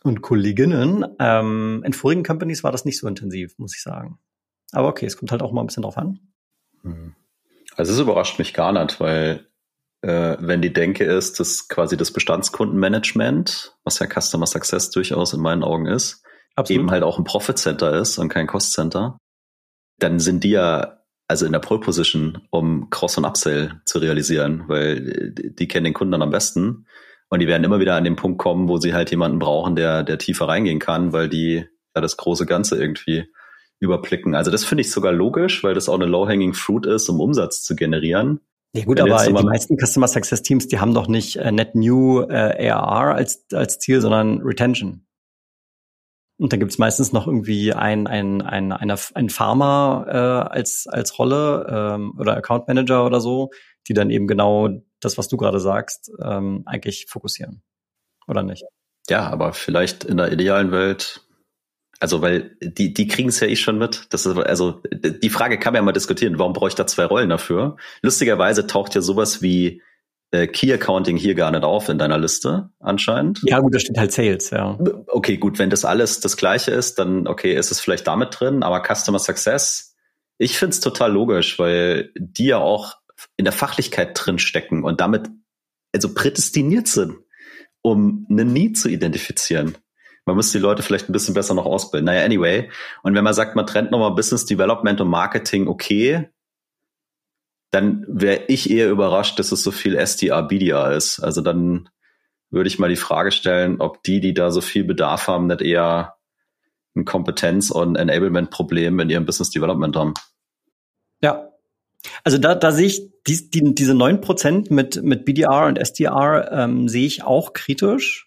und 0.04 0.22
Kolleginnen. 0.24 1.06
Ähm, 1.20 1.84
in 1.86 1.94
vorigen 1.94 2.24
Companies 2.24 2.64
war 2.64 2.72
das 2.72 2.86
nicht 2.86 2.98
so 2.98 3.08
intensiv, 3.08 3.60
muss 3.60 3.76
ich 3.76 3.84
sagen. 3.84 4.18
Aber 4.72 4.88
okay, 4.88 5.06
es 5.06 5.18
kommt 5.18 5.32
halt 5.32 5.44
auch 5.44 5.52
mal 5.52 5.62
ein 5.62 5.68
bisschen 5.68 5.84
drauf 5.84 5.98
an. 5.98 6.20
Mhm. 6.82 7.14
Also 7.78 7.94
es 7.94 8.00
überrascht 8.00 8.40
mich 8.40 8.54
gar 8.54 8.74
nicht, 8.74 9.00
weil 9.00 9.48
äh, 10.02 10.36
wenn 10.40 10.62
die 10.62 10.74
Denke 10.74 11.06
ist, 11.06 11.40
dass 11.40 11.68
quasi 11.68 11.96
das 11.96 12.12
Bestandskundenmanagement, 12.12 13.78
was 13.84 14.00
ja 14.00 14.08
Customer 14.08 14.48
Success 14.48 14.90
durchaus 14.90 15.34
in 15.34 15.42
meinen 15.42 15.64
Augen 15.64 15.86
ist, 15.86 16.24
Absolut. 16.56 16.82
eben 16.82 16.92
halt 16.92 17.04
auch 17.04 17.20
ein 17.20 17.24
Profit 17.24 17.58
Center 17.58 17.94
ist 17.94 18.18
und 18.18 18.30
kein 18.30 18.48
Cost 18.48 18.74
Center, 18.74 19.18
dann 20.00 20.20
sind 20.20 20.44
die 20.44 20.52
ja 20.52 20.98
also 21.28 21.46
in 21.46 21.52
der 21.52 21.60
Pole 21.60 21.82
Position, 21.82 22.48
um 22.52 22.90
Cross- 22.90 23.18
und 23.18 23.26
Upsell 23.26 23.82
zu 23.86 24.00
realisieren, 24.00 24.64
weil 24.68 25.32
die 25.34 25.68
kennen 25.68 25.84
den 25.84 25.94
Kunden 25.94 26.14
dann 26.14 26.22
am 26.22 26.32
besten 26.32 26.88
und 27.30 27.40
die 27.40 27.48
werden 27.48 27.64
immer 27.64 27.80
wieder 27.80 27.96
an 27.96 28.06
den 28.06 28.16
Punkt 28.16 28.40
kommen, 28.40 28.70
wo 28.70 28.78
sie 28.78 28.94
halt 28.94 29.12
jemanden 29.12 29.40
brauchen, 29.40 29.76
der, 29.76 30.04
der 30.04 30.18
tiefer 30.18 30.48
reingehen 30.48 30.80
kann, 30.80 31.12
weil 31.12 31.28
die 31.28 31.66
ja 31.96 32.02
das 32.02 32.16
große 32.18 32.46
Ganze 32.46 32.80
irgendwie 32.80 33.28
überblicken. 33.80 34.36
Also 34.36 34.52
das 34.52 34.64
finde 34.64 34.82
ich 34.82 34.92
sogar 34.92 35.14
logisch, 35.14 35.64
weil 35.64 35.74
das 35.74 35.90
auch 35.90 35.96
eine 35.96 36.06
Low-Hanging 36.06 36.54
Fruit 36.54 36.86
ist, 36.86 37.10
um 37.10 37.20
Umsatz 37.20 37.64
zu 37.64 37.76
generieren. 37.76 38.40
Ja 38.74 38.84
gut, 38.86 39.00
Wenn 39.00 39.12
aber 39.12 39.24
die 39.24 39.46
meisten 39.46 39.78
Customer 39.78 40.08
Success 40.08 40.42
Teams, 40.42 40.68
die 40.68 40.80
haben 40.80 40.94
doch 40.94 41.08
nicht 41.08 41.38
äh, 41.38 41.52
Net 41.52 41.76
New 41.76 42.22
äh, 42.22 42.70
ARR 42.70 43.16
als, 43.16 43.46
als 43.54 43.80
Ziel, 43.80 44.02
sondern 44.02 44.42
Retention. 44.42 45.06
Und 46.40 46.54
dann 46.54 46.60
gibt's 46.60 46.78
meistens 46.78 47.14
noch 47.14 47.26
irgendwie 47.26 47.74
ein, 47.74 48.06
ein, 48.06 48.44
ein, 48.44 48.72
ein, 48.72 48.92
ein 48.92 49.30
Farmer 49.30 50.06
äh, 50.08 50.54
als, 50.54 50.86
als 50.88 51.18
Rolle 51.18 51.66
ähm, 51.70 52.14
oder 52.20 52.38
Account 52.38 52.68
Manager 52.68 53.06
oder 53.06 53.20
so, 53.20 53.50
die 53.88 53.94
dann 53.94 54.12
eben 54.12 54.28
genau 54.28 54.70
das, 55.00 55.18
was 55.18 55.28
du 55.28 55.38
gerade 55.38 55.60
sagst, 55.60 56.12
ähm, 56.22 56.64
eigentlich 56.66 57.08
fokussieren. 57.10 57.64
Oder 58.28 58.44
nicht? 58.44 58.64
Ja, 59.10 59.28
aber 59.30 59.54
vielleicht 59.54 60.04
in 60.04 60.18
der 60.18 60.32
idealen 60.32 60.72
Welt, 60.72 61.27
also 62.00 62.22
weil 62.22 62.56
die, 62.62 62.94
die 62.94 63.08
kriegen 63.08 63.30
es 63.30 63.40
ja 63.40 63.48
eh 63.48 63.56
schon 63.56 63.78
mit. 63.78 64.08
Das 64.12 64.26
ist, 64.26 64.38
also 64.38 64.82
die 64.94 65.30
Frage 65.30 65.58
kann 65.58 65.74
man 65.74 65.82
ja 65.82 65.86
mal 65.86 65.92
diskutieren, 65.92 66.38
warum 66.40 66.54
brauche 66.54 66.70
ich 66.70 66.76
da 66.76 66.88
zwei 66.88 67.06
Rollen 67.06 67.30
dafür? 67.30 67.78
Lustigerweise 68.02 68.68
taucht 68.68 68.96
ja 68.96 69.02
sowas 69.02 69.42
wie 69.42 69.82
äh, 70.32 70.48
Key 70.48 70.72
Accounting 70.74 71.18
hier 71.18 71.36
gar 71.36 71.52
nicht 71.52 71.64
auf 71.64 71.90
in 71.90 71.98
deiner 71.98 72.18
Liste 72.18 72.70
anscheinend. 72.80 73.42
Ja, 73.44 73.60
gut, 73.60 73.74
da 73.74 73.80
steht 73.80 73.98
halt 73.98 74.12
Sales, 74.12 74.50
ja. 74.50 74.78
Okay, 75.08 75.38
gut, 75.38 75.58
wenn 75.60 75.70
das 75.70 75.86
alles 75.86 76.20
das 76.20 76.38
gleiche 76.38 76.72
ist, 76.72 77.00
dann 77.00 77.28
okay, 77.28 77.54
ist 77.54 77.72
es 77.72 77.80
vielleicht 77.80 78.08
damit 78.08 78.40
drin, 78.40 78.64
aber 78.64 78.84
Customer 78.84 79.20
Success, 79.20 79.96
ich 80.38 80.58
find's 80.58 80.80
total 80.80 81.12
logisch, 81.12 81.58
weil 81.58 82.12
die 82.18 82.48
ja 82.48 82.58
auch 82.58 82.96
in 83.38 83.46
der 83.46 83.54
Fachlichkeit 83.54 84.12
drin 84.14 84.38
stecken 84.38 84.84
und 84.84 85.02
damit 85.02 85.30
also 85.94 86.14
prädestiniert 86.14 86.88
sind, 86.88 87.16
um 87.82 88.28
eine 88.30 88.46
Need 88.46 88.78
zu 88.78 88.90
identifizieren. 88.90 89.78
Man 90.28 90.36
muss 90.36 90.52
die 90.52 90.60
Leute 90.60 90.84
vielleicht 90.84 91.10
ein 91.10 91.14
bisschen 91.14 91.34
besser 91.34 91.54
noch 91.54 91.66
ausbilden. 91.66 92.06
Naja, 92.06 92.26
anyway. 92.26 92.70
Und 93.02 93.16
wenn 93.16 93.24
man 93.24 93.34
sagt, 93.34 93.56
man 93.56 93.66
trennt 93.66 93.92
nochmal 93.92 94.12
Business 94.14 94.46
Development 94.46 95.00
und 95.00 95.08
Marketing, 95.08 95.70
okay, 95.70 96.28
dann 97.72 98.06
wäre 98.10 98.42
ich 98.50 98.70
eher 98.70 98.90
überrascht, 98.90 99.40
dass 99.40 99.54
es 99.54 99.64
so 99.64 99.72
viel 99.72 99.96
SDR, 99.96 100.44
BDR 100.44 100.92
ist. 100.92 101.20
Also 101.20 101.40
dann 101.40 101.88
würde 102.50 102.68
ich 102.68 102.78
mal 102.78 102.90
die 102.90 102.98
Frage 102.98 103.32
stellen, 103.32 103.80
ob 103.80 104.04
die, 104.04 104.20
die 104.20 104.34
da 104.34 104.52
so 104.52 104.60
viel 104.60 104.84
Bedarf 104.84 105.28
haben, 105.28 105.48
nicht 105.48 105.62
eher 105.62 106.18
ein 106.94 107.06
Kompetenz- 107.06 107.72
und 107.72 107.96
Enablement-Problem 107.96 109.00
in 109.00 109.10
ihrem 109.10 109.26
Business 109.26 109.50
Development 109.50 109.96
haben. 109.96 110.14
Ja. 111.22 111.54
Also 112.26 112.38
da, 112.38 112.54
da 112.54 112.74
sehe 112.74 112.88
ich 112.88 113.14
die, 113.28 113.50
die, 113.50 113.76
diese 113.76 113.94
neun 113.94 114.20
Prozent 114.20 114.72
mit, 114.72 115.02
mit 115.04 115.24
BDR 115.24 115.68
und 115.68 115.78
SDR 115.78 116.52
ähm, 116.52 116.90
sehe 116.90 117.08
ich 117.08 117.24
auch 117.24 117.54
kritisch. 117.54 118.27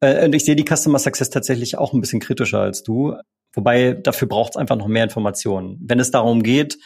Äh, 0.00 0.26
und 0.26 0.34
ich 0.34 0.44
sehe 0.44 0.56
die 0.56 0.64
Customer 0.64 0.98
Success 0.98 1.30
tatsächlich 1.30 1.78
auch 1.78 1.92
ein 1.92 2.00
bisschen 2.00 2.20
kritischer 2.20 2.60
als 2.60 2.82
du. 2.82 3.16
Wobei 3.52 3.92
dafür 3.94 4.28
braucht 4.28 4.52
es 4.52 4.56
einfach 4.56 4.76
noch 4.76 4.88
mehr 4.88 5.04
Informationen. 5.04 5.78
Wenn 5.80 6.00
es 6.00 6.10
darum 6.10 6.42
geht, 6.42 6.78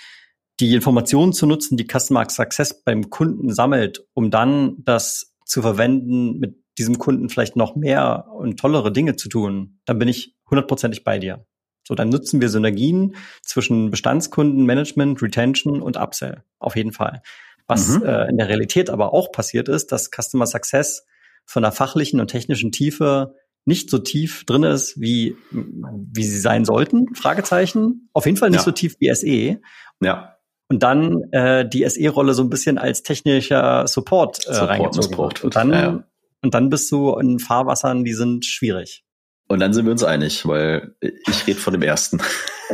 die 0.61 0.75
Informationen 0.75 1.33
zu 1.33 1.47
nutzen, 1.47 1.77
die 1.77 1.87
Customer 1.87 2.29
Success 2.29 2.83
beim 2.83 3.11
Kunden 3.11 3.53
sammelt, 3.53 4.05
um 4.15 4.31
dann 4.31 4.77
das 4.79 5.35
zu 5.45 5.63
verwenden, 5.63 6.39
mit 6.39 6.57
diesem 6.77 6.99
Kunden 6.99 7.29
vielleicht 7.29 7.57
noch 7.57 7.75
mehr 7.75 8.27
und 8.33 8.59
tollere 8.59 8.93
Dinge 8.93 9.17
zu 9.17 9.29
tun, 9.29 9.81
dann 9.85 9.99
bin 9.99 10.09
ich 10.09 10.35
hundertprozentig 10.51 11.05
bei 11.05 11.19
dir. 11.19 11.45
So, 11.87 11.95
dann 11.95 12.11
nutzen 12.11 12.41
wir 12.41 12.51
Synergien 12.51 13.17
zwischen 13.43 13.91
Bestandskunden, 13.91 14.67
Management, 14.67 15.23
Retention 15.23 15.81
und 15.81 15.97
Upsell. 15.97 16.43
Auf 16.59 16.77
jeden 16.77 16.93
Fall. 16.93 17.23
Was 17.67 17.89
mhm. 17.89 18.05
äh, 18.05 18.29
in 18.29 18.37
der 18.37 18.49
Realität 18.49 18.91
aber 18.91 19.13
auch 19.15 19.33
passiert 19.33 19.69
ist, 19.69 19.91
dass 19.91 20.11
Customer 20.11 20.47
Success 20.47 21.07
von 21.49 21.65
der 21.65 21.73
fachlichen 21.73 22.21
und 22.21 22.29
technischen 22.29 22.71
Tiefe 22.71 23.35
nicht 23.65 23.91
so 23.91 23.99
tief 23.99 24.45
drin 24.45 24.63
ist, 24.63 25.01
wie, 25.01 25.37
wie 25.51 26.25
sie 26.25 26.39
sein 26.39 26.65
sollten, 26.65 27.15
Fragezeichen. 27.15 28.09
Auf 28.13 28.25
jeden 28.25 28.39
Fall 28.39 28.51
nicht 28.51 28.61
ja. 28.61 28.65
so 28.65 28.71
tief 28.71 28.97
wie 29.01 29.13
SE. 29.15 29.61
Ja 30.01 30.39
und 30.69 30.83
dann 30.83 31.23
äh, 31.33 31.69
die 31.69 31.89
SE-Rolle 31.89 32.35
so 32.35 32.43
ein 32.43 32.51
bisschen 32.51 32.79
als 32.79 33.03
technischer 33.03 33.87
Support, 33.89 34.47
äh, 34.47 34.53
Support 34.53 34.71
reingezogen 34.71 35.19
wird. 35.19 35.45
Und 35.45 35.57
dann, 35.57 35.73
ja. 35.73 36.05
und 36.43 36.55
dann 36.55 36.69
bist 36.69 36.93
du 36.93 37.17
in 37.17 37.39
Fahrwassern, 37.39 38.05
die 38.05 38.13
sind 38.13 38.45
schwierig. 38.45 39.05
Und 39.49 39.61
dann 39.61 39.73
sind 39.73 39.87
wir 39.87 39.93
uns 39.93 40.05
einig, 40.05 40.47
weil 40.47 40.95
ich 41.01 41.47
rede 41.47 41.59
von 41.59 41.73
dem 41.73 41.83
ersten. 41.83 42.21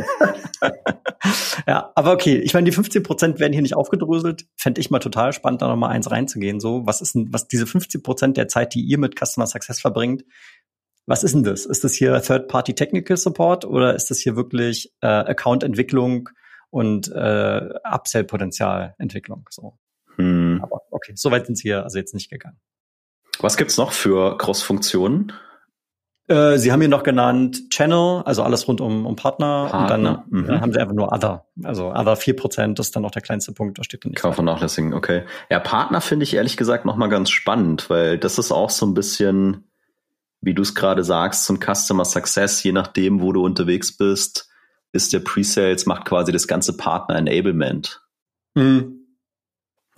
ja, 1.67 1.91
aber 1.95 2.13
okay, 2.13 2.37
ich 2.37 2.53
meine, 2.53 2.65
die 2.65 2.71
15 2.71 3.03
Prozent 3.03 3.39
werden 3.39 3.53
hier 3.53 3.61
nicht 3.61 3.75
aufgedröselt. 3.75 4.45
Fände 4.57 4.81
ich 4.81 4.89
mal 4.89 4.99
total 4.99 5.33
spannend, 5.33 5.61
da 5.61 5.67
nochmal 5.67 5.91
eins 5.91 6.09
reinzugehen. 6.09 6.59
So, 6.59 6.85
was 6.85 7.01
ist 7.01 7.15
denn, 7.15 7.31
was 7.31 7.47
diese 7.47 7.67
15 7.67 8.03
Prozent 8.03 8.37
der 8.37 8.47
Zeit, 8.47 8.73
die 8.73 8.81
ihr 8.81 8.97
mit 8.97 9.15
Customer 9.19 9.47
Success 9.47 9.79
verbringt, 9.79 10.23
was 11.05 11.23
ist 11.23 11.35
denn 11.35 11.43
das? 11.43 11.65
Ist 11.65 11.83
das 11.83 11.93
hier 11.93 12.19
Third-Party 12.19 12.73
Technical 12.73 13.15
Support 13.15 13.65
oder 13.65 13.95
ist 13.95 14.09
das 14.09 14.19
hier 14.19 14.35
wirklich 14.35 14.91
äh, 15.01 15.07
Account-Entwicklung 15.07 16.29
und 16.71 17.11
äh, 17.11 17.69
Upsell-Potenzialentwicklung. 17.83 19.47
So. 19.51 19.77
Hm. 20.15 20.59
Aber 20.63 20.81
okay, 20.91 21.13
soweit 21.15 21.45
sind 21.45 21.57
sie 21.57 21.69
hier 21.69 21.83
also 21.83 21.97
jetzt 21.99 22.13
nicht 22.13 22.29
gegangen. 22.29 22.59
Was 23.39 23.57
gibt's 23.57 23.77
noch 23.77 23.91
für 23.91 24.37
Cross-Funktionen? 24.37 25.33
Äh, 26.27 26.57
sie 26.57 26.71
haben 26.71 26.79
hier 26.81 26.89
noch 26.89 27.03
genannt 27.03 27.69
Channel, 27.69 28.23
also 28.25 28.43
alles 28.43 28.67
rund 28.67 28.81
um, 28.81 29.05
um 29.05 29.15
Partner. 29.15 29.67
Partner. 29.69 30.23
Und 30.31 30.33
dann 30.33 30.43
mhm. 30.43 30.49
äh, 30.49 30.59
haben 30.59 30.73
sie 30.73 30.79
einfach 30.79 30.95
nur 30.95 31.11
Other. 31.11 31.45
Also 31.63 31.91
Other 31.91 32.15
4%, 32.15 32.73
das 32.73 32.87
ist 32.87 32.95
dann 32.95 33.03
noch 33.03 33.11
der 33.11 33.21
kleinste 33.21 33.51
Punkt, 33.51 33.77
da 33.77 33.83
steht 33.83 34.03
dann 34.03 34.11
nicht. 34.11 34.21
Kann 34.21 34.29
man 34.29 34.35
vernachlässigen, 34.35 34.93
okay. 34.93 35.23
Ja, 35.49 35.59
Partner 35.59 36.01
finde 36.01 36.23
ich 36.23 36.33
ehrlich 36.33 36.57
gesagt 36.57 36.85
nochmal 36.85 37.09
ganz 37.09 37.29
spannend, 37.29 37.89
weil 37.89 38.17
das 38.17 38.39
ist 38.39 38.51
auch 38.51 38.71
so 38.71 38.85
ein 38.85 38.93
bisschen, 38.93 39.65
wie 40.41 40.53
du 40.53 40.63
es 40.63 40.73
gerade 40.73 41.03
sagst, 41.03 41.45
zum 41.45 41.59
Customer 41.59 42.05
Success, 42.05 42.63
je 42.63 42.71
nachdem, 42.71 43.21
wo 43.21 43.31
du 43.31 43.43
unterwegs 43.43 43.95
bist 43.95 44.49
ist 44.95 45.13
der 45.13 45.19
Pre-Sales, 45.19 45.85
macht 45.85 46.05
quasi 46.05 46.31
das 46.31 46.47
ganze 46.47 46.75
Partner-Enablement. 46.75 48.01
Mhm. 48.55 49.05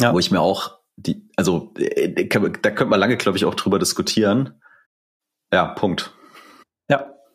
Ja. 0.01 0.13
Wo 0.13 0.19
ich 0.19 0.31
mir 0.31 0.41
auch 0.41 0.79
die, 0.97 1.29
also 1.35 1.73
äh, 1.77 2.27
da 2.27 2.71
könnte 2.71 2.85
man 2.85 2.99
lange, 2.99 3.17
glaube 3.17 3.37
ich, 3.37 3.45
auch 3.45 3.55
drüber 3.55 3.79
diskutieren. 3.79 4.59
Ja, 5.53 5.67
Punkt. 5.67 6.13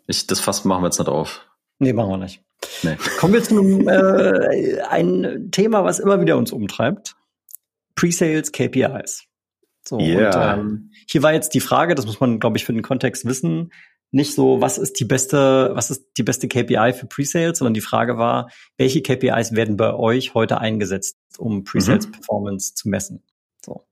Ich, 0.07 0.27
das 0.27 0.41
Fass 0.41 0.65
machen 0.65 0.83
wir 0.83 0.89
jetzt 0.89 0.99
nicht 0.99 1.09
auf. 1.09 1.47
Nee, 1.79 1.93
machen 1.93 2.11
wir 2.11 2.17
nicht. 2.19 2.43
Nee. 2.83 2.97
Kommen 3.19 3.35
wir 3.35 3.43
zu 3.43 3.59
einem, 3.59 3.89
äh, 3.89 4.81
ein 4.83 5.49
Thema, 5.51 5.85
was 5.85 5.99
immer 5.99 6.21
wieder 6.21 6.37
uns 6.37 6.53
umtreibt. 6.53 7.17
Pre-Sales 7.95 8.53
KPIs. 8.53 9.25
So, 9.87 9.99
yeah. 9.99 10.55
und, 10.55 10.61
ähm, 10.61 10.91
hier 11.09 11.23
war 11.23 11.33
jetzt 11.33 11.55
die 11.55 11.61
Frage, 11.61 11.95
das 11.95 12.07
muss 12.07 12.21
man, 12.21 12.39
glaube 12.39 12.57
ich, 12.57 12.65
für 12.65 12.73
den 12.73 12.83
Kontext 12.83 13.25
wissen, 13.25 13.73
nicht 14.13 14.35
so, 14.35 14.61
was 14.61 14.79
ist 14.79 15.01
die 15.01 15.05
beste, 15.05 15.71
was 15.75 15.91
ist 15.91 16.05
die 16.19 16.23
beste 16.23 16.47
KPI 16.47 16.93
für 16.93 17.07
Presales, 17.07 17.59
sondern 17.59 17.75
die 17.75 17.81
Frage 17.81 18.19
war, 18.19 18.51
welche 18.77 19.03
KPIs 19.03 19.53
werden 19.53 19.77
bei 19.77 19.95
euch 19.95 20.35
heute 20.35 20.59
eingesetzt, 20.59 21.17
um 21.39 21.65
Presales 21.65 22.07
mhm. 22.07 22.13
Performance 22.13 22.75
zu 22.75 22.91
messen? 22.91 23.23
So. 23.65 23.87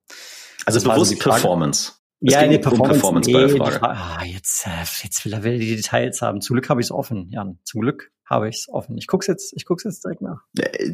Also 0.67 0.81
bewusst 0.81 1.13
also 1.13 1.31
Performance. 1.31 1.93
Es 2.23 2.35
ja, 2.35 2.47
nee, 2.47 2.59
Performance, 2.59 2.83
um 2.83 3.01
Performance 3.01 3.31
nee, 3.31 3.35
bei 3.35 3.71
der 3.71 3.79
Frage. 3.79 3.99
Ah, 3.99 4.25
jetzt, 4.25 4.67
äh, 4.67 4.71
jetzt 5.03 5.25
will 5.25 5.33
er 5.33 5.43
wieder 5.43 5.57
die 5.57 5.77
Details 5.77 6.21
haben. 6.21 6.43
Zum 6.43 6.55
Glück 6.55 6.69
habe 6.69 6.81
ich 6.81 6.89
es 6.89 6.91
offen, 6.91 7.31
Jan. 7.31 7.59
Zum 7.65 7.81
Glück 7.81 8.11
habe 8.27 8.49
ich 8.49 8.57
es 8.57 8.69
offen. 8.69 8.99
Ich 8.99 9.07
guck's 9.07 9.27
jetzt, 9.27 9.55
ich 9.57 9.65
guck's 9.65 9.85
jetzt 9.85 10.05
direkt 10.05 10.21
nach. 10.21 10.43
Äh, 10.59 10.93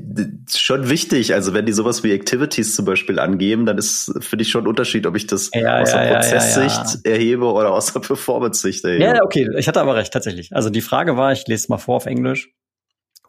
schon 0.49 0.89
wichtig. 0.89 1.35
Also 1.35 1.53
wenn 1.53 1.67
die 1.67 1.73
sowas 1.73 2.05
wie 2.05 2.13
Activities 2.13 2.77
zum 2.77 2.85
Beispiel 2.85 3.19
angeben, 3.19 3.67
dann 3.67 3.77
ist 3.77 4.13
für 4.21 4.37
dich 4.37 4.51
schon 4.51 4.65
ein 4.65 4.69
Unterschied, 4.69 5.05
ob 5.07 5.17
ich 5.17 5.27
das 5.27 5.51
ja, 5.53 5.81
aus 5.81 5.91
der 5.91 6.07
ja, 6.07 6.15
Prozesssicht 6.15 7.05
ja, 7.05 7.11
erhebe 7.11 7.47
oder 7.47 7.73
aus 7.73 7.93
der 7.93 8.01
Performance-Sicht 8.01 8.85
erhebe. 8.85 9.05
Ja, 9.05 9.23
okay. 9.23 9.49
Ich 9.59 9.67
hatte 9.67 9.81
aber 9.81 9.97
recht, 9.97 10.13
tatsächlich. 10.13 10.55
Also 10.55 10.71
die 10.71 10.81
Frage 10.81 11.17
war, 11.17 11.33
ich 11.33 11.47
lese 11.47 11.65
es 11.65 11.69
mal 11.69 11.79
vor 11.79 11.97
auf 11.97 12.07
Englisch. 12.07 12.51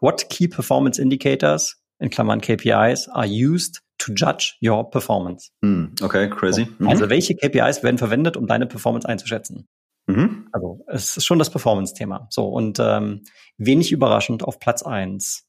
What 0.00 0.30
key 0.30 0.46
performance 0.46 1.02
indicators, 1.02 1.82
in 1.98 2.10
Klammern 2.10 2.40
KPIs, 2.40 3.08
are 3.08 3.26
used 3.26 3.82
to 3.98 4.12
judge 4.14 4.56
your 4.62 4.88
performance? 4.90 5.50
Hm, 5.62 5.94
okay, 6.02 6.28
crazy. 6.28 6.68
Mhm. 6.78 6.88
Also 6.88 7.10
welche 7.10 7.34
KPIs 7.34 7.82
werden 7.82 7.98
verwendet, 7.98 8.36
um 8.36 8.46
deine 8.46 8.66
Performance 8.66 9.08
einzuschätzen? 9.08 9.68
Mhm. 10.06 10.48
Also 10.52 10.84
es 10.88 11.16
ist 11.16 11.26
schon 11.26 11.38
das 11.38 11.50
Performance-Thema. 11.50 12.28
So, 12.30 12.48
und 12.48 12.78
ähm, 12.80 13.22
wenig 13.58 13.92
überraschend 13.92 14.42
auf 14.42 14.58
Platz 14.58 14.82
eins 14.82 15.48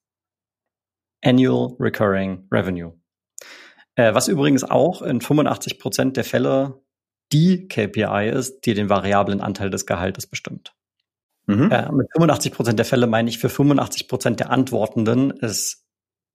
Annual 1.23 1.75
Recurring 1.79 2.47
Revenue. 2.51 2.93
Äh, 3.95 4.13
was 4.13 4.27
übrigens 4.27 4.63
auch 4.63 5.01
in 5.01 5.21
85 5.21 5.79
Prozent 5.79 6.17
der 6.17 6.23
Fälle 6.23 6.81
die 7.31 7.67
KPI 7.67 8.29
ist, 8.33 8.65
die 8.65 8.73
den 8.73 8.89
variablen 8.89 9.41
Anteil 9.41 9.69
des 9.69 9.85
Gehaltes 9.85 10.27
bestimmt. 10.27 10.73
Mhm. 11.47 11.71
Äh, 11.71 11.91
mit 11.91 12.07
85 12.13 12.51
Prozent 12.53 12.79
der 12.79 12.85
Fälle 12.85 13.07
meine 13.07 13.29
ich, 13.29 13.39
für 13.39 13.49
85 13.49 14.07
Prozent 14.07 14.39
der 14.39 14.51
Antwortenden 14.51 15.31
ist 15.31 15.85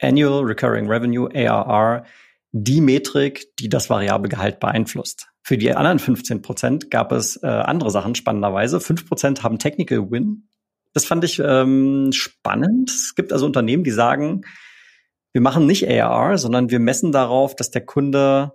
Annual 0.04 0.44
Recurring 0.44 0.88
Revenue, 0.88 1.28
ARR, 1.34 2.04
die 2.52 2.80
Metrik, 2.80 3.56
die 3.58 3.68
das 3.68 3.90
variable 3.90 4.28
Gehalt 4.28 4.60
beeinflusst. 4.60 5.28
Für 5.42 5.58
die 5.58 5.72
anderen 5.72 5.98
15 5.98 6.40
Prozent 6.40 6.90
gab 6.90 7.12
es 7.12 7.42
äh, 7.42 7.46
andere 7.46 7.90
Sachen, 7.90 8.14
spannenderweise. 8.14 8.80
5 8.80 9.08
Prozent 9.08 9.42
haben 9.42 9.58
Technical 9.58 10.10
Win 10.10 10.48
Das 10.92 11.04
fand 11.04 11.24
ich 11.24 11.40
ähm, 11.44 12.12
spannend. 12.12 12.90
Es 12.90 13.14
gibt 13.14 13.32
also 13.32 13.44
Unternehmen, 13.44 13.84
die 13.84 13.90
sagen, 13.90 14.42
wir 15.32 15.40
machen 15.40 15.66
nicht 15.66 15.88
ARR, 15.88 16.38
sondern 16.38 16.70
wir 16.70 16.78
messen 16.78 17.10
darauf, 17.10 17.56
dass 17.56 17.70
der 17.72 17.84
Kunde 17.84 18.52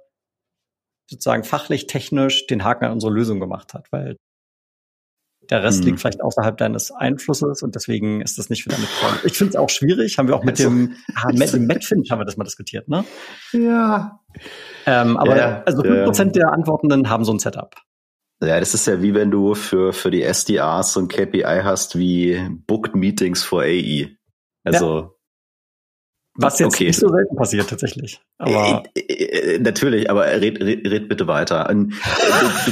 sozusagen 1.08 1.44
fachlich, 1.44 1.88
technisch 1.88 2.48
den 2.48 2.64
Haken 2.64 2.86
an 2.86 2.94
unsere 2.94 3.12
Lösung 3.12 3.40
gemacht 3.40 3.74
hat, 3.74 3.92
weil 3.92 4.16
der 5.50 5.64
Rest 5.64 5.80
hm. 5.80 5.88
liegt 5.88 6.00
vielleicht 6.00 6.22
außerhalb 6.22 6.58
deines 6.58 6.92
Einflusses 6.92 7.64
und 7.64 7.76
deswegen 7.76 8.22
ist 8.22 8.38
das 8.38 8.50
nicht 8.50 8.64
für 8.64 8.70
damit 8.70 8.88
vorne. 8.88 9.18
Ich 9.24 9.38
finde 9.38 9.52
es 9.52 9.56
auch 9.56 9.70
schwierig, 9.70 10.18
haben 10.18 10.28
wir 10.28 10.36
auch 10.36 10.44
mit 10.44 10.60
also, 10.60 10.70
dem, 10.70 10.96
ah, 11.16 11.30
mit 11.34 11.52
dem 11.52 11.66
Matt 11.66 11.84
Finch 11.84 12.12
haben 12.12 12.20
wir 12.20 12.26
das 12.26 12.38
mal 12.38 12.44
diskutiert, 12.44 12.88
ne? 12.88 13.04
Ja. 13.54 14.20
Ähm, 14.86 15.18
aber 15.18 15.38
ja, 15.38 15.64
also 15.66 15.82
5% 15.82 16.18
ja. 16.18 16.32
der 16.32 16.54
Antwortenden 16.54 17.10
haben 17.10 17.26
so 17.26 17.34
ein 17.34 17.40
Setup. 17.40 17.76
Ja, 18.42 18.60
das 18.60 18.74
ist 18.74 18.88
ja 18.88 19.02
wie 19.02 19.14
wenn 19.14 19.32
du 19.32 19.54
für, 19.54 19.92
für 19.92 20.12
die 20.12 20.24
SDRs 20.24 20.94
so 20.94 21.02
ein 21.02 21.08
KPI 21.08 21.62
hast 21.64 21.98
wie 21.98 22.40
Booked 22.68 22.96
Meetings 22.96 23.44
for 23.44 23.64
AE. 23.64 24.16
Also. 24.64 25.00
Ja. 25.00 25.10
Was 26.36 26.58
jetzt 26.60 26.76
okay. 26.76 26.86
nicht 26.86 27.00
so 27.00 27.10
selten 27.10 27.36
passiert 27.36 27.70
tatsächlich. 27.70 28.22
Aber 28.38 28.84
äh, 28.96 29.02
äh, 29.02 29.56
äh, 29.56 29.60
natürlich, 29.60 30.10
aber 30.10 30.26
red, 30.26 30.64
red, 30.64 30.88
red 30.88 31.10
bitte 31.10 31.28
weiter. 31.28 31.70
Und, 31.70 31.92
du, 31.92 32.72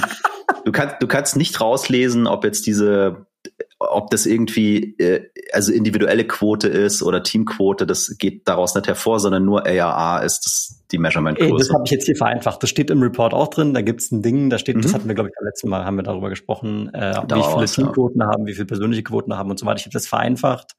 du, 0.66 0.72
kannst, 0.72 0.96
du 1.00 1.08
kannst 1.08 1.36
nicht 1.36 1.60
rauslesen, 1.60 2.28
ob 2.28 2.44
jetzt 2.44 2.66
diese, 2.66 3.28
ob 3.80 4.10
das 4.10 4.26
irgendwie 4.26 4.98
äh, 4.98 5.30
also 5.52 5.72
individuelle 5.72 6.26
Quote 6.26 6.68
ist 6.68 7.02
oder 7.04 7.24
Teamquote, 7.24 7.86
das 7.86 8.16
geht 8.18 8.48
daraus 8.48 8.76
nicht 8.76 8.88
hervor, 8.88 9.20
sondern 9.20 9.46
nur 9.46 9.66
ARA 9.66 10.20
ist 10.20 10.46
das 10.46 10.84
die 10.92 10.98
Measurement-Größe. 10.98 11.58
Das 11.58 11.74
habe 11.74 11.84
ich 11.86 11.92
jetzt 11.92 12.06
hier 12.06 12.16
vereinfacht. 12.16 12.64
Das 12.64 12.70
steht 12.70 12.90
im 12.90 13.02
Report 13.02 13.34
auch 13.34 13.50
drin. 13.50 13.74
Da 13.74 13.82
gibt's 13.82 14.12
ein 14.12 14.22
Ding, 14.22 14.50
da 14.50 14.58
steht, 14.58 14.78
mhm. 14.78 14.82
das 14.82 14.94
hatten 14.94 15.08
wir, 15.08 15.16
glaube 15.16 15.30
ich, 15.30 15.36
beim 15.38 15.46
letzten 15.46 15.70
Mal 15.70 15.86
haben 15.86 15.98
wir 15.98 16.04
darüber 16.04 16.30
gesprochen, 16.30 16.94
äh, 16.94 17.14
wie 17.24 17.44
viele 17.44 17.66
Teamquoten 17.66 18.22
ja. 18.22 18.28
haben, 18.28 18.46
wie 18.46 18.54
viele 18.54 18.66
persönliche 18.66 19.04
Quoten 19.04 19.38
haben 19.38 19.50
und 19.50 19.60
so 19.60 19.66
weiter. 19.66 19.80
Ich 19.80 19.86
habe 19.86 19.94
das 19.94 20.08
vereinfacht. 20.08 20.76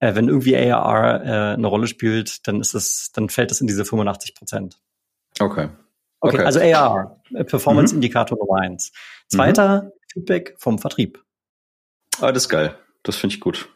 Äh, 0.00 0.14
wenn 0.14 0.28
irgendwie 0.28 0.56
ARR 0.56 1.24
äh, 1.24 1.54
eine 1.54 1.66
Rolle 1.66 1.86
spielt, 1.86 2.46
dann 2.46 2.60
ist 2.60 2.74
es, 2.74 3.10
dann 3.12 3.28
fällt 3.28 3.50
es 3.50 3.60
in 3.60 3.66
diese 3.66 3.84
85 3.84 4.34
Prozent. 4.34 4.78
Okay. 5.40 5.68
Okay, 6.20 6.36
okay. 6.36 6.44
also 6.44 6.60
ARR, 6.60 7.20
äh, 7.34 7.44
Performance-Indikator 7.44 8.36
mhm. 8.36 8.46
Nummer 8.46 8.60
eins. 8.60 8.92
Zweiter, 9.28 9.84
mhm. 9.84 9.90
Feedback 10.12 10.56
vom 10.58 10.78
Vertrieb. 10.78 11.22
Ah, 12.20 12.32
das 12.32 12.44
ist 12.44 12.48
geil. 12.48 12.76
Das 13.02 13.16
finde 13.16 13.34
ich 13.36 13.40
gut. 13.40 13.68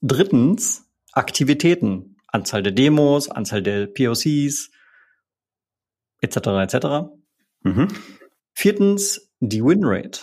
Drittens, 0.00 0.84
Aktivitäten. 1.12 2.16
Anzahl 2.26 2.64
der 2.64 2.72
Demos, 2.72 3.28
Anzahl 3.28 3.62
der 3.62 3.86
POCs, 3.86 4.72
etc. 6.20 6.36
etc. 6.36 6.86
Mhm. 7.60 7.88
Viertens, 8.54 9.32
die 9.38 9.62
Winrate. 9.62 10.20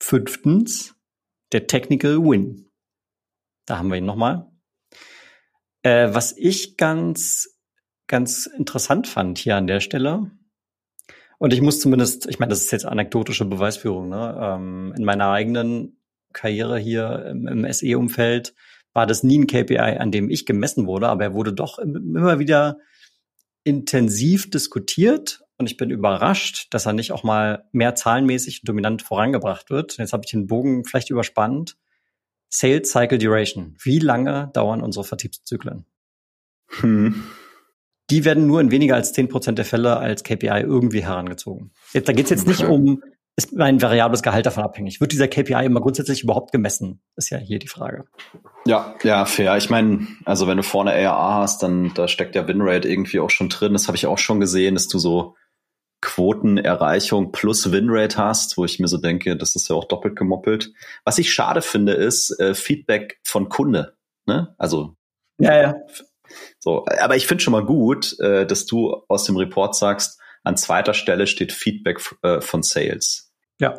Fünftens, 0.00 0.94
der 1.50 1.66
Technical 1.66 2.18
Win. 2.18 2.70
Da 3.66 3.78
haben 3.78 3.88
wir 3.88 3.96
ihn 3.96 4.04
nochmal. 4.04 4.50
Äh, 5.82 6.14
was 6.14 6.36
ich 6.36 6.76
ganz, 6.76 7.53
ganz 8.06 8.46
interessant 8.46 9.06
fand 9.06 9.38
hier 9.38 9.56
an 9.56 9.66
der 9.66 9.80
Stelle, 9.80 10.30
und 11.38 11.52
ich 11.52 11.60
muss 11.60 11.80
zumindest, 11.80 12.26
ich 12.26 12.38
meine, 12.38 12.50
das 12.50 12.62
ist 12.62 12.70
jetzt 12.70 12.86
anekdotische 12.86 13.44
Beweisführung, 13.44 14.08
ne? 14.08 14.38
Ähm, 14.40 14.94
in 14.96 15.04
meiner 15.04 15.30
eigenen 15.30 15.98
Karriere 16.32 16.78
hier 16.78 17.26
im, 17.26 17.46
im 17.46 17.70
SE-Umfeld 17.72 18.54
war 18.92 19.06
das 19.06 19.22
nie 19.22 19.40
ein 19.40 19.46
KPI, 19.46 19.98
an 19.98 20.10
dem 20.10 20.30
ich 20.30 20.46
gemessen 20.46 20.86
wurde, 20.86 21.08
aber 21.08 21.24
er 21.24 21.34
wurde 21.34 21.52
doch 21.52 21.78
immer 21.78 22.38
wieder 22.38 22.78
intensiv 23.64 24.50
diskutiert 24.50 25.42
und 25.58 25.66
ich 25.66 25.76
bin 25.76 25.90
überrascht, 25.90 26.68
dass 26.70 26.86
er 26.86 26.92
nicht 26.92 27.12
auch 27.12 27.24
mal 27.24 27.68
mehr 27.72 27.94
zahlenmäßig 27.94 28.62
dominant 28.62 29.02
vorangebracht 29.02 29.70
wird. 29.70 29.96
Jetzt 29.98 30.12
habe 30.12 30.22
ich 30.24 30.30
den 30.30 30.46
Bogen 30.46 30.84
vielleicht 30.84 31.10
überspannt. 31.10 31.76
Sales 32.48 32.90
Cycle 32.90 33.18
Duration. 33.18 33.76
Wie 33.82 33.98
lange 33.98 34.50
dauern 34.54 34.80
unsere 34.80 35.04
Vertriebszyklen? 35.04 35.86
Hm. 36.80 37.24
Die 38.10 38.24
werden 38.24 38.46
nur 38.46 38.60
in 38.60 38.70
weniger 38.70 38.94
als 38.94 39.12
zehn 39.12 39.28
Prozent 39.28 39.58
der 39.58 39.64
Fälle 39.64 39.96
als 39.96 40.22
KPI 40.22 40.60
irgendwie 40.60 41.02
herangezogen. 41.02 41.72
Jetzt, 41.92 42.08
da 42.08 42.12
geht 42.12 42.24
es 42.24 42.30
jetzt 42.30 42.46
nicht 42.46 42.64
um, 42.64 43.02
ist 43.36 43.52
mein 43.52 43.82
variables 43.82 44.22
Gehalt 44.22 44.46
davon 44.46 44.62
abhängig? 44.62 45.00
Wird 45.00 45.12
dieser 45.12 45.26
KPI 45.26 45.64
immer 45.64 45.80
grundsätzlich 45.80 46.22
überhaupt 46.22 46.52
gemessen? 46.52 47.00
Ist 47.16 47.30
ja 47.30 47.38
hier 47.38 47.58
die 47.58 47.68
Frage. 47.68 48.04
Ja, 48.66 48.94
ja, 49.02 49.24
fair. 49.24 49.56
Ich 49.56 49.70
meine, 49.70 50.06
also 50.24 50.46
wenn 50.46 50.56
du 50.56 50.62
vorne 50.62 50.92
ARA 50.92 51.42
hast, 51.42 51.62
dann 51.62 51.92
da 51.94 52.06
steckt 52.06 52.36
ja 52.36 52.46
Winrate 52.46 52.88
irgendwie 52.88 53.20
auch 53.20 53.30
schon 53.30 53.48
drin. 53.48 53.72
Das 53.72 53.88
habe 53.88 53.96
ich 53.96 54.06
auch 54.06 54.18
schon 54.18 54.38
gesehen, 54.38 54.74
dass 54.74 54.86
du 54.86 54.98
so 54.98 55.34
Quotenerreichung 56.00 57.32
plus 57.32 57.72
Winrate 57.72 58.18
hast, 58.18 58.56
wo 58.56 58.64
ich 58.64 58.78
mir 58.78 58.88
so 58.88 58.98
denke, 58.98 59.36
das 59.36 59.56
ist 59.56 59.68
ja 59.68 59.74
auch 59.74 59.86
doppelt 59.86 60.16
gemoppelt. 60.16 60.72
Was 61.04 61.18
ich 61.18 61.32
schade 61.32 61.62
finde, 61.62 61.94
ist 61.94 62.38
äh, 62.38 62.54
Feedback 62.54 63.18
von 63.24 63.48
Kunde. 63.48 63.96
Ne? 64.26 64.54
Also 64.58 64.94
ja, 65.38 65.60
ja. 65.60 65.74
So, 66.58 66.84
aber 67.00 67.16
ich 67.16 67.26
finde 67.26 67.42
schon 67.42 67.52
mal 67.52 67.64
gut, 67.64 68.18
äh, 68.20 68.46
dass 68.46 68.66
du 68.66 69.04
aus 69.08 69.24
dem 69.24 69.36
Report 69.36 69.74
sagst, 69.74 70.20
an 70.42 70.56
zweiter 70.56 70.94
Stelle 70.94 71.26
steht 71.26 71.52
Feedback 71.52 72.00
äh, 72.22 72.40
von 72.40 72.62
Sales. 72.62 73.32
Ja. 73.60 73.78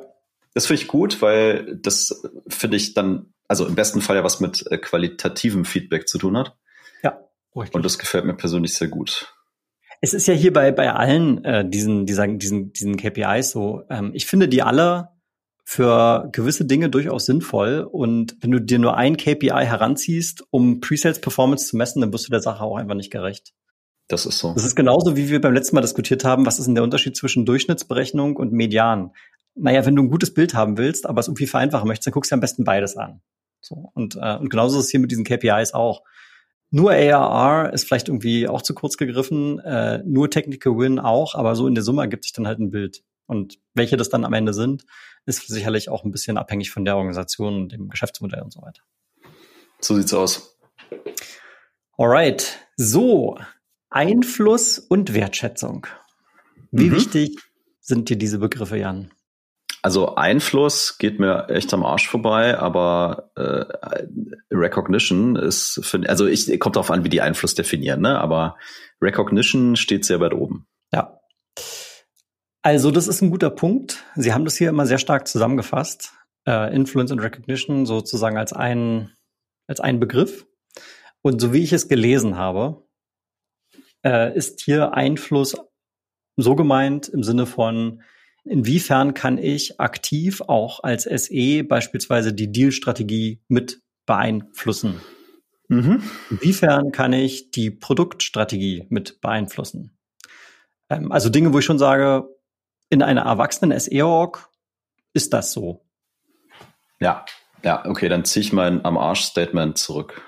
Das 0.54 0.68
finde 0.68 0.82
ich 0.82 0.88
gut, 0.88 1.22
weil 1.22 1.78
das 1.82 2.24
finde 2.48 2.78
ich 2.78 2.94
dann, 2.94 3.34
also 3.48 3.65
im 3.65 3.76
besten 3.76 4.02
Fall 4.02 4.15
ja 4.15 4.24
was 4.24 4.39
mit 4.39 4.65
äh, 4.72 4.78
qualitativem 4.78 5.65
Feedback 5.65 6.08
zu 6.08 6.18
tun 6.18 6.38
hat. 6.38 6.58
Ja. 7.04 7.20
Richtig. 7.56 7.76
Und 7.76 7.86
das 7.86 8.00
gefällt 8.00 8.26
mir 8.26 8.36
persönlich 8.36 8.74
sehr 8.74 8.88
gut. 8.88 9.34
Es 10.02 10.13
ist 10.13 10.28
ja 10.28 10.34
hier 10.34 10.54
bei, 10.54 10.72
bei 10.72 10.91
allen 10.91 11.44
äh, 11.46 11.68
diesen, 11.68 12.06
dieser, 12.06 12.28
diesen, 12.28 12.74
diesen 12.74 12.98
KPIs 12.98 13.52
so, 13.52 13.84
ähm, 13.89 14.12
ich 14.13 14.26
finde 14.26 14.48
die 14.48 14.62
alle 14.62 15.14
für 15.67 16.30
gewisse 16.32 16.63
Dinge 16.63 16.89
durchaus 16.89 17.25
sinnvoll. 17.25 17.88
Und 17.91 18.38
wenn 18.39 18.51
du 18.51 18.62
dir 18.62 18.78
nur 18.78 18.95
ein 18.95 19.17
KPI 19.17 19.49
heranziehst, 19.49 20.43
um 20.51 20.80
Presales 20.80 21.19
Performance 21.19 21.67
zu 21.67 21.75
messen, 21.75 22.01
dann 22.01 22.13
wirst 22.13 22.28
du 22.28 22.32
der 22.32 22.41
Sache 22.41 22.63
auch 22.63 22.78
einfach 22.78 22.95
nicht 22.95 23.12
gerecht. 23.12 23.51
Das 24.08 24.28
ist 24.28 24.38
so. 24.38 24.54
Das 24.54 24.63
ist 24.63 24.75
genauso, 24.75 25.17
wie 25.17 25.30
wir 25.30 25.41
beim 25.41 25.56
letzten 25.56 25.75
Mal 25.75 25.82
diskutiert 25.82 26.23
haben, 26.23 26.45
was 26.45 26.60
ist 26.60 26.67
denn 26.67 26.75
der 26.75 26.84
Unterschied 26.84 27.17
zwischen 27.17 27.47
Durchschnittsberechnung 27.47 28.38
und 28.38 28.54
Median? 28.54 29.12
Naja, 29.56 29.84
wenn 29.88 29.95
du 29.95 30.04
ein 30.04 30.12
gutes 30.12 30.36
Bild 30.36 30.54
haben 30.54 30.78
willst, 30.78 31.08
aber 31.08 31.19
es 31.19 31.28
irgendwie 31.28 31.47
vereinfachen 31.47 31.88
möchtest, 31.88 32.08
dann 32.08 32.13
guckst 32.13 32.32
du 32.32 32.36
am 32.36 32.41
besten 32.41 32.63
beides 32.63 32.95
an. 32.95 33.21
So. 33.60 33.89
Und, 33.95 34.15
äh, 34.21 34.38
und 34.38 34.49
genauso 34.49 34.78
ist 34.78 34.86
es 34.86 34.91
hier 34.91 34.99
mit 34.99 35.10
diesen 35.10 35.23
KPIs 35.23 35.73
auch. 35.73 36.04
Nur 36.69 36.91
ARR 36.91 37.73
ist 37.73 37.88
vielleicht 37.88 38.10
irgendwie 38.10 38.47
auch 38.47 38.62
zu 38.62 38.75
kurz 38.75 38.97
gegriffen, 38.97 39.60
äh, 39.60 40.04
nur 40.06 40.30
Technical 40.30 40.78
Win 40.78 40.99
auch, 40.99 41.34
aber 41.34 41.56
so 41.56 41.67
in 41.67 41.73
der 41.73 41.84
Summe 41.84 42.04
ergibt 42.04 42.25
sich 42.25 42.34
dann 42.34 42.45
halt 42.45 42.60
ein 42.60 42.69
Bild. 42.69 43.04
Und 43.28 43.58
welche 43.74 43.98
das 43.98 44.10
dann 44.10 44.26
am 44.26 44.34
Ende 44.34 44.54
sind, 44.54 44.86
ist 45.26 45.48
sicherlich 45.48 45.90
auch 45.90 46.04
ein 46.04 46.12
bisschen 46.12 46.38
abhängig 46.38 46.72
von 46.72 46.86
der 46.86 46.98
Organisation 46.98 47.56
und 47.56 47.72
dem 47.72 47.90
Geschäftsmodell 47.90 48.42
und 48.42 48.54
so 48.54 48.62
weiter. 48.62 48.82
So 49.80 49.96
sieht's 49.96 50.14
aus. 50.14 50.58
Alright. 51.98 52.60
So. 52.78 53.38
Einfluss 53.90 54.80
und 54.80 55.14
Wertschätzung. 55.14 55.88
Wie 56.72 56.90
mhm. 56.90 56.96
wichtig 56.96 57.40
sind 57.80 58.10
dir 58.10 58.18
diese 58.18 58.40
Begriffe, 58.40 58.78
Jan? 58.78 59.12
Also 59.82 60.16
Einfluss 60.16 60.98
geht 60.98 61.20
mir 61.20 61.48
echt 61.50 61.72
am 61.74 61.86
Arsch 61.86 62.08
vorbei, 62.08 62.58
aber 62.58 63.30
äh, 63.36 63.66
Recognition 64.52 65.36
ist, 65.36 65.80
für, 65.84 66.02
also 66.10 66.26
ich 66.26 66.60
kommt 66.60 66.76
darauf 66.76 66.90
an, 66.90 67.04
wie 67.04 67.10
die 67.10 67.22
Einfluss 67.22 67.54
definieren, 67.54 68.02
ne? 68.02 68.20
Aber 68.20 68.58
Recognition 69.00 69.76
steht 69.76 70.04
sehr 70.04 70.20
weit 70.20 70.34
oben. 70.34 70.66
Ja. 70.92 71.20
Also 72.65 72.89
das 72.89 73.08
ist 73.08 73.21
ein 73.21 73.30
guter 73.30 73.51
Punkt. 73.51 74.04
Sie 74.15 74.34
haben 74.34 74.43
das 74.43 74.58
hier 74.58 74.69
immer 74.69 74.88
sehr 74.88 74.97
stark 74.97 75.28
zusammengefasst. 75.28 76.13
Äh, 76.47 76.75
Influence 76.75 77.12
und 77.12 77.19
Recognition 77.19 77.86
sozusagen 77.86 78.38
als 78.38 78.54
ein 78.54 79.13
als 79.67 79.82
ein 79.82 79.99
Begriff. 79.99 80.47
Und 81.21 81.39
so 81.39 81.54
wie 81.54 81.62
ich 81.62 81.73
es 81.73 81.89
gelesen 81.89 82.38
habe, 82.38 82.84
äh, 84.04 84.36
ist 84.36 84.62
hier 84.62 84.95
Einfluss 84.95 85.56
so 86.38 86.56
gemeint 86.56 87.08
im 87.08 87.21
Sinne 87.21 87.45
von 87.45 88.01
Inwiefern 88.45 89.13
kann 89.13 89.38
ich 89.38 89.80
aktiv 89.80 90.41
auch 90.41 90.82
als 90.82 91.04
SE 91.04 91.63
beispielsweise 91.63 92.34
die 92.34 92.51
Dealstrategie 92.51 93.43
mit 93.47 93.84
beeinflussen? 94.08 95.01
Mhm. 95.67 96.01
Inwiefern 96.32 96.91
kann 96.91 97.13
ich 97.13 97.51
die 97.51 97.69
Produktstrategie 97.69 98.88
mit 98.89 99.21
beeinflussen? 99.21 99.95
Ähm, 100.89 101.12
also 101.12 101.30
Dinge, 101.30 101.54
wo 101.54 101.60
ich 101.60 101.65
schon 101.65 101.80
sage, 101.80 102.28
in 102.89 103.02
einer 103.02 103.21
erwachsenen 103.21 103.78
SE-Org 103.78 104.50
ist 105.13 105.34
das 105.34 105.52
so. 105.52 105.86
Ja, 107.00 107.26
ja, 107.63 107.86
okay, 107.86 108.10
dann 108.10 108.26
ziehe 108.26 108.45
ich 108.45 108.54
mein 108.54 108.86
am 108.86 108.98
Arsch-Statement 108.98 109.78
zurück. 109.78 110.21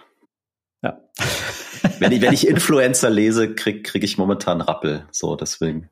Ja. 0.82 1.00
wenn, 2.00 2.12
ich, 2.12 2.22
wenn 2.22 2.34
ich 2.34 2.48
Influencer 2.48 3.10
lese, 3.10 3.54
kriege 3.54 3.84
krieg 3.84 4.04
ich 4.04 4.18
momentan 4.18 4.62
Rappel. 4.62 5.08
So, 5.12 5.36
deswegen 5.36 5.90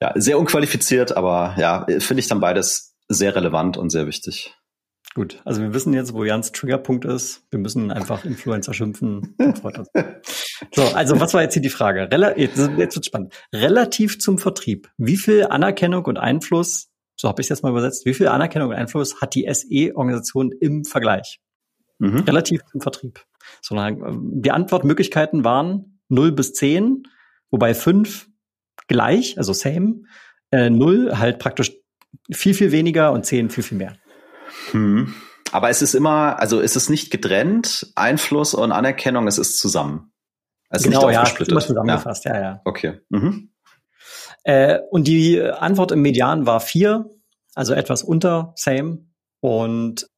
ja, 0.00 0.12
sehr 0.14 0.38
unqualifiziert, 0.38 1.16
aber 1.16 1.54
ja, 1.58 1.84
finde 1.98 2.20
ich 2.20 2.28
dann 2.28 2.40
beides 2.40 2.96
sehr 3.08 3.34
relevant 3.34 3.76
und 3.76 3.90
sehr 3.90 4.06
wichtig. 4.06 4.54
Gut, 5.14 5.40
also 5.44 5.60
wir 5.60 5.74
wissen 5.74 5.92
jetzt, 5.92 6.14
wo 6.14 6.24
Jans 6.24 6.52
Triggerpunkt 6.52 7.04
ist. 7.04 7.42
Wir 7.50 7.58
müssen 7.58 7.90
einfach 7.90 8.24
Influencer 8.24 8.72
schimpfen. 8.72 9.34
so, 10.72 10.82
also 10.94 11.18
was 11.18 11.34
war 11.34 11.42
jetzt 11.42 11.54
hier 11.54 11.62
die 11.62 11.68
Frage? 11.68 12.08
Rel 12.12 12.34
jetzt, 12.36 12.58
jetzt 12.76 12.94
wird 12.94 13.06
spannend. 13.06 13.34
Relativ 13.52 14.20
zum 14.20 14.38
Vertrieb, 14.38 14.88
wie 14.98 15.16
viel 15.16 15.46
Anerkennung 15.46 16.04
und 16.04 16.16
Einfluss 16.16 16.90
so 17.20 17.28
habe 17.28 17.42
ich 17.42 17.46
es 17.46 17.48
jetzt 17.50 17.62
mal 17.62 17.68
übersetzt, 17.68 18.06
wie 18.06 18.14
viel 18.14 18.28
Anerkennung 18.28 18.70
und 18.70 18.74
Einfluss 18.74 19.20
hat 19.20 19.34
die 19.34 19.46
SE-Organisation 19.52 20.52
im 20.58 20.84
Vergleich? 20.84 21.38
Mhm. 21.98 22.20
Relativ 22.20 22.62
zum 22.72 22.80
Vertrieb. 22.80 23.22
Sondern 23.60 24.00
ähm, 24.00 24.42
die 24.42 24.50
Antwortmöglichkeiten 24.50 25.44
waren 25.44 26.00
0 26.08 26.32
bis 26.32 26.54
10, 26.54 27.02
wobei 27.50 27.74
5 27.74 28.26
gleich, 28.88 29.36
also 29.36 29.52
same, 29.52 30.04
äh, 30.50 30.70
0 30.70 31.18
halt 31.18 31.38
praktisch 31.38 31.72
viel, 32.32 32.54
viel 32.54 32.72
weniger 32.72 33.12
und 33.12 33.26
10 33.26 33.50
viel, 33.50 33.64
viel 33.64 33.76
mehr. 33.76 33.96
Hm. 34.72 35.14
Aber 35.52 35.70
es 35.70 35.82
ist 35.82 35.94
immer, 35.94 36.38
also 36.38 36.60
es 36.60 36.76
ist 36.76 36.90
nicht 36.90 37.10
getrennt, 37.10 37.92
Einfluss 37.96 38.54
und 38.54 38.72
Anerkennung, 38.72 39.26
es 39.26 39.38
ist 39.38 39.58
zusammen. 39.58 40.12
Es 40.70 40.84
genau, 40.84 41.08
nicht 41.08 41.14
ja, 41.14 41.44
immer 41.46 41.60
zusammengefasst, 41.60 42.24
ja, 42.24 42.34
ja. 42.34 42.40
ja. 42.40 42.60
Okay. 42.64 43.00
Mhm. 43.08 43.50
Äh, 44.44 44.78
und 44.90 45.08
die 45.08 45.42
Antwort 45.42 45.92
im 45.92 46.02
Median 46.02 46.46
war 46.46 46.60
4, 46.60 47.10
also 47.54 47.74
etwas 47.74 48.02
unter 48.02 48.52
same. 48.56 49.06
Und 49.40 50.08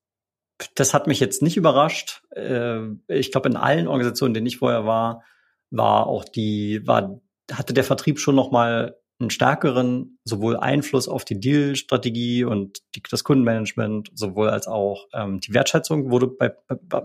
das 0.75 0.95
hat 0.95 1.07
mich 1.07 1.21
jetzt 1.21 1.43
nicht 1.43 1.57
überrascht. 1.57 2.23
Äh, 2.37 2.81
ich 3.09 3.33
glaube, 3.33 3.49
in 3.49 3.57
allen 3.57 3.89
Organisationen, 3.89 4.31
in 4.31 4.35
denen 4.35 4.47
ich 4.47 4.59
vorher 4.59 4.85
war, 4.85 5.23
war 5.71 6.07
auch 6.07 6.25
die, 6.25 6.87
war, 6.87 7.21
hatte 7.51 7.73
der 7.73 7.85
Vertrieb 7.85 8.21
schon 8.21 8.35
noch 8.35 8.51
mal 8.51 8.97
einen 9.23 9.31
stärkeren 9.31 10.19
sowohl 10.25 10.57
Einfluss 10.57 11.09
auf 11.09 11.25
die 11.25 11.41
Deal-Strategie 11.41 12.45
und 12.45 12.83
die, 12.95 13.03
das 13.09 13.25
Kundenmanagement, 13.25 14.11
sowohl 14.15 14.51
als 14.51 14.67
auch 14.67 15.07
ähm, 15.15 15.41
die 15.41 15.55
Wertschätzung 15.55 16.11
wurde 16.11 16.27
bei, 16.27 16.55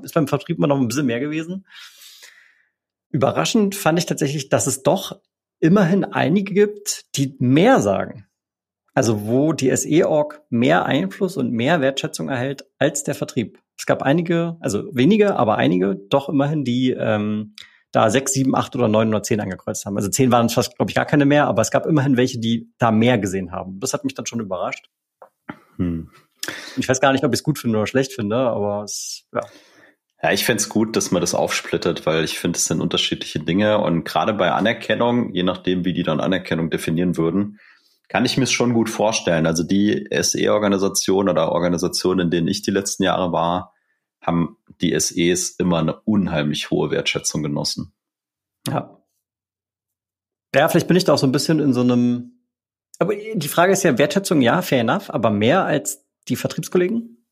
ist 0.03 0.13
beim 0.13 0.27
Vertrieb 0.27 0.57
immer 0.57 0.67
noch 0.67 0.79
ein 0.79 0.87
bisschen 0.87 1.05
mehr 1.05 1.19
gewesen. 1.19 1.65
Überraschend 3.09 3.75
fand 3.75 3.99
ich 3.99 4.05
tatsächlich, 4.05 4.49
dass 4.49 4.67
es 4.67 4.83
doch 4.83 5.19
immerhin 5.59 6.03
einige 6.03 6.53
gibt, 6.53 7.05
die 7.15 7.35
mehr 7.39 7.81
sagen. 7.81 8.27
Also 8.93 9.27
wo 9.27 9.53
die 9.53 9.75
SE-Org 9.75 10.41
mehr 10.49 10.85
Einfluss 10.85 11.37
und 11.37 11.51
mehr 11.51 11.81
Wertschätzung 11.81 12.29
erhält 12.29 12.65
als 12.79 13.03
der 13.03 13.15
Vertrieb. 13.15 13.59
Es 13.77 13.85
gab 13.85 14.01
einige, 14.01 14.57
also 14.59 14.83
wenige, 14.91 15.35
aber 15.35 15.57
einige, 15.57 15.95
doch 15.95 16.29
immerhin, 16.29 16.63
die 16.63 16.91
ähm, 16.91 17.53
da 17.97 18.11
sechs, 18.11 18.33
sieben, 18.33 18.55
acht 18.55 18.75
oder 18.75 18.87
neun 18.87 19.09
oder 19.09 19.23
zehn 19.23 19.39
angekreuzt 19.39 19.87
haben. 19.87 19.97
Also 19.97 20.07
zehn 20.09 20.31
waren 20.31 20.45
es 20.45 20.53
fast, 20.53 20.75
glaube 20.75 20.91
ich, 20.91 20.95
gar 20.95 21.07
keine 21.07 21.25
mehr, 21.25 21.47
aber 21.47 21.63
es 21.63 21.71
gab 21.71 21.87
immerhin 21.87 22.15
welche, 22.15 22.37
die 22.37 22.71
da 22.77 22.91
mehr 22.91 23.17
gesehen 23.17 23.51
haben. 23.51 23.79
Das 23.79 23.91
hat 23.91 24.03
mich 24.03 24.13
dann 24.13 24.27
schon 24.27 24.39
überrascht. 24.39 24.87
Hm. 25.77 26.11
Ich 26.77 26.87
weiß 26.87 27.01
gar 27.01 27.11
nicht, 27.11 27.23
ob 27.23 27.33
ich 27.33 27.39
es 27.39 27.43
gut 27.43 27.57
finde 27.57 27.79
oder 27.79 27.87
schlecht 27.87 28.13
finde, 28.13 28.37
aber 28.37 28.83
es, 28.83 29.25
ja. 29.33 29.41
Ja, 30.21 30.31
ich 30.31 30.45
fände 30.45 30.61
es 30.61 30.69
gut, 30.69 30.95
dass 30.95 31.09
man 31.09 31.21
das 31.21 31.33
aufsplittet, 31.33 32.05
weil 32.05 32.23
ich 32.23 32.37
finde, 32.37 32.57
es 32.57 32.65
sind 32.65 32.81
unterschiedliche 32.81 33.39
Dinge. 33.39 33.79
Und 33.79 34.03
gerade 34.03 34.33
bei 34.33 34.51
Anerkennung, 34.51 35.33
je 35.33 35.43
nachdem, 35.43 35.83
wie 35.83 35.93
die 35.93 36.03
dann 36.03 36.19
Anerkennung 36.19 36.69
definieren 36.69 37.17
würden, 37.17 37.59
kann 38.09 38.25
ich 38.25 38.37
mir 38.37 38.43
es 38.43 38.51
schon 38.51 38.73
gut 38.73 38.91
vorstellen. 38.91 39.47
Also 39.47 39.63
die 39.63 40.07
SE-Organisation 40.11 41.29
oder 41.29 41.51
Organisationen, 41.51 42.27
in 42.27 42.29
denen 42.29 42.47
ich 42.47 42.61
die 42.61 42.71
letzten 42.71 43.03
Jahre 43.03 43.31
war, 43.31 43.73
haben 44.27 44.57
die 44.81 44.97
SEs 44.99 45.51
immer 45.51 45.79
eine 45.79 45.99
unheimlich 46.01 46.69
hohe 46.69 46.91
Wertschätzung 46.91 47.41
genossen. 47.41 47.93
Ja. 48.67 49.01
Ja, 50.53 50.69
vielleicht 50.69 50.87
bin 50.87 50.97
ich 50.97 51.05
da 51.05 51.13
auch 51.13 51.17
so 51.17 51.27
ein 51.27 51.31
bisschen 51.31 51.59
in 51.59 51.73
so 51.73 51.81
einem. 51.81 52.33
Aber 52.99 53.15
die 53.15 53.47
Frage 53.47 53.73
ist 53.73 53.83
ja, 53.83 53.97
Wertschätzung, 53.97 54.41
ja, 54.41 54.61
fair 54.61 54.81
enough, 54.81 55.09
aber 55.09 55.29
mehr 55.29 55.65
als 55.65 56.05
die 56.27 56.35
Vertriebskollegen? 56.35 57.25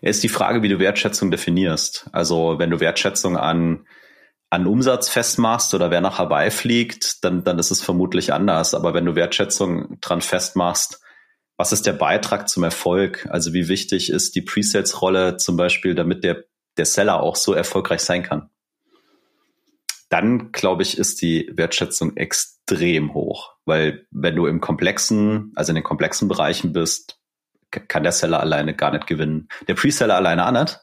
Ist 0.00 0.22
die 0.22 0.28
Frage, 0.28 0.62
wie 0.62 0.68
du 0.68 0.78
Wertschätzung 0.78 1.30
definierst. 1.30 2.08
Also 2.12 2.58
wenn 2.58 2.70
du 2.70 2.80
Wertschätzung 2.80 3.36
an 3.36 3.86
an 4.50 4.66
Umsatz 4.66 5.08
festmachst 5.08 5.74
oder 5.74 5.90
wer 5.90 6.00
nachher 6.00 6.26
beifliegt, 6.26 7.22
dann, 7.24 7.44
dann 7.44 7.58
ist 7.58 7.70
es 7.70 7.82
vermutlich 7.82 8.32
anders. 8.32 8.74
Aber 8.74 8.94
wenn 8.94 9.04
du 9.04 9.14
Wertschätzung 9.14 10.00
dran 10.00 10.22
festmachst, 10.22 11.02
was 11.58 11.72
ist 11.72 11.86
der 11.86 11.92
Beitrag 11.92 12.48
zum 12.48 12.62
Erfolg? 12.62 13.26
Also 13.30 13.52
wie 13.52 13.68
wichtig 13.68 14.10
ist 14.10 14.36
die 14.36 14.42
Presales-Rolle 14.42 15.36
zum 15.38 15.56
Beispiel, 15.56 15.96
damit 15.96 16.22
der, 16.22 16.44
der 16.76 16.86
Seller 16.86 17.20
auch 17.20 17.34
so 17.34 17.52
erfolgreich 17.52 18.00
sein 18.00 18.22
kann? 18.22 18.48
Dann, 20.08 20.52
glaube 20.52 20.84
ich, 20.84 20.96
ist 20.96 21.20
die 21.20 21.50
Wertschätzung 21.52 22.16
extrem 22.16 23.12
hoch, 23.12 23.56
weil 23.64 24.06
wenn 24.10 24.36
du 24.36 24.46
im 24.46 24.60
komplexen, 24.60 25.52
also 25.56 25.72
in 25.72 25.74
den 25.74 25.84
komplexen 25.84 26.28
Bereichen 26.28 26.72
bist, 26.72 27.18
kann 27.70 28.04
der 28.04 28.12
Seller 28.12 28.40
alleine 28.40 28.74
gar 28.74 28.92
nicht 28.92 29.08
gewinnen. 29.08 29.48
Der 29.66 29.74
Preseller 29.74 30.14
alleine 30.14 30.46
auch 30.46 30.52
nicht. 30.52 30.78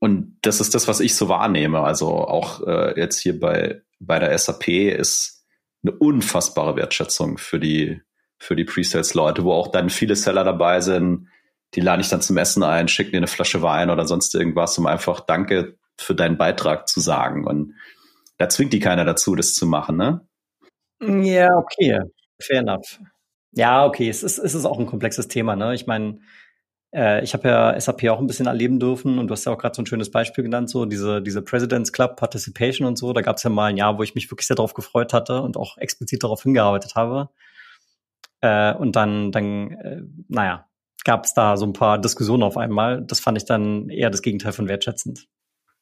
Und 0.00 0.36
das 0.42 0.60
ist 0.60 0.74
das, 0.74 0.88
was 0.88 0.98
ich 0.98 1.14
so 1.14 1.28
wahrnehme. 1.28 1.80
Also 1.80 2.08
auch 2.08 2.66
äh, 2.66 3.00
jetzt 3.00 3.20
hier 3.20 3.38
bei, 3.38 3.82
bei 4.00 4.18
der 4.18 4.36
SAP 4.36 4.66
ist 4.68 5.46
eine 5.84 5.92
unfassbare 5.92 6.74
Wertschätzung 6.74 7.38
für 7.38 7.60
die, 7.60 8.02
für 8.42 8.56
die 8.56 8.64
Presales-Leute, 8.64 9.44
wo 9.44 9.52
auch 9.52 9.68
dann 9.68 9.88
viele 9.88 10.16
Seller 10.16 10.42
dabei 10.42 10.80
sind. 10.80 11.28
Die 11.74 11.80
lade 11.80 12.02
ich 12.02 12.08
dann 12.08 12.20
zum 12.20 12.36
Essen 12.36 12.64
ein, 12.64 12.88
schicken 12.88 13.12
dir 13.12 13.18
eine 13.18 13.28
Flasche 13.28 13.62
Wein 13.62 13.88
oder 13.88 14.04
sonst 14.04 14.34
irgendwas, 14.34 14.76
um 14.78 14.86
einfach 14.86 15.20
Danke 15.20 15.76
für 15.96 16.16
deinen 16.16 16.38
Beitrag 16.38 16.88
zu 16.88 16.98
sagen. 16.98 17.46
Und 17.46 17.76
da 18.38 18.48
zwingt 18.48 18.72
die 18.72 18.80
keiner 18.80 19.04
dazu, 19.04 19.36
das 19.36 19.54
zu 19.54 19.64
machen, 19.64 19.96
ne? 19.96 20.26
Ja, 21.00 21.54
okay. 21.56 22.00
Fair 22.40 22.60
enough. 22.60 22.98
Ja, 23.52 23.86
okay. 23.86 24.08
Es 24.08 24.24
ist, 24.24 24.38
es 24.38 24.54
ist 24.54 24.64
auch 24.64 24.80
ein 24.80 24.86
komplexes 24.86 25.28
Thema, 25.28 25.54
ne? 25.54 25.72
Ich 25.74 25.86
meine, 25.86 26.18
äh, 26.92 27.22
ich 27.22 27.34
habe 27.34 27.48
ja 27.48 27.80
SAP 27.80 28.08
auch 28.08 28.18
ein 28.18 28.26
bisschen 28.26 28.46
erleben 28.46 28.80
dürfen 28.80 29.20
und 29.20 29.28
du 29.28 29.32
hast 29.32 29.44
ja 29.44 29.52
auch 29.52 29.58
gerade 29.58 29.76
so 29.76 29.82
ein 29.82 29.86
schönes 29.86 30.10
Beispiel 30.10 30.42
genannt, 30.42 30.68
so 30.68 30.84
diese, 30.84 31.22
diese 31.22 31.42
President's 31.42 31.92
Club 31.92 32.16
Participation 32.16 32.88
und 32.88 32.98
so. 32.98 33.12
Da 33.12 33.20
gab 33.20 33.36
es 33.36 33.44
ja 33.44 33.50
mal 33.50 33.66
ein 33.66 33.76
Jahr, 33.76 33.98
wo 33.98 34.02
ich 34.02 34.16
mich 34.16 34.28
wirklich 34.32 34.48
sehr 34.48 34.56
darauf 34.56 34.74
gefreut 34.74 35.12
hatte 35.12 35.42
und 35.42 35.56
auch 35.56 35.78
explizit 35.78 36.24
darauf 36.24 36.42
hingearbeitet 36.42 36.96
habe. 36.96 37.30
Äh, 38.42 38.74
und 38.74 38.94
dann, 38.96 39.32
dann 39.32 39.70
äh, 39.72 40.02
naja, 40.28 40.66
gab 41.04 41.24
es 41.24 41.34
da 41.34 41.56
so 41.56 41.64
ein 41.64 41.72
paar 41.72 41.98
Diskussionen 41.98 42.42
auf 42.42 42.56
einmal. 42.56 43.02
Das 43.02 43.20
fand 43.20 43.38
ich 43.38 43.44
dann 43.44 43.88
eher 43.88 44.10
das 44.10 44.22
Gegenteil 44.22 44.52
von 44.52 44.68
wertschätzend. 44.68 45.26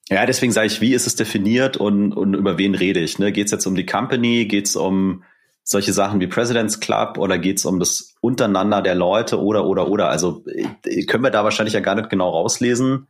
Ja, 0.09 0.27
deswegen 0.27 0.53
sage 0.53 0.67
ich, 0.67 0.81
wie 0.81 0.95
ist 0.95 1.07
es 1.07 1.17
definiert 1.17 1.77
und, 1.77 2.13
und 2.13 2.35
über 2.35 2.59
wen 2.59 2.75
rede 2.75 3.01
ich? 3.01 3.19
Ne? 3.19 3.33
Geht 3.33 3.47
es 3.47 3.53
jetzt 3.53 3.67
um 3.67 3.75
die 3.75 3.87
Company? 3.87 4.47
Geht 4.47 4.67
es 4.67 4.77
um 4.77 5.23
solche 5.63 5.93
Sachen 5.93 6.21
wie 6.21 6.27
President's 6.27 6.81
Club 6.81 7.17
oder 7.17 7.39
geht 7.39 7.59
es 7.59 7.65
um 7.65 7.79
das 7.79 8.17
Untereinander 8.21 8.83
der 8.83 8.97
Leute 8.97 9.41
oder, 9.41 9.67
oder, 9.67 9.89
oder? 9.89 10.09
Also 10.09 10.45
äh, 10.85 11.05
können 11.05 11.23
wir 11.23 11.31
da 11.31 11.45
wahrscheinlich 11.45 11.75
ja 11.75 11.81
gar 11.81 11.95
nicht 11.95 12.11
genau 12.11 12.31
rauslesen. 12.31 13.07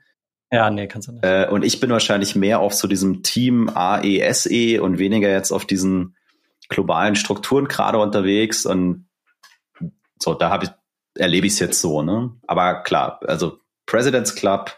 Ja, 0.53 0.69
nee, 0.69 0.89
kannst 0.89 1.09
du 1.09 1.13
nicht. 1.13 1.25
Äh, 1.25 1.49
und 1.49 1.65
ich 1.65 1.81
bin 1.81 1.91
wahrscheinlich 1.91 2.37
mehr 2.37 2.61
auf 2.61 2.75
so 2.75 2.87
diesem 2.87 3.23
Team 3.23 3.71
AESE 3.73 4.51
e 4.51 4.79
und 4.79 4.99
weniger 4.99 5.31
jetzt 5.31 5.53
auf 5.53 5.65
diesen 5.65 6.17
globalen 6.69 7.15
Strukturen 7.15 7.67
gerade 7.67 7.99
unterwegs. 7.99 8.67
Und 8.67 9.07
so, 10.23 10.35
da 10.35 10.51
habe 10.51 10.65
ich, 10.65 10.71
erlebe 11.17 11.47
ich 11.47 11.55
es 11.55 11.59
jetzt 11.59 11.81
so, 11.81 12.03
ne? 12.03 12.31
Aber 12.47 12.83
klar, 12.83 13.21
also 13.27 13.59
President's 13.87 14.35
Club 14.35 14.77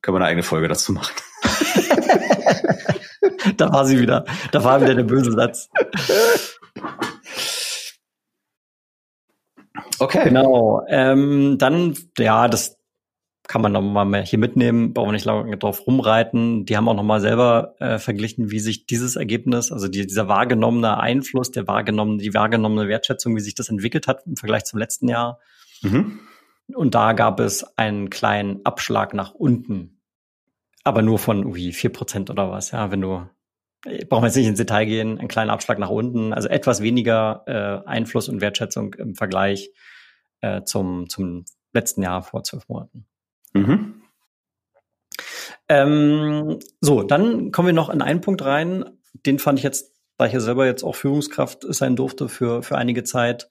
können 0.00 0.14
wir 0.14 0.20
eine 0.20 0.26
eigene 0.26 0.42
Folge 0.42 0.68
dazu 0.68 0.92
machen. 0.92 1.14
da 3.56 3.72
war 3.72 3.86
sie 3.86 3.98
wieder. 3.98 4.24
Da 4.52 4.64
war 4.64 4.80
wieder 4.80 4.94
der 4.94 5.02
böse 5.02 5.32
Satz. 5.32 5.68
Okay. 9.98 10.24
Genau. 10.24 10.84
Ähm, 10.88 11.56
dann, 11.58 11.96
ja, 12.18 12.48
das 12.48 12.76
kann 13.46 13.60
man 13.60 13.72
nochmal 13.72 14.24
hier 14.24 14.38
mitnehmen, 14.38 14.94
brauchen 14.94 15.08
wir 15.08 15.12
nicht 15.12 15.26
lange 15.26 15.56
drauf 15.58 15.86
rumreiten. 15.86 16.64
Die 16.64 16.76
haben 16.76 16.88
auch 16.88 16.94
nochmal 16.94 17.20
selber 17.20 17.74
äh, 17.78 17.98
verglichen, 17.98 18.50
wie 18.50 18.60
sich 18.60 18.86
dieses 18.86 19.16
Ergebnis, 19.16 19.70
also 19.70 19.86
die, 19.88 20.06
dieser 20.06 20.28
wahrgenommene 20.28 20.98
Einfluss, 20.98 21.50
der 21.50 21.66
wahrgenommene, 21.66 22.22
die 22.22 22.32
wahrgenommene 22.32 22.88
Wertschätzung, 22.88 23.36
wie 23.36 23.40
sich 23.40 23.54
das 23.54 23.68
entwickelt 23.68 24.06
hat 24.06 24.26
im 24.26 24.36
Vergleich 24.36 24.64
zum 24.64 24.78
letzten 24.78 25.08
Jahr. 25.08 25.40
Mhm. 25.82 26.20
Und 26.74 26.94
da 26.94 27.12
gab 27.12 27.40
es 27.40 27.64
einen 27.76 28.08
kleinen 28.08 28.64
Abschlag 28.64 29.12
nach 29.12 29.34
unten. 29.34 30.00
Aber 30.82 31.02
nur 31.02 31.18
von 31.18 31.38
irgendwie 31.38 31.72
vier 31.72 31.92
Prozent 31.92 32.30
oder 32.30 32.50
was, 32.50 32.70
ja, 32.70 32.90
wenn 32.90 33.02
du 33.02 33.26
brauchen 34.08 34.22
wir 34.22 34.28
jetzt 34.28 34.36
nicht 34.36 34.46
ins 34.46 34.58
Detail 34.58 34.86
gehen, 34.86 35.18
ein 35.18 35.28
kleiner 35.28 35.52
Abschlag 35.52 35.78
nach 35.78 35.90
unten, 35.90 36.32
also 36.32 36.48
etwas 36.48 36.80
weniger 36.80 37.42
äh, 37.46 37.86
Einfluss 37.86 38.30
und 38.30 38.40
Wertschätzung 38.40 38.94
im 38.94 39.14
Vergleich 39.14 39.70
äh, 40.40 40.62
zum, 40.62 41.08
zum 41.08 41.44
letzten 41.74 42.02
Jahr 42.02 42.22
vor 42.22 42.44
zwölf 42.44 42.66
Monaten. 42.68 43.06
Mhm. 43.54 44.02
Ähm, 45.68 46.58
so, 46.80 47.02
dann 47.02 47.50
kommen 47.50 47.66
wir 47.66 47.72
noch 47.72 47.88
in 47.88 48.02
einen 48.02 48.20
Punkt 48.20 48.44
rein, 48.44 48.84
den 49.24 49.38
fand 49.38 49.58
ich 49.58 49.62
jetzt, 49.62 49.92
da 50.18 50.26
ich 50.26 50.32
ja 50.32 50.40
selber 50.40 50.66
jetzt 50.66 50.82
auch 50.82 50.94
Führungskraft 50.94 51.64
sein 51.68 51.96
durfte 51.96 52.28
für, 52.28 52.62
für 52.62 52.76
einige 52.76 53.04
Zeit. 53.04 53.48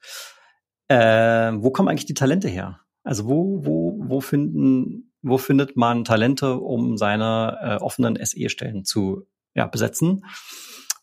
Äh, 0.87 1.53
wo 1.55 1.71
kommen 1.71 1.89
eigentlich 1.89 2.05
die 2.05 2.13
Talente 2.13 2.47
her? 2.47 2.81
Also 3.03 3.27
wo, 3.27 3.65
wo, 3.65 3.99
wo 3.99 4.21
finden, 4.21 5.11
wo 5.21 5.37
findet 5.37 5.75
man 5.75 6.03
Talente, 6.03 6.55
um 6.55 6.97
seine 6.97 7.57
äh, 7.61 7.75
offenen 7.83 8.17
SE-Stellen 8.23 8.85
zu 8.85 9.25
ja, 9.55 9.65
besetzen. 9.67 10.25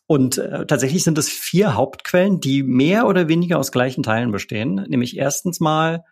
Und 0.07 0.37
äh, 0.37 0.65
tatsächlich 0.65 1.03
sind 1.03 1.17
es 1.17 1.29
vier 1.29 1.75
Hauptquellen, 1.75 2.39
die 2.39 2.63
mehr 2.63 3.07
oder 3.07 3.27
weniger 3.27 3.59
aus 3.59 3.71
gleichen 3.71 4.03
Teilen 4.03 4.31
bestehen. 4.31 4.75
Nämlich 4.87 5.17
erstens 5.17 5.59
mal, 5.59 6.03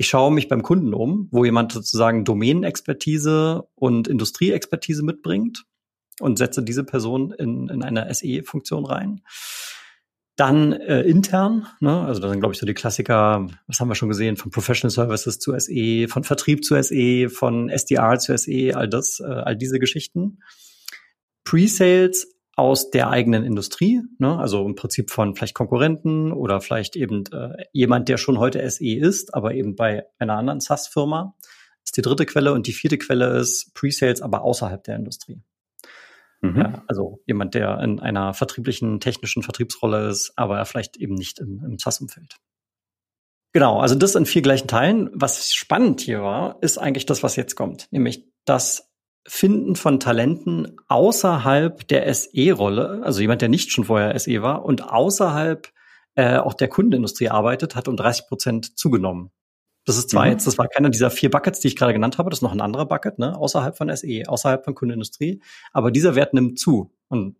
ich 0.00 0.08
schaue 0.08 0.32
mich 0.32 0.48
beim 0.48 0.62
Kunden 0.62 0.94
um, 0.94 1.28
wo 1.30 1.44
jemand 1.44 1.72
sozusagen 1.72 2.24
Domänenexpertise 2.24 3.68
und 3.74 4.08
Industrieexpertise 4.08 5.02
mitbringt 5.02 5.66
und 6.20 6.38
setze 6.38 6.62
diese 6.62 6.84
Person 6.84 7.32
in, 7.32 7.68
in 7.68 7.82
eine 7.82 8.12
SE-Funktion 8.14 8.86
rein. 8.86 9.20
Dann 10.36 10.72
äh, 10.72 11.02
intern, 11.02 11.66
ne? 11.80 12.00
also 12.00 12.18
da 12.18 12.30
sind, 12.30 12.40
glaube 12.40 12.54
ich, 12.54 12.58
so 12.58 12.64
die 12.64 12.72
Klassiker, 12.72 13.46
was 13.66 13.78
haben 13.78 13.88
wir 13.88 13.94
schon 13.94 14.08
gesehen, 14.08 14.38
von 14.38 14.50
Professional 14.50 14.90
Services 14.90 15.38
zu 15.38 15.52
SE, 15.58 16.08
von 16.08 16.24
Vertrieb 16.24 16.64
zu 16.64 16.82
SE, 16.82 17.28
von 17.28 17.68
SDR 17.68 18.18
zu 18.18 18.34
SE, 18.38 18.74
all 18.74 18.88
das, 18.88 19.20
äh, 19.20 19.24
all 19.26 19.54
diese 19.54 19.78
Geschichten. 19.78 20.38
Pre-Sales 21.44 22.26
aus 22.60 22.90
der 22.90 23.10
eigenen 23.10 23.44
Industrie, 23.44 24.02
ne? 24.18 24.38
also 24.38 24.64
im 24.64 24.74
Prinzip 24.74 25.10
von 25.10 25.34
vielleicht 25.34 25.54
Konkurrenten 25.54 26.32
oder 26.32 26.60
vielleicht 26.60 26.94
eben 26.94 27.24
äh, 27.32 27.64
jemand, 27.72 28.08
der 28.08 28.18
schon 28.18 28.38
heute 28.38 28.68
SE 28.70 28.94
ist, 28.96 29.34
aber 29.34 29.54
eben 29.54 29.74
bei 29.74 30.04
einer 30.18 30.36
anderen 30.36 30.60
SaaS-Firma. 30.60 31.34
ist 31.84 31.96
die 31.96 32.02
dritte 32.02 32.26
Quelle 32.26 32.52
und 32.52 32.66
die 32.66 32.72
vierte 32.72 32.98
Quelle 32.98 33.38
ist 33.38 33.72
Pre-Sales, 33.74 34.22
aber 34.22 34.42
außerhalb 34.42 34.84
der 34.84 34.96
Industrie. 34.96 35.42
Mhm. 36.42 36.56
Ja, 36.56 36.84
also 36.86 37.20
jemand, 37.26 37.54
der 37.54 37.80
in 37.80 38.00
einer 38.00 38.34
vertrieblichen, 38.34 39.00
technischen 39.00 39.42
Vertriebsrolle 39.42 40.08
ist, 40.08 40.32
aber 40.36 40.64
vielleicht 40.64 40.96
eben 40.96 41.14
nicht 41.14 41.38
im, 41.38 41.62
im 41.64 41.78
SaaS-Umfeld. 41.78 42.36
Genau, 43.52 43.80
also 43.80 43.96
das 43.96 44.14
in 44.14 44.26
vier 44.26 44.42
gleichen 44.42 44.68
Teilen. 44.68 45.10
Was 45.12 45.52
spannend 45.52 46.00
hier 46.00 46.22
war, 46.22 46.62
ist 46.62 46.78
eigentlich 46.78 47.06
das, 47.06 47.22
was 47.22 47.36
jetzt 47.36 47.56
kommt, 47.56 47.88
nämlich 47.90 48.24
das 48.44 48.89
Finden 49.26 49.76
von 49.76 50.00
Talenten 50.00 50.76
außerhalb 50.88 51.86
der 51.88 52.12
SE-Rolle, 52.12 53.02
also 53.04 53.20
jemand, 53.20 53.42
der 53.42 53.48
nicht 53.48 53.70
schon 53.70 53.84
vorher 53.84 54.18
SE 54.18 54.42
war 54.42 54.64
und 54.64 54.82
außerhalb 54.82 55.68
äh, 56.14 56.36
auch 56.38 56.54
der 56.54 56.68
Kundenindustrie 56.68 57.28
arbeitet, 57.28 57.76
hat 57.76 57.88
um 57.88 57.96
30 57.96 58.26
Prozent 58.26 58.78
zugenommen. 58.78 59.30
Das 59.84 59.96
ist 59.96 60.10
zwar 60.10 60.24
mhm. 60.26 60.32
jetzt, 60.32 60.46
das 60.46 60.58
war 60.58 60.68
keiner 60.68 60.90
dieser 60.90 61.10
vier 61.10 61.30
Buckets, 61.30 61.60
die 61.60 61.68
ich 61.68 61.76
gerade 61.76 61.92
genannt 61.92 62.18
habe, 62.18 62.30
das 62.30 62.38
ist 62.38 62.42
noch 62.42 62.52
ein 62.52 62.60
anderer 62.60 62.86
Bucket, 62.86 63.18
ne, 63.18 63.36
außerhalb 63.36 63.76
von 63.76 63.94
SE, 63.94 64.22
außerhalb 64.26 64.64
von 64.64 64.74
Kundenindustrie, 64.74 65.42
aber 65.72 65.90
dieser 65.90 66.14
Wert 66.14 66.34
nimmt 66.34 66.58
zu. 66.58 66.94
Und 67.08 67.36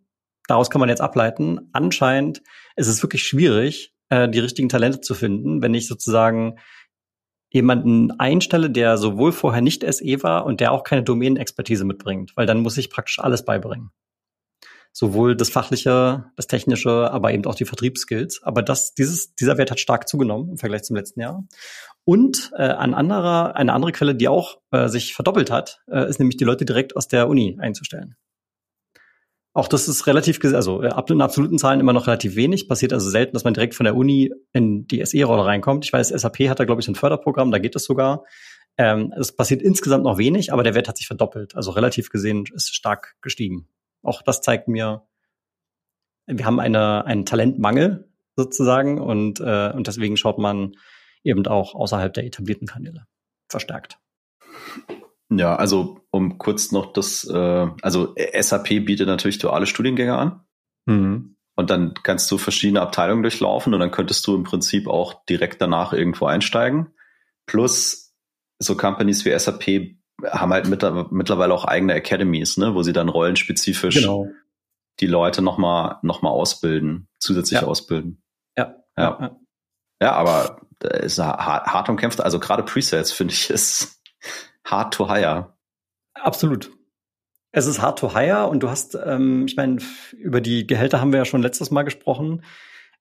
daraus 0.47 0.69
kann 0.69 0.79
man 0.79 0.89
jetzt 0.89 1.01
ableiten, 1.01 1.69
anscheinend 1.71 2.41
ist 2.75 2.87
es 2.87 3.01
wirklich 3.03 3.23
schwierig, 3.23 3.93
äh, 4.09 4.27
die 4.29 4.39
richtigen 4.39 4.69
Talente 4.69 5.01
zu 5.01 5.13
finden, 5.13 5.61
wenn 5.61 5.73
ich 5.73 5.87
sozusagen 5.87 6.57
jemanden 7.51 8.11
einstelle, 8.19 8.69
der 8.69 8.97
sowohl 8.97 9.31
vorher 9.31 9.61
nicht 9.61 9.83
SE 9.83 10.23
war 10.23 10.45
und 10.45 10.59
der 10.59 10.71
auch 10.71 10.83
keine 10.83 11.03
Domänenexpertise 11.03 11.85
mitbringt, 11.85 12.31
weil 12.35 12.45
dann 12.45 12.61
muss 12.61 12.77
ich 12.77 12.89
praktisch 12.89 13.19
alles 13.19 13.45
beibringen 13.45 13.91
sowohl 14.93 15.35
das 15.35 15.49
fachliche, 15.49 16.25
das 16.35 16.47
technische, 16.47 17.11
aber 17.11 17.31
eben 17.31 17.45
auch 17.45 17.55
die 17.55 17.65
Vertriebsskills. 17.65 18.43
Aber 18.43 18.61
das, 18.61 18.93
dieses, 18.93 19.35
dieser 19.35 19.57
Wert 19.57 19.71
hat 19.71 19.79
stark 19.79 20.07
zugenommen 20.07 20.49
im 20.49 20.57
Vergleich 20.57 20.83
zum 20.83 20.95
letzten 20.95 21.21
Jahr. 21.21 21.45
Und 22.03 22.51
äh, 22.55 22.63
ein 22.63 22.93
anderer, 22.93 23.55
eine 23.55 23.73
andere 23.73 23.91
Quelle, 23.91 24.15
die 24.15 24.27
auch 24.27 24.57
äh, 24.71 24.87
sich 24.89 25.13
verdoppelt 25.13 25.51
hat, 25.51 25.81
äh, 25.87 26.09
ist 26.09 26.19
nämlich 26.19 26.37
die 26.37 26.43
Leute 26.43 26.65
direkt 26.65 26.95
aus 26.95 27.07
der 27.07 27.29
Uni 27.29 27.57
einzustellen. 27.59 28.15
Auch 29.53 29.67
das 29.67 29.89
ist 29.89 30.07
relativ, 30.07 30.39
also 30.45 30.81
äh, 30.81 30.93
in 31.09 31.21
absoluten 31.21 31.57
Zahlen 31.57 31.81
immer 31.81 31.91
noch 31.91 32.07
relativ 32.07 32.35
wenig. 32.35 32.69
Passiert 32.69 32.93
also 32.93 33.09
selten, 33.09 33.33
dass 33.33 33.43
man 33.43 33.53
direkt 33.53 33.75
von 33.75 33.83
der 33.83 33.95
Uni 33.95 34.31
in 34.53 34.87
die 34.87 35.05
SE-Rolle 35.05 35.45
reinkommt. 35.45 35.83
Ich 35.83 35.91
weiß, 35.91 36.09
SAP 36.09 36.47
hat 36.47 36.59
da, 36.59 36.65
glaube 36.65 36.81
ich, 36.81 36.87
ein 36.87 36.95
Förderprogramm, 36.95 37.51
da 37.51 37.59
geht 37.59 37.75
es 37.75 37.83
sogar. 37.83 38.23
Ähm, 38.77 39.13
es 39.17 39.35
passiert 39.35 39.61
insgesamt 39.61 40.05
noch 40.05 40.17
wenig, 40.17 40.53
aber 40.53 40.63
der 40.63 40.73
Wert 40.73 40.87
hat 40.87 40.97
sich 40.97 41.07
verdoppelt. 41.07 41.55
Also 41.55 41.71
relativ 41.71 42.09
gesehen 42.09 42.45
ist 42.53 42.73
stark 42.73 43.15
gestiegen. 43.21 43.67
Auch 44.03 44.21
das 44.21 44.41
zeigt 44.41 44.69
mir, 44.69 45.03
wir 46.27 46.45
haben 46.45 46.61
eine, 46.61 47.05
einen 47.05 47.25
Talentmangel 47.25 48.09
sozusagen 48.37 49.01
und, 49.01 49.41
äh, 49.41 49.71
und 49.73 49.87
deswegen 49.87 50.15
schaut 50.15 50.37
man 50.37 50.73
eben 51.23 51.45
auch 51.45 51.75
außerhalb 51.75 52.13
der 52.13 52.25
etablierten 52.25 52.67
Kanäle 52.67 53.05
verstärkt. 53.49 53.99
Ja, 55.29 55.55
also 55.55 56.00
um 56.11 56.37
kurz 56.37 56.71
noch 56.71 56.93
das, 56.93 57.23
äh, 57.25 57.67
also 57.81 58.15
SAP 58.39 58.85
bietet 58.85 59.07
natürlich 59.07 59.39
duale 59.39 59.65
Studiengänge 59.65 60.17
an. 60.17 60.41
Mhm. 60.85 61.35
Und 61.55 61.69
dann 61.69 61.93
kannst 62.03 62.29
du 62.31 62.37
verschiedene 62.37 62.81
Abteilungen 62.81 63.23
durchlaufen 63.23 63.73
und 63.73 63.79
dann 63.79 63.91
könntest 63.91 64.25
du 64.27 64.35
im 64.35 64.43
Prinzip 64.43 64.87
auch 64.87 65.25
direkt 65.25 65.61
danach 65.61 65.93
irgendwo 65.93 66.25
einsteigen. 66.25 66.93
Plus 67.45 68.13
so 68.59 68.75
Companies 68.75 69.25
wie 69.25 69.37
SAP 69.37 69.95
haben 70.25 70.53
halt 70.53 70.67
mit, 70.67 70.83
mittlerweile 71.11 71.53
auch 71.53 71.65
eigene 71.65 71.93
Academies, 71.93 72.57
ne, 72.57 72.75
wo 72.75 72.83
sie 72.83 72.93
dann 72.93 73.09
rollenspezifisch 73.09 73.95
genau. 73.95 74.27
die 74.99 75.07
Leute 75.07 75.41
nochmal 75.41 75.97
noch 76.03 76.21
mal 76.21 76.29
ausbilden, 76.29 77.07
zusätzlich 77.19 77.61
ja. 77.61 77.67
ausbilden. 77.67 78.21
Ja. 78.57 78.75
ja. 78.97 79.17
Ja. 79.19 79.37
Ja, 80.01 80.13
aber 80.13 80.61
da 80.79 80.89
ist 80.89 81.19
hart, 81.19 81.67
hart 81.67 81.89
umkämpft. 81.89 82.21
Also 82.21 82.39
gerade 82.39 82.63
Presets 82.63 83.11
finde 83.11 83.33
ich 83.33 83.49
ist 83.49 84.01
hard 84.65 84.93
to 84.93 85.07
hire. 85.07 85.55
Absolut. 86.21 86.71
Es 87.51 87.65
ist 87.65 87.81
hard 87.81 87.99
to 87.99 88.15
hire 88.15 88.47
und 88.47 88.61
du 88.63 88.69
hast, 88.69 88.97
ähm, 89.05 89.45
ich 89.45 89.57
meine, 89.57 89.79
über 90.17 90.39
die 90.39 90.65
Gehälter 90.65 91.01
haben 91.01 91.11
wir 91.11 91.19
ja 91.19 91.25
schon 91.25 91.41
letztes 91.41 91.69
Mal 91.71 91.83
gesprochen. 91.83 92.43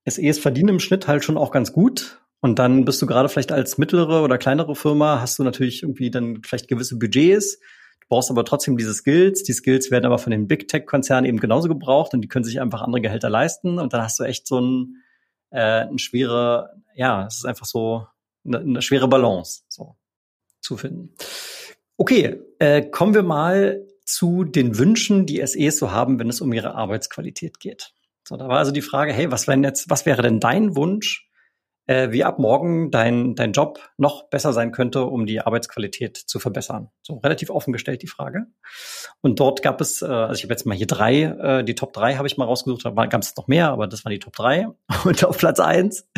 SEs 0.04 0.38
verdienen 0.38 0.70
im 0.70 0.80
Schnitt 0.80 1.06
halt 1.06 1.24
schon 1.24 1.36
auch 1.36 1.52
ganz 1.52 1.72
gut. 1.72 2.20
Und 2.40 2.58
dann 2.58 2.84
bist 2.84 3.00
du 3.02 3.06
gerade 3.06 3.28
vielleicht 3.28 3.52
als 3.52 3.78
mittlere 3.78 4.22
oder 4.22 4.38
kleinere 4.38 4.74
Firma, 4.74 5.20
hast 5.20 5.38
du 5.38 5.44
natürlich 5.44 5.82
irgendwie 5.82 6.10
dann 6.10 6.42
vielleicht 6.42 6.68
gewisse 6.68 6.98
Budgets. 6.98 7.58
Du 8.00 8.06
brauchst 8.08 8.30
aber 8.30 8.44
trotzdem 8.44 8.78
diese 8.78 8.94
Skills. 8.94 9.42
Die 9.42 9.52
Skills 9.52 9.90
werden 9.90 10.06
aber 10.06 10.18
von 10.18 10.30
den 10.30 10.48
Big 10.48 10.66
Tech-Konzernen 10.66 11.28
eben 11.28 11.38
genauso 11.38 11.68
gebraucht 11.68 12.14
und 12.14 12.22
die 12.22 12.28
können 12.28 12.44
sich 12.44 12.60
einfach 12.60 12.80
andere 12.80 13.02
Gehälter 13.02 13.28
leisten. 13.28 13.78
Und 13.78 13.92
dann 13.92 14.02
hast 14.02 14.18
du 14.18 14.24
echt 14.24 14.46
so 14.46 14.58
ein, 14.58 14.96
äh, 15.50 15.82
ein 15.82 15.98
schwere, 15.98 16.70
ja, 16.94 17.26
es 17.26 17.36
ist 17.36 17.44
einfach 17.44 17.66
so 17.66 18.06
eine, 18.44 18.58
eine 18.58 18.82
schwere 18.82 19.06
Balance 19.06 19.62
so 19.68 19.96
zu 20.60 20.78
finden. 20.78 21.14
Okay, 22.01 22.40
äh, 22.61 22.80
kommen 22.80 23.12
wir 23.12 23.22
mal 23.22 23.86
zu 24.07 24.44
den 24.44 24.78
Wünschen, 24.78 25.26
die 25.26 25.46
SEs 25.46 25.76
so 25.76 25.90
haben, 25.90 26.18
wenn 26.18 26.30
es 26.30 26.40
um 26.40 26.51
ihre 26.51 26.74
Arbeitsqualität 26.74 27.61
geht. 27.61 27.92
So, 28.26 28.38
da 28.38 28.48
war 28.48 28.57
also 28.57 28.72
die 28.72 28.80
Frage, 28.80 29.12
hey, 29.12 29.30
was 29.30 29.46
wäre 29.46 29.61
jetzt, 29.61 29.90
was 29.90 30.07
wäre 30.07 30.22
denn 30.22 30.40
dein 30.40 30.76
Wunsch, 30.76 31.28
äh, 31.84 32.11
wie 32.11 32.24
ab 32.24 32.38
morgen 32.38 32.90
dein, 32.90 33.34
dein 33.34 33.53
Job 33.53 33.80
noch 33.98 34.30
besser 34.30 34.55
sein 34.55 34.72
könnte, 34.72 35.05
um 35.05 35.26
die 35.26 35.42
Arbeitsqualität 35.42 36.16
zu 36.16 36.38
verbessern. 36.38 36.88
So 37.03 37.18
relativ 37.18 37.51
offen 37.51 37.74
gestellt 37.74 38.01
die 38.01 38.07
Frage. 38.07 38.46
Und 39.20 39.38
dort 39.38 39.62
gab 39.62 39.82
es, 39.82 40.01
äh, 40.01 40.07
also 40.07 40.38
ich 40.38 40.44
habe 40.44 40.55
jetzt 40.55 40.64
mal 40.64 40.74
hier 40.74 40.86
drei, 40.86 41.24
äh, 41.24 41.64
die 41.64 41.74
Top 41.74 41.92
drei 41.92 42.14
habe 42.14 42.26
ich 42.26 42.38
mal 42.38 42.46
rausgesucht, 42.46 42.86
da 42.86 42.92
gab 42.92 43.20
es 43.20 43.36
noch 43.36 43.46
mehr, 43.46 43.72
aber 43.72 43.86
das 43.86 44.07
waren 44.07 44.12
die 44.12 44.20
Top 44.20 44.34
drei. 44.34 44.68
Und 45.05 45.22
auf 45.22 45.36
Platz 45.36 45.61
eins 45.61 46.09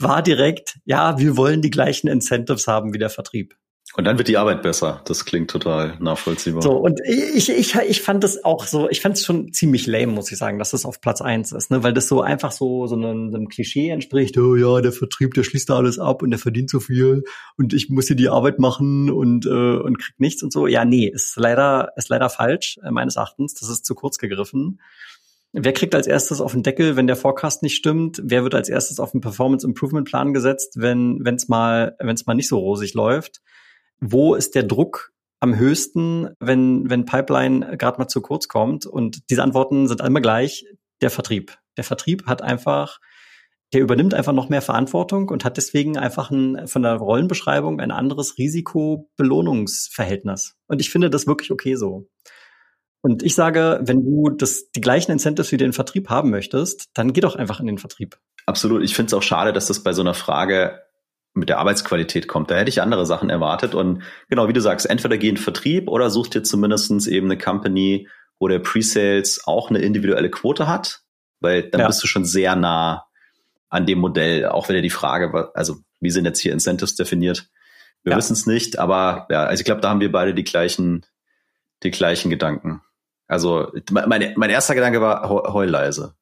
war 0.00 0.20
direkt, 0.20 0.80
ja, 0.84 1.16
wir 1.20 1.36
wollen 1.36 1.62
die 1.62 1.70
gleichen 1.70 2.08
Incentives 2.08 2.66
haben 2.66 2.92
wie 2.92 2.98
der 2.98 3.10
Vertrieb. 3.10 3.54
Und 3.94 4.04
dann 4.04 4.18
wird 4.18 4.28
die 4.28 4.36
Arbeit 4.36 4.62
besser. 4.62 5.00
Das 5.06 5.24
klingt 5.24 5.50
total 5.50 5.96
nachvollziehbar. 5.98 6.62
So, 6.62 6.72
und 6.76 7.00
ich, 7.04 7.48
ich, 7.48 7.74
ich 7.74 8.02
fand 8.02 8.22
das 8.22 8.44
auch 8.44 8.66
so, 8.66 8.88
ich 8.90 9.00
fand 9.00 9.16
es 9.16 9.24
schon 9.24 9.52
ziemlich 9.52 9.86
lame, 9.86 10.12
muss 10.12 10.30
ich 10.30 10.38
sagen, 10.38 10.58
dass 10.58 10.70
das 10.70 10.84
auf 10.84 11.00
Platz 11.00 11.20
eins 11.20 11.52
ist, 11.52 11.70
ne? 11.70 11.82
Weil 11.82 11.94
das 11.94 12.06
so 12.06 12.20
einfach 12.20 12.52
so, 12.52 12.86
so 12.86 12.94
einem, 12.94 13.34
einem 13.34 13.48
Klischee 13.48 13.88
entspricht, 13.88 14.36
oh 14.36 14.56
ja, 14.56 14.80
der 14.82 14.92
Vertrieb, 14.92 15.34
der 15.34 15.42
schließt 15.42 15.70
da 15.70 15.76
alles 15.76 15.98
ab 15.98 16.22
und 16.22 16.30
der 16.30 16.38
verdient 16.38 16.70
so 16.70 16.80
viel 16.80 17.24
und 17.56 17.72
ich 17.72 17.88
muss 17.88 18.06
hier 18.06 18.16
die 18.16 18.28
Arbeit 18.28 18.58
machen 18.58 19.10
und, 19.10 19.46
äh, 19.46 19.48
und 19.78 19.98
krieg 19.98 20.14
nichts 20.18 20.42
und 20.42 20.52
so. 20.52 20.66
Ja, 20.66 20.84
nee, 20.84 21.08
ist 21.08 21.36
leider, 21.36 21.92
ist 21.96 22.10
leider 22.10 22.28
falsch, 22.28 22.78
äh, 22.84 22.90
meines 22.90 23.16
Erachtens. 23.16 23.54
Das 23.54 23.70
ist 23.70 23.86
zu 23.86 23.94
kurz 23.94 24.18
gegriffen. 24.18 24.80
Wer 25.52 25.72
kriegt 25.72 25.94
als 25.94 26.06
erstes 26.06 26.42
auf 26.42 26.52
den 26.52 26.62
Deckel, 26.62 26.96
wenn 26.96 27.06
der 27.06 27.16
Forecast 27.16 27.62
nicht 27.62 27.74
stimmt? 27.74 28.20
Wer 28.22 28.42
wird 28.42 28.54
als 28.54 28.68
erstes 28.68 29.00
auf 29.00 29.12
den 29.12 29.22
Performance 29.22 29.66
Improvement 29.66 30.06
Plan 30.06 30.34
gesetzt, 30.34 30.74
wenn 30.76 31.22
es 31.24 31.48
mal, 31.48 31.96
wenn's 32.00 32.26
mal 32.26 32.34
nicht 32.34 32.48
so 32.48 32.58
rosig 32.58 32.92
läuft? 32.92 33.40
Wo 34.00 34.34
ist 34.34 34.54
der 34.54 34.62
Druck 34.62 35.12
am 35.40 35.56
höchsten, 35.56 36.30
wenn, 36.40 36.90
wenn 36.90 37.04
Pipeline 37.04 37.76
gerade 37.76 37.98
mal 37.98 38.08
zu 38.08 38.20
kurz 38.20 38.48
kommt? 38.48 38.86
Und 38.86 39.30
diese 39.30 39.42
Antworten 39.42 39.88
sind 39.88 40.00
immer 40.00 40.20
gleich, 40.20 40.64
der 41.00 41.10
Vertrieb. 41.10 41.58
Der 41.76 41.84
Vertrieb 41.84 42.26
hat 42.26 42.42
einfach, 42.42 42.98
der 43.72 43.82
übernimmt 43.82 44.14
einfach 44.14 44.32
noch 44.32 44.48
mehr 44.48 44.62
Verantwortung 44.62 45.28
und 45.28 45.44
hat 45.44 45.56
deswegen 45.56 45.96
einfach 45.96 46.30
ein, 46.30 46.66
von 46.66 46.82
der 46.82 46.94
Rollenbeschreibung 46.94 47.78
ein 47.80 47.92
anderes 47.92 48.38
Risiko-Belohnungsverhältnis. 48.38 50.56
Und 50.66 50.80
ich 50.80 50.90
finde 50.90 51.10
das 51.10 51.26
wirklich 51.26 51.52
okay 51.52 51.74
so. 51.76 52.08
Und 53.00 53.22
ich 53.22 53.36
sage, 53.36 53.78
wenn 53.82 54.04
du 54.04 54.30
das, 54.30 54.72
die 54.72 54.80
gleichen 54.80 55.12
Incentives 55.12 55.52
wie 55.52 55.56
den 55.56 55.72
Vertrieb 55.72 56.10
haben 56.10 56.30
möchtest, 56.30 56.88
dann 56.94 57.12
geh 57.12 57.20
doch 57.20 57.36
einfach 57.36 57.60
in 57.60 57.66
den 57.66 57.78
Vertrieb. 57.78 58.18
Absolut. 58.46 58.82
Ich 58.82 58.96
finde 58.96 59.08
es 59.08 59.14
auch 59.14 59.22
schade, 59.22 59.52
dass 59.52 59.68
das 59.68 59.84
bei 59.84 59.92
so 59.92 60.02
einer 60.02 60.14
Frage 60.14 60.82
mit 61.38 61.48
der 61.48 61.58
Arbeitsqualität 61.58 62.28
kommt. 62.28 62.50
Da 62.50 62.56
hätte 62.56 62.68
ich 62.68 62.82
andere 62.82 63.06
Sachen 63.06 63.30
erwartet. 63.30 63.74
Und 63.74 64.02
genau, 64.28 64.48
wie 64.48 64.52
du 64.52 64.60
sagst, 64.60 64.88
entweder 64.88 65.18
geh 65.18 65.28
in 65.28 65.36
Vertrieb 65.36 65.88
oder 65.88 66.10
such 66.10 66.28
dir 66.28 66.42
zumindestens 66.42 67.06
eben 67.06 67.26
eine 67.26 67.38
Company, 67.38 68.08
wo 68.38 68.48
der 68.48 68.58
Pre-Sales 68.58 69.42
auch 69.46 69.70
eine 69.70 69.80
individuelle 69.80 70.30
Quote 70.30 70.66
hat, 70.66 71.00
weil 71.40 71.70
dann 71.70 71.80
ja. 71.80 71.86
bist 71.86 72.02
du 72.02 72.06
schon 72.06 72.24
sehr 72.24 72.56
nah 72.56 73.06
an 73.68 73.86
dem 73.86 73.98
Modell, 73.98 74.46
auch 74.46 74.68
wenn 74.68 74.76
dir 74.76 74.82
die 74.82 74.90
Frage, 74.90 75.50
also 75.54 75.76
wie 76.00 76.10
sind 76.10 76.24
jetzt 76.24 76.40
hier 76.40 76.52
Incentives 76.52 76.94
definiert? 76.94 77.48
Wir 78.02 78.12
ja. 78.12 78.18
wissen 78.18 78.32
es 78.32 78.46
nicht, 78.46 78.78
aber 78.78 79.26
ja, 79.30 79.44
also 79.44 79.60
ich 79.60 79.64
glaube, 79.64 79.80
da 79.80 79.90
haben 79.90 80.00
wir 80.00 80.12
beide 80.12 80.34
die 80.34 80.44
gleichen, 80.44 81.04
die 81.82 81.90
gleichen 81.90 82.30
Gedanken. 82.30 82.80
Also 83.26 83.70
mein, 83.90 84.32
mein 84.36 84.50
erster 84.50 84.74
Gedanke 84.74 85.00
war 85.00 85.28
heulleise. 85.28 86.14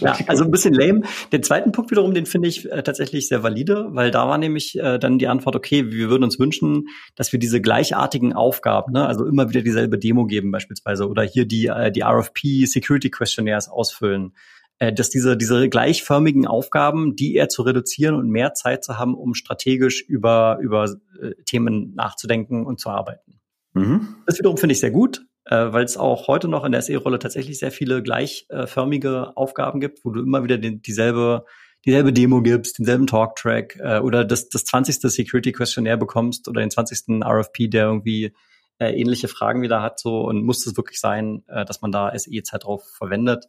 Ja, 0.00 0.16
also 0.26 0.44
ein 0.44 0.50
bisschen 0.50 0.74
lame. 0.74 1.02
Den 1.32 1.42
zweiten 1.42 1.72
Punkt 1.72 1.90
wiederum, 1.90 2.14
den 2.14 2.26
finde 2.26 2.48
ich 2.48 2.70
äh, 2.70 2.82
tatsächlich 2.82 3.28
sehr 3.28 3.42
valide, 3.42 3.88
weil 3.90 4.10
da 4.10 4.28
war 4.28 4.38
nämlich 4.38 4.78
äh, 4.78 4.98
dann 4.98 5.18
die 5.18 5.28
Antwort, 5.28 5.56
okay, 5.56 5.90
wir 5.90 6.08
würden 6.08 6.24
uns 6.24 6.38
wünschen, 6.38 6.88
dass 7.16 7.32
wir 7.32 7.38
diese 7.38 7.60
gleichartigen 7.60 8.32
Aufgaben, 8.32 8.92
ne, 8.92 9.06
also 9.06 9.26
immer 9.26 9.48
wieder 9.50 9.62
dieselbe 9.62 9.98
Demo 9.98 10.26
geben 10.26 10.50
beispielsweise 10.50 11.08
oder 11.08 11.22
hier 11.22 11.46
die, 11.46 11.66
äh, 11.66 11.90
die 11.92 12.02
RFP 12.02 12.66
Security 12.66 13.10
Questionnaires 13.10 13.68
ausfüllen. 13.68 14.34
äh, 14.78 14.92
dass 14.94 15.10
diese, 15.10 15.36
diese 15.36 15.68
gleichförmigen 15.68 16.46
Aufgaben, 16.46 17.14
die 17.14 17.34
eher 17.34 17.50
zu 17.50 17.62
reduzieren 17.62 18.14
und 18.14 18.30
mehr 18.30 18.54
Zeit 18.54 18.82
zu 18.82 18.98
haben, 18.98 19.14
um 19.14 19.34
strategisch 19.34 20.02
über, 20.02 20.58
über 20.62 20.84
äh, 21.20 21.34
Themen 21.44 21.94
nachzudenken 21.94 22.64
und 22.64 22.80
zu 22.80 22.88
arbeiten. 22.88 23.40
Mhm. 23.74 24.16
Das 24.26 24.38
wiederum 24.38 24.56
finde 24.56 24.72
ich 24.72 24.80
sehr 24.80 24.90
gut, 24.90 25.22
äh, 25.44 25.72
weil 25.72 25.84
es 25.84 25.96
auch 25.96 26.28
heute 26.28 26.48
noch 26.48 26.64
in 26.64 26.72
der 26.72 26.82
SE-Rolle 26.82 27.18
tatsächlich 27.18 27.58
sehr 27.58 27.72
viele 27.72 28.02
gleichförmige 28.02 29.36
Aufgaben 29.36 29.80
gibt, 29.80 30.04
wo 30.04 30.10
du 30.10 30.22
immer 30.22 30.44
wieder 30.44 30.58
den, 30.58 30.82
dieselbe 30.82 31.44
dieselbe 31.84 32.12
Demo 32.12 32.42
gibst, 32.42 32.78
denselben 32.78 33.06
Talktrack 33.06 33.76
äh, 33.76 33.98
oder 34.00 34.24
das, 34.24 34.48
das 34.48 34.64
20. 34.64 34.96
Security 35.00 35.52
Questionnaire 35.52 35.96
bekommst 35.96 36.48
oder 36.48 36.60
den 36.60 36.70
20. 36.70 37.22
RFP, 37.24 37.68
der 37.68 37.84
irgendwie 37.84 38.34
äh, 38.78 38.92
ähnliche 38.92 39.28
Fragen 39.28 39.62
wieder 39.62 39.82
hat, 39.82 40.00
so 40.00 40.22
und 40.22 40.42
muss 40.42 40.66
es 40.66 40.76
wirklich 40.76 41.00
sein, 41.00 41.42
äh, 41.48 41.64
dass 41.64 41.80
man 41.80 41.92
da 41.92 42.16
SE-Zeit 42.16 42.64
drauf 42.64 42.84
verwendet. 42.96 43.46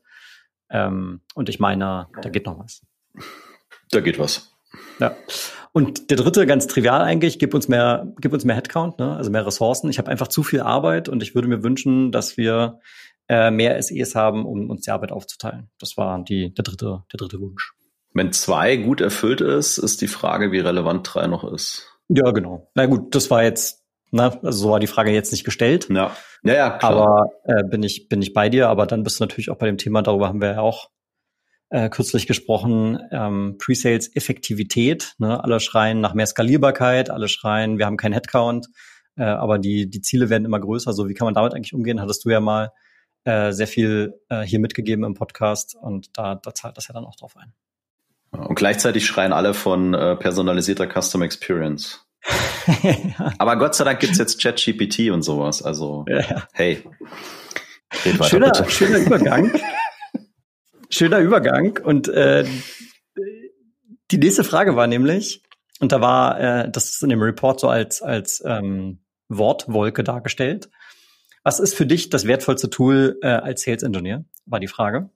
Ähm, 0.69 1.21
und 1.35 1.49
ich 1.49 1.59
meine, 1.59 2.07
da 2.21 2.29
geht 2.29 2.45
noch 2.45 2.59
was. 2.59 2.81
Da 3.89 3.99
geht 3.99 4.19
was. 4.19 4.50
Ja. 4.99 5.15
Und 5.73 6.09
der 6.09 6.17
dritte, 6.17 6.45
ganz 6.45 6.67
trivial 6.67 7.01
eigentlich, 7.01 7.39
gib 7.39 7.53
uns 7.53 7.67
mehr, 7.67 8.13
gib 8.19 8.33
uns 8.33 8.43
mehr 8.43 8.55
Headcount, 8.55 8.99
ne? 8.99 9.15
also 9.15 9.31
mehr 9.31 9.45
Ressourcen. 9.45 9.89
Ich 9.89 9.99
habe 9.99 10.11
einfach 10.11 10.27
zu 10.27 10.43
viel 10.43 10.59
Arbeit 10.61 11.07
und 11.07 11.23
ich 11.23 11.33
würde 11.33 11.47
mir 11.47 11.63
wünschen, 11.63 12.11
dass 12.11 12.35
wir 12.35 12.79
äh, 13.29 13.51
mehr 13.51 13.81
SEs 13.81 14.15
haben, 14.15 14.45
um 14.45 14.69
uns 14.69 14.81
die 14.81 14.91
Arbeit 14.91 15.13
aufzuteilen. 15.13 15.69
Das 15.79 15.95
war 15.95 16.21
die, 16.23 16.53
der 16.53 16.63
dritte, 16.63 17.03
der 17.13 17.17
dritte 17.17 17.39
Wunsch. 17.39 17.73
Wenn 18.13 18.33
zwei 18.33 18.75
gut 18.75 18.99
erfüllt 18.99 19.39
ist, 19.39 19.77
ist 19.77 20.01
die 20.01 20.07
Frage, 20.07 20.51
wie 20.51 20.59
relevant 20.59 21.09
drei 21.13 21.27
noch 21.27 21.49
ist. 21.49 21.87
Ja, 22.09 22.31
genau. 22.31 22.69
Na 22.75 22.85
gut, 22.87 23.15
das 23.15 23.31
war 23.31 23.43
jetzt, 23.43 23.85
na, 24.11 24.37
also 24.43 24.63
so 24.63 24.71
war 24.71 24.81
die 24.81 24.87
Frage 24.87 25.11
jetzt 25.11 25.31
nicht 25.31 25.45
gestellt. 25.45 25.87
Ja, 25.89 26.11
ja, 26.43 26.53
ja 26.53 26.69
klar. 26.71 26.91
Aber 26.91 27.29
äh, 27.45 27.63
bin 27.63 27.83
ich 27.83 28.09
bin 28.09 28.21
ich 28.21 28.33
bei 28.33 28.49
dir. 28.49 28.67
Aber 28.67 28.85
dann 28.85 29.03
bist 29.03 29.19
du 29.19 29.23
natürlich 29.23 29.49
auch 29.49 29.57
bei 29.57 29.67
dem 29.67 29.77
Thema. 29.77 30.01
Darüber 30.01 30.27
haben 30.27 30.41
wir 30.41 30.51
ja 30.51 30.59
auch 30.59 30.89
äh, 31.71 31.89
kürzlich 31.89 32.27
gesprochen. 32.27 32.99
Ähm, 33.11 33.55
Pre-Sales 33.57 34.15
Effektivität. 34.15 35.15
Ne? 35.17 35.43
Alle 35.43 35.59
schreien 35.59 36.01
nach 36.01 36.13
mehr 36.13 36.27
Skalierbarkeit. 36.27 37.09
Alle 37.09 37.27
schreien, 37.27 37.77
wir 37.77 37.85
haben 37.85 37.97
keinen 37.97 38.13
Headcount. 38.13 38.67
Äh, 39.17 39.23
aber 39.23 39.57
die 39.57 39.89
die 39.89 40.01
Ziele 40.01 40.29
werden 40.29 40.45
immer 40.45 40.59
größer. 40.59 40.93
So 40.93 41.09
wie 41.09 41.13
kann 41.13 41.25
man 41.25 41.33
damit 41.33 41.53
eigentlich 41.53 41.73
umgehen? 41.73 42.01
Hattest 42.01 42.25
du 42.25 42.29
ja 42.29 42.39
mal 42.39 42.71
äh, 43.23 43.51
sehr 43.51 43.67
viel 43.67 44.19
äh, 44.29 44.41
hier 44.41 44.59
mitgegeben 44.59 45.03
im 45.03 45.13
Podcast 45.13 45.75
und 45.79 46.09
da, 46.17 46.35
da 46.35 46.53
zahlt 46.53 46.77
das 46.77 46.87
ja 46.87 46.93
dann 46.93 47.05
auch 47.05 47.15
drauf 47.15 47.35
ein. 47.37 47.53
Und 48.31 48.55
gleichzeitig 48.55 49.05
schreien 49.05 49.33
alle 49.33 49.53
von 49.53 49.93
äh, 49.93 50.15
personalisierter 50.15 50.87
Custom 50.87 51.21
Experience. 51.21 52.05
ja. 52.83 53.33
Aber 53.37 53.57
Gott 53.57 53.75
sei 53.75 53.83
Dank 53.83 53.99
gibt's 53.99 54.17
jetzt 54.17 54.41
ChatGPT 54.41 55.11
und 55.11 55.21
sowas. 55.21 55.61
Also, 55.61 56.05
ja. 56.07 56.47
hey. 56.53 56.83
Schöner, 58.23 58.53
schöner 58.69 58.99
Übergang. 58.99 59.51
schöner 60.91 61.19
Übergang. 61.19 61.79
Und 61.83 62.07
äh, 62.09 62.45
die 64.11 64.17
nächste 64.17 64.43
Frage 64.43 64.75
war 64.75 64.87
nämlich, 64.87 65.43
und 65.79 65.91
da 65.91 66.01
war 66.01 66.39
äh, 66.39 66.71
das 66.71 66.85
ist 66.91 67.03
in 67.03 67.09
dem 67.09 67.21
Report 67.21 67.59
so 67.59 67.69
als, 67.69 68.01
als 68.01 68.43
ähm, 68.45 68.99
Wortwolke 69.29 70.03
dargestellt. 70.03 70.69
Was 71.43 71.59
ist 71.59 71.73
für 71.73 71.85
dich 71.85 72.09
das 72.09 72.27
wertvollste 72.27 72.69
Tool 72.69 73.17
äh, 73.21 73.27
als 73.27 73.63
Sales 73.63 73.83
Engineer? 73.83 74.25
War 74.45 74.59
die 74.59 74.67
Frage. 74.67 75.09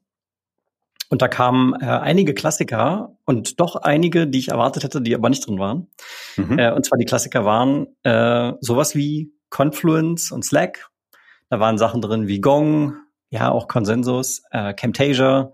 Und 1.10 1.22
da 1.22 1.28
kamen 1.28 1.74
äh, 1.80 1.86
einige 1.86 2.34
Klassiker 2.34 3.16
und 3.26 3.60
doch 3.60 3.76
einige, 3.76 4.26
die 4.26 4.40
ich 4.40 4.48
erwartet 4.48 4.84
hätte, 4.84 5.02
die 5.02 5.14
aber 5.14 5.30
nicht 5.30 5.46
drin 5.46 5.60
waren. 5.60 5.88
Mhm. 6.36 6.58
Äh, 6.58 6.72
und 6.72 6.84
zwar 6.84 6.98
die 6.98 7.06
Klassiker 7.06 7.46
waren 7.46 7.88
äh, 8.04 8.54
sowas 8.60 8.96
wie 8.96 9.32
Confluence 9.52 10.32
und 10.32 10.44
Slack. 10.44 10.90
Da 11.50 11.60
waren 11.60 11.78
Sachen 11.78 12.02
drin 12.02 12.28
wie 12.28 12.42
Gong, 12.42 12.98
ja 13.36 13.52
auch 13.52 13.68
Consensus, 13.68 14.44
äh, 14.52 14.74
Camtasia, 14.74 15.52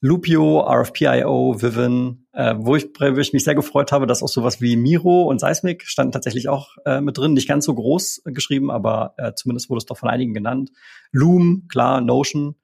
Lupio, 0.00 0.60
RFPIO, 0.60 1.60
Vivin, 1.60 2.26
äh, 2.32 2.54
wo, 2.56 2.76
ich, 2.76 2.88
wo 2.98 3.18
ich 3.18 3.32
mich 3.32 3.42
sehr 3.42 3.56
gefreut 3.56 3.90
habe, 3.90 4.06
dass 4.06 4.22
auch 4.22 4.28
sowas 4.28 4.60
wie 4.60 4.76
Miro 4.76 5.24
und 5.24 5.40
Seismic 5.40 5.84
standen 5.86 6.12
tatsächlich 6.12 6.48
auch 6.48 6.76
äh, 6.84 7.00
mit 7.00 7.18
drin. 7.18 7.32
Nicht 7.32 7.48
ganz 7.48 7.64
so 7.64 7.74
groß 7.74 8.22
geschrieben, 8.26 8.70
aber 8.70 9.14
äh, 9.16 9.32
zumindest 9.34 9.70
wurde 9.70 9.78
es 9.78 9.86
doch 9.86 9.98
von 9.98 10.08
einigen 10.08 10.34
genannt. 10.34 10.70
Loom, 11.10 11.66
klar, 11.68 12.00
Notion. 12.00 12.54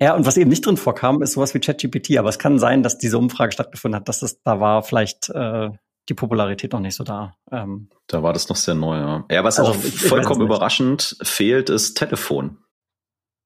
Ja, 0.00 0.14
und 0.14 0.26
was 0.26 0.36
eben 0.36 0.50
nicht 0.50 0.64
drin 0.64 0.76
vorkam, 0.76 1.22
ist 1.22 1.32
sowas 1.32 1.54
wie 1.54 1.60
ChatGPT. 1.60 2.18
Aber 2.18 2.28
es 2.28 2.38
kann 2.38 2.58
sein, 2.58 2.82
dass 2.82 2.98
diese 2.98 3.18
Umfrage 3.18 3.52
stattgefunden 3.52 3.98
hat, 3.98 4.08
dass 4.08 4.22
es 4.22 4.40
da 4.42 4.60
war 4.60 4.82
vielleicht 4.82 5.30
äh, 5.30 5.70
die 6.08 6.14
Popularität 6.14 6.72
noch 6.72 6.80
nicht 6.80 6.94
so 6.94 7.02
da. 7.02 7.36
Ähm, 7.50 7.88
da 8.06 8.22
war 8.22 8.32
das 8.32 8.48
noch 8.48 8.56
sehr 8.56 8.74
neu, 8.74 8.96
ja. 8.96 9.24
Ja, 9.30 9.42
was 9.42 9.58
also, 9.58 9.72
auch 9.72 9.76
vollkommen 9.76 10.42
überraschend 10.42 11.16
fehlt, 11.22 11.70
ist 11.70 11.96
Telefon. 11.96 12.58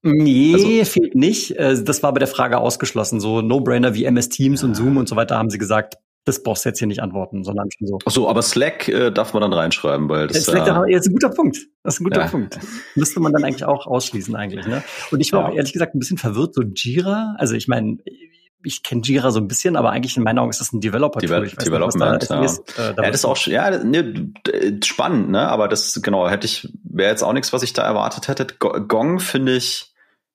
Nee, 0.03 0.55
also, 0.55 0.93
fehlt 0.93 1.15
nicht. 1.15 1.57
Äh, 1.57 1.83
das 1.83 2.03
war 2.03 2.13
bei 2.13 2.21
der 2.21 2.29
Frage 2.29 2.59
ausgeschlossen. 2.59 3.21
So 3.21 3.43
No-Brainer 3.43 3.95
wie 3.95 4.05
MS 4.05 4.29
Teams 4.29 4.63
und 4.63 4.75
Zoom 4.75 4.97
und 4.97 5.09
so 5.09 5.17
weiter 5.17 5.37
haben 5.37 5.51
sie 5.51 5.59
gesagt, 5.59 5.97
das 6.25 6.43
brauchst 6.43 6.65
du 6.65 6.69
jetzt 6.69 6.79
hier 6.79 6.87
nicht 6.87 7.03
antworten, 7.03 7.43
sondern 7.43 7.71
schon 7.71 7.87
so. 7.87 7.99
Ach 8.05 8.11
so, 8.11 8.29
aber 8.29 8.43
Slack 8.43 8.87
äh, 8.89 9.11
darf 9.11 9.33
man 9.33 9.41
dann 9.41 9.53
reinschreiben, 9.53 10.09
weil 10.09 10.27
das 10.27 10.45
Slack 10.45 10.69
äh, 10.87 10.95
ist 10.95 11.09
ein 11.09 11.13
guter 11.15 11.31
Punkt. 11.31 11.57
Das 11.83 11.95
ist 11.95 12.01
ein 12.01 12.05
guter 12.05 12.21
ja. 12.21 12.29
Punkt. 12.29 12.59
Müsste 12.95 13.19
man 13.21 13.33
dann 13.33 13.45
eigentlich 13.45 13.65
auch 13.65 13.87
ausschließen 13.87 14.37
eigentlich. 14.37 14.67
Ne? 14.67 14.85
Und 15.11 15.21
ich 15.21 15.33
war 15.33 15.41
ja. 15.41 15.49
auch 15.49 15.55
ehrlich 15.55 15.73
gesagt 15.73 15.95
ein 15.95 15.99
bisschen 15.99 16.19
verwirrt. 16.19 16.55
So 16.55 16.63
Jira, 16.63 17.35
also 17.39 17.55
ich 17.55 17.67
meine, 17.67 17.97
ich 18.63 18.83
kenne 18.83 19.03
Jira 19.03 19.31
so 19.31 19.41
ein 19.41 19.49
bisschen, 19.49 19.77
aber 19.77 19.91
eigentlich 19.91 20.17
in 20.17 20.23
meiner 20.23 20.43
Augen 20.43 20.51
ist 20.51 20.61
das 20.61 20.73
ein 20.73 20.81
Developer-Tool. 20.81 21.29
Devel 21.29 21.49
Development, 21.49 22.31
da 22.31 22.37
ja. 22.37 22.45
Ist, 22.45 22.79
äh, 22.79 22.95
da 22.95 23.03
ja, 23.05 23.11
das 23.11 23.21
ist 23.21 23.25
auch 23.25 23.39
ja, 23.47 23.83
ne, 23.83 24.33
spannend, 24.85 25.31
ne? 25.31 25.49
Aber 25.49 25.69
das 25.69 26.01
genau 26.03 26.29
hätte 26.29 26.47
ich 26.47 26.69
wäre 26.85 27.11
jetzt 27.11 27.23
auch 27.23 27.33
nichts, 27.33 27.53
was 27.53 27.63
ich 27.63 27.73
da 27.73 27.83
erwartet 27.83 28.29
hätte. 28.29 28.47
Gong 28.59 29.21
finde 29.21 29.57
ich 29.57 29.88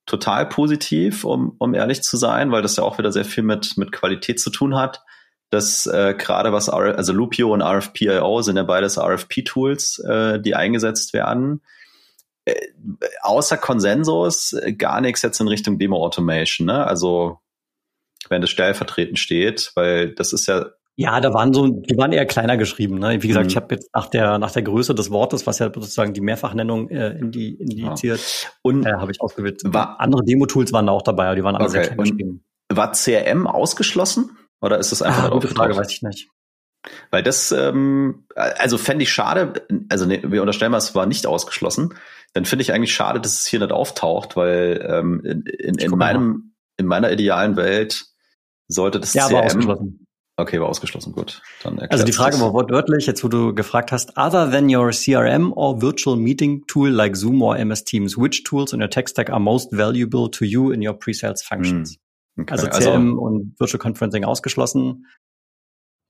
total 0.05 0.47
positiv, 0.47 1.23
um, 1.23 1.55
um 1.59 1.73
ehrlich 1.73 2.03
zu 2.03 2.17
sein, 2.17 2.51
weil 2.51 2.61
das 2.61 2.75
ja 2.75 2.83
auch 2.83 2.97
wieder 2.97 3.11
sehr 3.11 3.25
viel 3.25 3.43
mit 3.43 3.77
mit 3.77 3.91
Qualität 3.91 4.39
zu 4.39 4.49
tun 4.49 4.75
hat 4.75 5.03
dass 5.53 5.85
äh, 5.85 6.15
gerade 6.17 6.51
was, 6.51 6.67
R 6.67 6.97
also 6.97 7.13
Lupio 7.13 7.53
und 7.53 7.61
RFPIO 7.61 8.41
sind 8.41 8.57
ja 8.57 8.63
beides 8.63 8.97
RFP-Tools, 8.97 9.99
äh, 9.99 10.39
die 10.41 10.55
eingesetzt 10.55 11.13
werden. 11.13 11.61
Äh, 12.45 12.55
außer 13.21 13.57
Konsensus 13.57 14.53
äh, 14.53 14.73
gar 14.73 14.99
nichts 14.99 15.21
jetzt 15.21 15.39
in 15.39 15.47
Richtung 15.47 15.77
Demo-Automation, 15.77 16.65
ne? 16.65 16.85
Also 16.87 17.39
wenn 18.29 18.41
das 18.41 18.49
stellvertretend 18.49 19.19
steht, 19.19 19.71
weil 19.75 20.15
das 20.15 20.33
ist 20.33 20.47
ja 20.47 20.65
ja, 20.95 21.19
da 21.19 21.33
waren 21.33 21.53
so, 21.53 21.67
die 21.67 21.97
waren 21.97 22.11
eher 22.11 22.25
kleiner 22.25 22.55
geschrieben. 22.55 22.99
Ne? 22.99 23.21
Wie 23.21 23.27
gesagt, 23.27 23.45
mhm. 23.45 23.49
ich 23.49 23.55
habe 23.55 23.73
jetzt 23.73 23.89
nach 23.95 24.07
der 24.07 24.37
nach 24.37 24.51
der 24.51 24.61
Größe 24.61 24.93
des 24.93 25.09
Wortes, 25.09 25.47
was 25.47 25.59
ja 25.59 25.71
sozusagen 25.73 26.13
die 26.13 26.21
Mehrfachnennung 26.21 26.89
äh, 26.89 27.17
indi, 27.17 27.49
indiziert, 27.53 28.19
ja. 28.19 28.49
und 28.61 28.85
äh, 28.85 28.93
habe 28.93 29.11
ich 29.11 29.19
ausgewählt. 29.19 29.61
War, 29.65 29.99
Andere 29.99 30.23
Demo-Tools 30.23 30.71
waren 30.71 30.85
da 30.85 30.91
auch 30.91 31.01
dabei, 31.01 31.25
aber 31.25 31.35
die 31.35 31.43
waren 31.43 31.55
alle 31.55 31.65
okay. 31.65 31.71
sehr 31.71 31.81
klein 31.83 31.97
geschrieben. 31.97 32.45
War 32.71 32.91
CRM 32.91 33.47
ausgeschlossen? 33.47 34.37
Oder 34.61 34.77
ist 34.77 34.91
das 34.91 35.01
einfach 35.01 35.25
ah, 35.25 35.29
gute 35.29 35.47
Frage, 35.47 35.75
weiß 35.75 35.91
ich 35.91 36.03
nicht. 36.03 36.29
Weil 37.11 37.23
das, 37.23 37.51
ähm, 37.51 38.25
also 38.35 38.77
fände 38.77 39.03
ich 39.03 39.11
schade, 39.11 39.65
also 39.89 40.05
ne, 40.05 40.21
wir 40.23 40.41
unterstellen 40.41 40.71
mal, 40.71 40.77
es 40.77 40.95
war 40.95 41.05
nicht 41.05 41.25
ausgeschlossen, 41.25 41.95
dann 42.33 42.45
finde 42.45 42.63
ich 42.63 42.73
eigentlich 42.73 42.93
schade, 42.93 43.19
dass 43.19 43.39
es 43.39 43.45
hier 43.45 43.59
nicht 43.59 43.71
auftaucht, 43.71 44.35
weil 44.35 44.85
ähm, 44.87 45.21
in, 45.23 45.41
in, 45.45 45.75
in 45.75 45.91
meinem, 45.91 46.55
in 46.77 46.85
meiner 46.85 47.11
idealen 47.11 47.55
Welt 47.55 48.05
sollte 48.67 48.99
das 48.99 49.13
ja, 49.13 49.27
CRM. 49.27 50.02
Okay, 50.35 50.59
war 50.59 50.67
ausgeschlossen, 50.67 51.13
gut. 51.13 51.43
Dann 51.61 51.77
also 51.77 52.03
die 52.03 52.11
Frage 52.11 52.39
war 52.39 52.53
wortwörtlich, 52.53 53.05
jetzt 53.05 53.23
wo 53.23 53.27
du 53.27 53.53
gefragt 53.53 53.91
hast, 53.91 54.17
other 54.17 54.49
than 54.49 54.73
your 54.73 54.89
CRM 54.89 55.53
or 55.53 55.79
virtual 55.81 56.15
meeting 56.15 56.65
tool 56.65 56.89
like 56.89 57.15
Zoom 57.15 57.41
or 57.43 57.55
MS 57.57 57.83
Teams, 57.83 58.17
which 58.17 58.43
tools 58.43 58.73
in 58.73 58.81
your 58.81 58.89
tech 58.89 59.09
stack 59.09 59.29
are 59.29 59.39
most 59.39 59.71
valuable 59.71 60.29
to 60.31 60.43
you 60.43 60.71
in 60.71 60.85
your 60.85 60.97
pre-sales 60.97 61.43
functions? 61.43 61.97
Hm. 62.35 62.43
Okay. 62.43 62.51
Also 62.51 62.67
CRM 62.67 63.11
also, 63.11 63.21
und 63.21 63.55
Virtual 63.59 63.79
Conferencing 63.79 64.25
ausgeschlossen. 64.25 65.05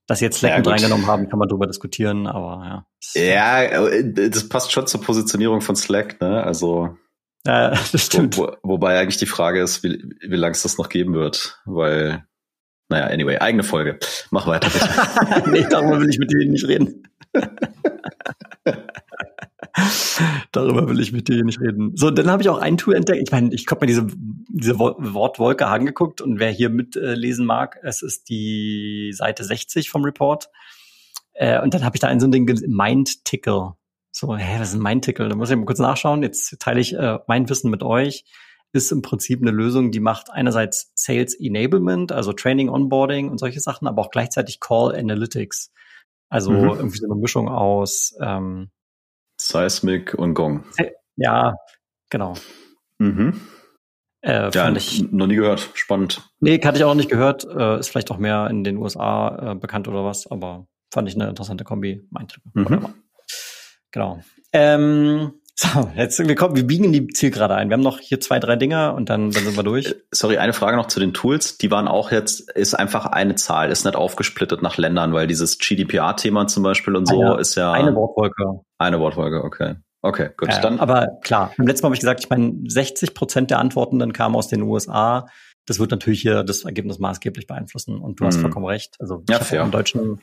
Dass 0.08 0.20
jetzt 0.20 0.40
Slack 0.40 0.52
ja, 0.52 0.58
mit 0.58 0.68
reingenommen 0.68 1.08
haben, 1.08 1.30
kann 1.30 1.40
man 1.40 1.48
darüber 1.48 1.68
diskutieren, 1.68 2.28
aber 2.28 2.86
ja. 3.16 3.22
Ja, 3.22 3.64
äh, 3.64 4.30
das 4.30 4.48
passt 4.50 4.72
schon 4.72 4.86
zur 4.88 5.02
Positionierung 5.02 5.62
von 5.62 5.76
Slack, 5.76 6.20
ne? 6.20 6.44
Also. 6.44 6.98
Ja, 7.46 7.70
das 7.92 8.06
stimmt. 8.06 8.38
Wo, 8.38 8.48
wo, 8.64 8.74
wobei 8.74 9.00
eigentlich 9.00 9.18
die 9.18 9.26
Frage 9.26 9.62
ist, 9.62 9.84
wie, 9.84 10.04
wie 10.22 10.36
lange 10.36 10.54
es 10.54 10.64
das 10.64 10.78
noch 10.78 10.90
geben 10.90 11.14
wird, 11.14 11.62
weil, 11.66 12.26
naja, 12.90 13.06
anyway, 13.08 13.38
eigene 13.38 13.64
Folge. 13.64 14.00
Mach 14.32 14.48
weiter 14.48 14.70
nee, 15.52 15.66
darüber 15.70 16.00
will 16.00 16.10
ich 16.10 16.20
mit 16.20 16.32
dir 16.32 16.46
nicht 16.50 16.68
reden. 16.68 17.04
Darüber 20.52 20.88
will 20.88 21.00
ich 21.00 21.12
mit 21.12 21.28
dir 21.28 21.44
nicht 21.44 21.60
reden. 21.60 21.96
So, 21.96 22.12
dann 22.12 22.30
habe 22.30 22.44
ich 22.44 22.50
auch 22.50 22.60
ein 22.60 22.78
Tool 22.78 22.96
entdeckt. 22.96 23.24
Ich 23.24 23.32
meine, 23.32 23.54
ich 23.54 23.66
habe 23.70 23.82
mir 23.82 23.88
diese, 23.88 24.06
diese 24.50 24.78
Wortwolke 24.78 25.66
angeguckt 25.66 26.22
und 26.22 26.40
wer 26.40 26.52
hier 26.52 26.70
mitlesen 26.70 27.46
mag, 27.46 27.80
es 27.82 28.04
ist 28.04 28.30
die 28.30 29.12
Seite 29.14 29.44
60 29.44 29.90
vom 29.90 30.04
Report. 30.04 30.50
Äh, 31.34 31.60
und 31.62 31.74
dann 31.74 31.84
habe 31.84 31.96
ich 31.96 32.02
da 32.02 32.08
ein 32.08 32.20
so 32.20 32.28
ein 32.28 32.32
Ding, 32.32 32.46
Mind 32.68 33.26
Tickle. 33.26 33.74
So, 34.12 34.38
hä, 34.38 34.60
was 34.60 34.70
ist 34.70 34.76
ein 34.76 34.84
Mind 34.84 35.06
Tickle? 35.06 35.28
Da 35.28 35.36
muss 35.36 35.50
ich 35.50 35.56
mal 35.56 35.66
kurz 35.66 35.80
nachschauen. 35.80 36.22
Jetzt 36.22 36.60
teile 36.60 36.80
ich 36.80 36.94
äh, 36.94 37.18
mein 37.28 37.50
Wissen 37.50 37.72
mit 37.72 37.82
euch. 37.82 38.26
Ist 38.74 38.92
im 38.92 39.02
Prinzip 39.02 39.42
eine 39.42 39.52
Lösung, 39.52 39.92
die 39.92 40.00
macht 40.00 40.32
einerseits 40.32 40.92
Sales 40.96 41.36
Enablement, 41.40 42.12
also 42.12 42.34
Training, 42.34 42.70
Onboarding 42.70 43.30
und 43.30 43.38
solche 43.38 43.60
Sachen, 43.60 43.88
aber 43.88 44.02
auch 44.02 44.10
gleichzeitig 44.10 44.60
Call 44.60 44.96
Analytics. 44.96 45.72
Also 46.30 46.52
mhm. 46.52 46.70
irgendwie 46.70 46.98
so 46.98 47.06
eine 47.06 47.16
Mischung 47.16 47.48
aus 47.48 48.16
ähm, 48.20 48.72
Seismic 49.40 50.16
und 50.16 50.34
Gong. 50.34 50.64
Ja, 51.16 51.56
genau. 52.10 52.34
Mhm. 52.98 53.40
Äh, 54.22 54.50
ja, 54.52 54.72
ich, 54.72 55.12
noch 55.12 55.28
nie 55.28 55.36
gehört. 55.36 55.70
Spannend. 55.74 56.28
Nee, 56.40 56.60
hatte 56.64 56.78
ich 56.78 56.84
auch 56.84 56.90
noch 56.90 56.96
nicht 56.96 57.10
gehört. 57.10 57.46
Äh, 57.46 57.80
ist 57.80 57.90
vielleicht 57.90 58.10
auch 58.10 58.18
mehr 58.18 58.48
in 58.50 58.64
den 58.64 58.78
USA 58.78 59.52
äh, 59.52 59.56
bekannt 59.56 59.88
oder 59.88 60.06
was, 60.06 60.26
aber 60.32 60.66
fand 60.92 61.10
ich 61.10 61.16
eine 61.16 61.28
interessante 61.28 61.64
Kombi. 61.66 62.08
Mein 62.10 62.30
Tipp. 62.30 62.42
Mhm. 62.54 62.94
Genau. 63.92 64.24
Ähm, 64.54 65.34
so, 65.56 65.92
jetzt 65.96 66.18
wir 66.20 66.36
kommen, 66.36 66.56
wir 66.56 66.66
biegen 66.66 66.86
in 66.86 66.94
die 66.94 67.08
Zielgerade 67.08 67.54
ein. 67.56 67.70
Wir 67.70 67.76
haben 67.76 67.84
noch 67.84 68.00
hier 68.00 68.20
zwei, 68.20 68.40
drei 68.40 68.56
Dinger 68.56 68.96
und 68.96 69.10
dann, 69.10 69.30
dann 69.30 69.44
sind 69.44 69.56
wir 69.56 69.64
durch. 69.64 69.88
Äh, 69.88 69.96
sorry, 70.12 70.38
eine 70.38 70.54
Frage 70.54 70.78
noch 70.78 70.88
zu 70.88 71.00
den 71.00 71.14
Tools. 71.14 71.60
Die 71.60 71.70
waren 71.70 71.88
auch 71.88 72.12
jetzt, 72.12 72.52
ist 72.52 72.74
einfach 72.74 73.06
eine 73.06 73.36
Zahl, 73.36 73.72
ist 73.72 73.86
nicht 73.86 73.96
aufgesplittet 73.96 74.64
nach 74.64 74.78
Ländern, 74.78 75.14
weil 75.14 75.28
dieses 75.28 75.60
GDPR-Thema 75.60 76.48
zum 76.48 76.64
Beispiel 76.64 76.96
und 76.96 77.08
so 77.08 77.22
eine, 77.22 77.40
ist 77.40 77.56
ja. 77.56 77.72
Eine 77.72 77.94
Wortwolke. 77.94 78.62
Eine 78.80 79.00
Wortwolke, 79.00 79.44
okay. 79.44 79.76
Okay, 80.02 80.32
gut. 80.36 80.50
Äh, 80.50 80.60
dann. 80.60 80.80
Aber 80.80 81.08
klar, 81.22 81.54
beim 81.56 81.68
letzten 81.68 81.84
Mal 81.84 81.90
habe 81.90 81.96
ich 81.96 82.02
gesagt, 82.02 82.20
ich 82.20 82.30
meine, 82.30 82.56
60 82.68 83.14
Prozent 83.14 83.52
der 83.52 83.60
Antwortenden 83.60 84.12
kamen 84.12 84.36
aus 84.36 84.48
den 84.48 84.64
USA. 84.64 85.28
Das 85.66 85.80
wird 85.80 85.92
natürlich 85.92 86.22
hier 86.22 86.44
das 86.44 86.66
Ergebnis 86.66 87.00
maßgeblich 87.00 87.48
beeinflussen. 87.48 88.00
Und 88.00 88.20
du 88.20 88.26
hast 88.26 88.38
mhm. 88.38 88.42
vollkommen 88.42 88.66
recht. 88.66 88.96
Also 89.00 89.24
ich 89.24 89.34
ja, 89.34 89.40
habe 89.40 89.56
im 89.56 89.72
deutschen 89.72 90.20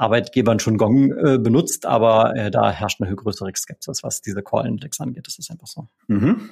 Arbeitgebern 0.00 0.58
schon 0.58 0.78
Gong 0.78 1.12
äh, 1.12 1.38
benutzt, 1.38 1.86
aber 1.86 2.34
äh, 2.34 2.50
da 2.50 2.70
herrscht 2.70 3.00
eine 3.00 3.14
größere 3.14 3.52
Skepsis, 3.54 4.02
was 4.02 4.22
diese 4.22 4.42
Call 4.42 4.66
Index 4.66 5.00
angeht. 5.00 5.26
Das 5.26 5.38
ist 5.38 5.50
einfach 5.50 5.66
so. 5.66 5.88
Mhm. 6.08 6.50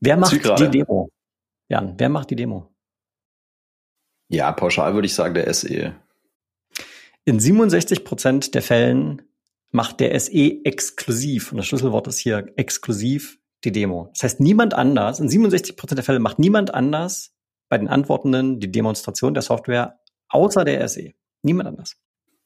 Wer 0.00 0.16
macht 0.16 0.32
die 0.32 0.68
Demo? 0.68 1.10
Jan, 1.68 1.94
wer 1.98 2.08
macht 2.08 2.30
die 2.30 2.36
Demo? 2.36 2.70
Ja, 4.28 4.52
pauschal 4.52 4.94
würde 4.94 5.06
ich 5.06 5.14
sagen, 5.14 5.34
der 5.34 5.52
SE. 5.52 5.94
In 7.24 7.40
67 7.40 8.04
Prozent 8.04 8.54
der 8.54 8.62
Fällen 8.62 9.22
macht 9.70 10.00
der 10.00 10.18
SE 10.20 10.64
exklusiv, 10.64 11.52
und 11.52 11.58
das 11.58 11.66
Schlüsselwort 11.66 12.06
ist 12.06 12.18
hier 12.18 12.52
exklusiv, 12.56 13.38
die 13.64 13.72
Demo. 13.72 14.10
Das 14.14 14.22
heißt, 14.22 14.40
niemand 14.40 14.74
anders, 14.74 15.20
in 15.20 15.28
67 15.28 15.76
Prozent 15.76 15.98
der 15.98 16.04
Fälle 16.04 16.20
macht 16.20 16.38
niemand 16.38 16.74
anders 16.74 17.34
bei 17.68 17.76
den 17.76 17.88
Antwortenden 17.88 18.60
die 18.60 18.70
Demonstration 18.70 19.34
der 19.34 19.42
Software 19.42 19.98
außer 20.28 20.64
der 20.64 20.86
SE. 20.88 21.12
Niemand 21.42 21.68
anders. 21.68 21.96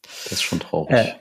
Das 0.02 0.32
ist 0.32 0.42
schon 0.42 0.60
traurig. 0.60 0.96
Äh, 0.96 1.12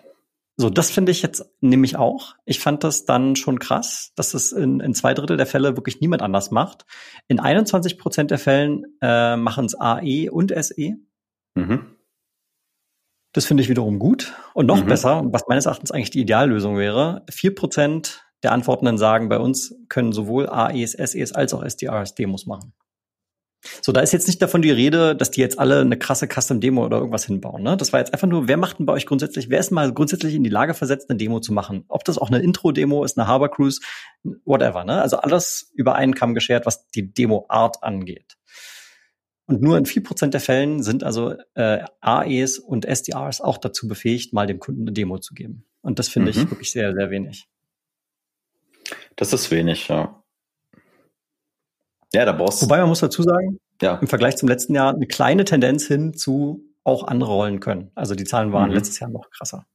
so, 0.58 0.70
das 0.70 0.92
finde 0.92 1.12
ich 1.12 1.22
jetzt 1.22 1.46
nämlich 1.62 1.96
auch. 1.96 2.36
Ich 2.46 2.60
fand 2.60 2.84
das 2.84 3.06
dann 3.06 3.36
schon 3.36 3.58
krass, 3.58 4.12
dass 4.16 4.34
es 4.34 4.52
in, 4.52 4.80
in 4.80 4.94
zwei 4.94 5.14
Drittel 5.14 5.38
der 5.38 5.48
Fälle 5.48 5.76
wirklich 5.76 6.02
niemand 6.02 6.22
anders 6.22 6.52
macht. 6.52 6.86
In 7.28 7.40
21 7.40 7.98
Prozent 7.98 8.32
der 8.32 8.38
Fällen 8.38 8.86
äh, 9.02 9.38
machen 9.38 9.66
es 9.66 9.80
AE 9.80 10.30
und 10.30 10.54
SE. 10.64 10.98
Mhm. 11.56 11.96
Das 13.34 13.46
finde 13.46 13.64
ich 13.64 13.70
wiederum 13.70 13.98
gut. 13.98 14.34
Und 14.54 14.66
noch 14.66 14.84
mhm. 14.84 14.88
besser, 14.88 15.24
was 15.26 15.48
meines 15.48 15.66
Erachtens 15.66 15.92
eigentlich 15.92 16.12
die 16.12 16.22
Ideallösung 16.22 16.78
wäre, 16.78 17.24
vier 17.30 17.56
Prozent 17.56 18.26
der 18.44 18.52
Antwortenden 18.52 18.98
sagen, 18.98 19.30
bei 19.30 19.40
uns 19.40 19.74
können 19.88 20.12
sowohl 20.12 20.50
AEs, 20.50 20.92
SEs 20.92 21.32
als 21.32 21.54
auch 21.54 21.64
SDRs 21.64 22.16
Demos 22.16 22.46
machen. 22.46 22.74
So, 23.82 23.92
da 23.92 24.02
ist 24.02 24.12
jetzt 24.12 24.28
nicht 24.28 24.42
davon 24.42 24.62
die 24.62 24.72
Rede, 24.72 25.16
dass 25.16 25.32
die 25.32 25.42
jetzt 25.42 25.60
alle 25.60 25.82
eine 25.82 25.98
krasse 25.98 26.28
Custom-Demo 26.28 26.84
oder 26.84 26.98
irgendwas 26.98 27.26
hinbauen. 27.26 27.62
Ne? 27.62 27.78
Das 27.78 27.94
war 27.94 28.00
jetzt 28.00 28.12
einfach 28.14 28.28
nur, 28.28 28.48
wer 28.48 28.58
macht 28.58 28.80
denn 28.80 28.86
bei 28.86 28.94
euch 28.94 29.06
grundsätzlich, 29.06 29.50
wer 29.50 29.60
ist 29.60 29.72
mal 29.72 29.94
grundsätzlich 29.94 30.34
in 30.34 30.44
die 30.44 30.50
Lage 30.50 30.74
versetzt, 30.74 31.10
eine 31.10 31.18
Demo 31.18 31.40
zu 31.40 31.54
machen? 31.54 31.86
Ob 31.88 32.04
das 32.04 32.18
auch 32.18 32.30
eine 32.30 32.40
Intro-Demo 32.40 33.04
ist, 33.04 33.18
eine 33.18 33.28
Harbor 33.28 33.50
Cruise, 33.50 33.80
whatever. 34.46 34.84
Ne? 34.84 35.02
Also 35.02 35.18
alles 35.18 35.72
über 35.76 35.96
einen 35.96 36.16
Kamm 36.16 36.34
geschert, 36.34 36.66
was 36.66 36.88
die 36.90 37.14
Demo-Art 37.14 37.84
angeht. 37.84 38.38
Und 39.46 39.62
nur 39.62 39.78
in 39.78 39.86
vier 39.86 40.02
Prozent 40.02 40.34
der 40.34 40.42
Fällen 40.42 40.82
sind 40.82 41.04
also 41.04 41.36
äh, 41.56 41.84
AEs 42.00 42.58
und 42.58 42.86
SDRs 42.86 43.42
auch 43.42 43.58
dazu 43.58 43.88
befähigt, 43.88 44.34
mal 44.34 44.48
dem 44.48 44.60
Kunden 44.60 44.84
eine 44.84 44.94
Demo 44.94 45.18
zu 45.20 45.34
geben. 45.34 45.66
Und 45.82 46.00
das 46.00 46.08
finde 46.08 46.32
mhm. 46.32 46.40
ich 46.40 46.50
wirklich 46.50 46.72
sehr, 46.72 46.94
sehr 46.94 47.12
wenig. 47.12 47.48
Das 49.18 49.34
ist 49.34 49.52
wenig, 49.52 49.88
ja. 49.88 50.21
Ja, 52.14 52.26
da 52.26 52.34
brauchst 52.34 52.62
Wobei 52.62 52.80
man 52.80 52.90
muss 52.90 53.00
dazu 53.00 53.24
sagen, 53.24 53.60
ja. 53.82 53.96
im 53.96 54.08
Vergleich 54.08 54.38
zum 54.38 54.50
letzten 54.50 54.76
Jahr 54.76 54.94
eine 54.94 55.08
kleine 55.08 55.46
Tendenz 55.46 55.86
hin 55.86 56.14
zu 56.14 56.66
auch 56.84 57.08
andere 57.08 57.32
Rollen 57.32 57.60
können. 57.60 57.92
Also 57.96 58.16
die 58.16 58.24
Zahlen 58.24 58.52
waren 58.54 58.70
mhm. 58.70 58.76
letztes 58.76 59.00
Jahr 59.00 59.10
noch 59.10 59.30
krasser. 59.30 59.66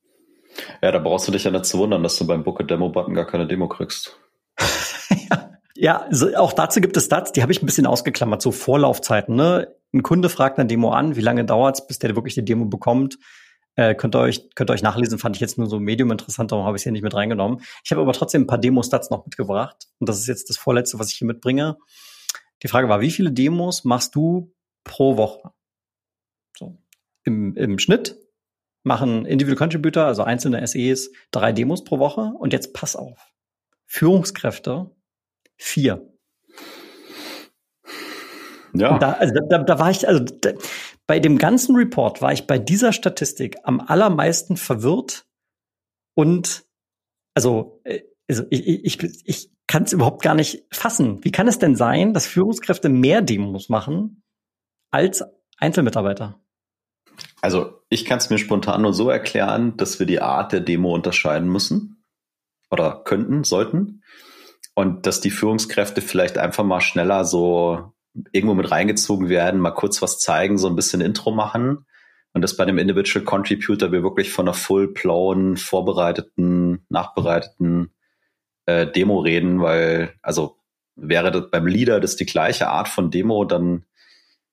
Ja, 0.83 0.91
da 0.91 0.99
brauchst 0.99 1.29
du 1.29 1.33
dich 1.33 1.45
ja 1.45 1.51
nicht 1.51 1.67
zu 1.67 1.79
wundern, 1.79 2.03
dass 2.03 2.17
du 2.17 2.27
beim 2.27 2.43
Book 2.43 2.61
a 2.61 2.65
Demo 2.65 2.89
Button 2.89 3.15
gar 3.15 3.27
keine 3.27 3.47
Demo 3.47 3.69
kriegst. 3.69 4.19
ja. 5.31 5.51
Ja, 5.79 6.07
so, 6.11 6.35
auch 6.37 6.55
dazu 6.55 6.81
gibt 6.81 6.97
es 6.97 7.05
Stats, 7.05 7.33
die 7.33 7.43
habe 7.43 7.53
ich 7.53 7.63
ein 7.63 7.67
bisschen 7.67 7.87
ausgeklammert, 7.87 8.41
so 8.41 8.51
Vorlaufzeiten. 8.51 9.37
Ne? 9.37 9.75
Ein 9.93 10.03
Kunde 10.03 10.31
fragt 10.31 10.59
eine 10.59 10.67
Demo 10.67 10.91
an, 10.93 11.17
wie 11.17 11.21
lange 11.21 11.45
dauert 11.45 11.79
es, 11.79 11.87
bis 11.87 11.99
der 11.99 12.17
wirklich 12.17 12.35
die 12.35 12.47
Demo 12.47 12.65
bekommt. 12.65 13.19
Äh, 13.75 13.95
könnt 13.95 14.17
ihr 14.17 14.21
euch 14.21 14.49
könnt 14.55 14.71
ihr 14.71 14.73
euch 14.73 14.83
nachlesen, 14.83 15.19
fand 15.19 15.37
ich 15.37 15.41
jetzt 15.41 15.59
nur 15.59 15.69
so 15.69 15.79
medium 15.79 16.11
interessant, 16.11 16.51
darum 16.51 16.65
habe 16.65 16.79
ich 16.79 16.81
es 16.81 16.85
hier 16.85 16.93
nicht 16.93 17.03
mit 17.03 17.13
reingenommen. 17.13 17.61
Ich 17.85 17.91
habe 17.91 18.01
aber 18.01 18.15
trotzdem 18.15 18.45
ein 18.45 18.47
paar 18.47 18.57
Demo-Stats 18.57 19.11
noch 19.11 19.27
mitgebracht 19.27 19.89
und 19.99 20.09
das 20.09 20.19
ist 20.19 20.29
jetzt 20.29 20.49
das 20.49 20.57
vorletzte, 20.57 20.99
was 20.99 21.13
ich 21.13 21.19
hier 21.19 21.27
mitbringe. 21.27 21.77
Die 22.63 22.69
Frage 22.69 22.89
war, 22.89 23.01
wie 23.01 23.11
viele 23.11 23.33
Demos 23.33 23.85
machst 23.85 24.15
du 24.15 24.55
pro 24.85 25.17
Woche? 25.17 25.53
So. 26.57 26.79
Im, 27.25 27.57
im 27.57 27.79
Schnitt 27.79 28.17
machen 28.83 29.27
Individual 29.27 29.59
Contributor, 29.59 30.05
also 30.05 30.23
einzelne 30.23 30.67
SEs, 30.67 31.11
drei 31.31 31.53
Demos 31.53 31.85
pro 31.85 31.99
Woche. 31.99 32.33
Und 32.39 32.53
jetzt 32.53 32.73
pass 32.73 32.97
auf. 32.97 33.33
Führungskräfte 33.87 34.91
Vier. 35.57 36.13
Ja. 38.75 38.99
Da, 38.99 39.13
also 39.13 39.35
da, 39.49 39.59
da 39.59 39.79
war 39.79 39.91
ich, 39.91 40.07
also 40.07 40.23
da, 40.23 40.53
bei 41.07 41.19
dem 41.19 41.39
ganzen 41.39 41.77
Report 41.77 42.21
war 42.21 42.33
ich 42.33 42.47
bei 42.47 42.59
dieser 42.59 42.93
Statistik 42.93 43.57
am 43.63 43.81
allermeisten 43.81 44.57
verwirrt 44.57 45.27
und 46.15 46.65
also, 47.35 47.81
äh, 47.85 48.03
also 48.29 48.45
ich, 48.51 48.85
ich, 48.85 49.23
ich 49.25 49.56
kann 49.67 49.83
es 49.83 49.93
überhaupt 49.93 50.23
gar 50.23 50.35
nicht 50.35 50.65
fassen. 50.71 51.25
Wie 51.25 51.33
kann 51.33 51.49
es 51.49 51.59
denn 51.59 51.77
sein, 51.77 52.15
dass 52.15 52.27
Führungskräfte 52.27 52.89
mehr 52.89 53.23
Demos 53.23 53.69
machen 53.69 54.23
als 54.91 55.25
Einzelmitarbeiter? 55.59 56.41
Also 57.41 57.81
ich 57.89 58.05
kann 58.05 58.19
es 58.19 58.31
mir 58.31 58.39
spontan 58.39 58.83
nur 58.83 58.95
so 58.95 59.11
erklären, 59.11 59.77
dass 59.77 59.99
wir 59.99 60.07
die 60.07 60.21
Art 60.21 60.53
der 60.53 60.61
Demo 60.61 60.95
unterscheiden 60.95 61.49
müssen 61.49 62.05
oder 62.71 63.03
könnten, 63.05 63.45
sollten 63.45 64.03
und 64.75 65.07
dass 65.07 65.21
die 65.21 65.31
Führungskräfte 65.31 66.01
vielleicht 66.01 66.39
einfach 66.39 66.65
mal 66.65 66.81
schneller 66.81 67.25
so 67.25 67.93
irgendwo 68.33 68.55
mit 68.55 68.71
reingezogen 68.71 69.29
werden, 69.29 69.61
mal 69.61 69.73
kurz 69.73 70.03
was 70.03 70.19
zeigen, 70.19 70.59
so 70.59 70.69
ein 70.69 70.77
bisschen 70.77 71.01
Intro 71.01 71.33
machen 71.33 71.87
und 72.33 72.43
dass 72.43 72.57
bei 72.57 72.65
dem 72.65 72.79
Individual 72.79 73.25
Contributor 73.25 73.93
wir 73.93 74.03
wirklich 74.03 74.33
von 74.33 74.47
einer 74.47 74.55
full-blown, 74.55 75.57
vorbereiteten, 75.57 76.85
nachbereiteten 76.89 77.96
äh, 78.67 78.87
Demo 78.87 79.19
reden, 79.21 79.61
weil 79.61 80.15
also 80.23 80.59
wäre 80.95 81.31
das 81.31 81.51
beim 81.51 81.67
Leader 81.67 82.01
das 82.01 82.17
die 82.17 82.27
gleiche 82.27 82.69
Art 82.69 82.89
von 82.89 83.11
Demo, 83.11 83.45
dann 83.45 83.85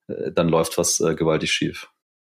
äh, 0.07 0.32
dann 0.32 0.49
läuft 0.49 0.78
was 0.78 0.99
äh, 0.99 1.16
gewaltig 1.16 1.51
schief. 1.51 1.89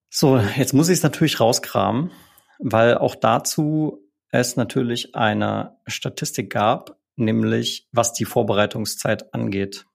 So, 0.10 0.38
jetzt 0.38 0.74
muss 0.74 0.90
ich 0.90 0.98
es 0.98 1.04
natürlich 1.04 1.40
rauskramen, 1.40 2.12
weil 2.58 2.98
auch 2.98 3.16
dazu 3.16 4.04
es 4.32 4.56
natürlich 4.56 5.16
eine 5.16 5.78
Statistik 5.88 6.52
gab, 6.52 6.98
nämlich 7.16 7.88
was 7.92 8.14
die 8.14 8.26
Vorbereitungszeit 8.26 9.34
angeht. 9.34 9.86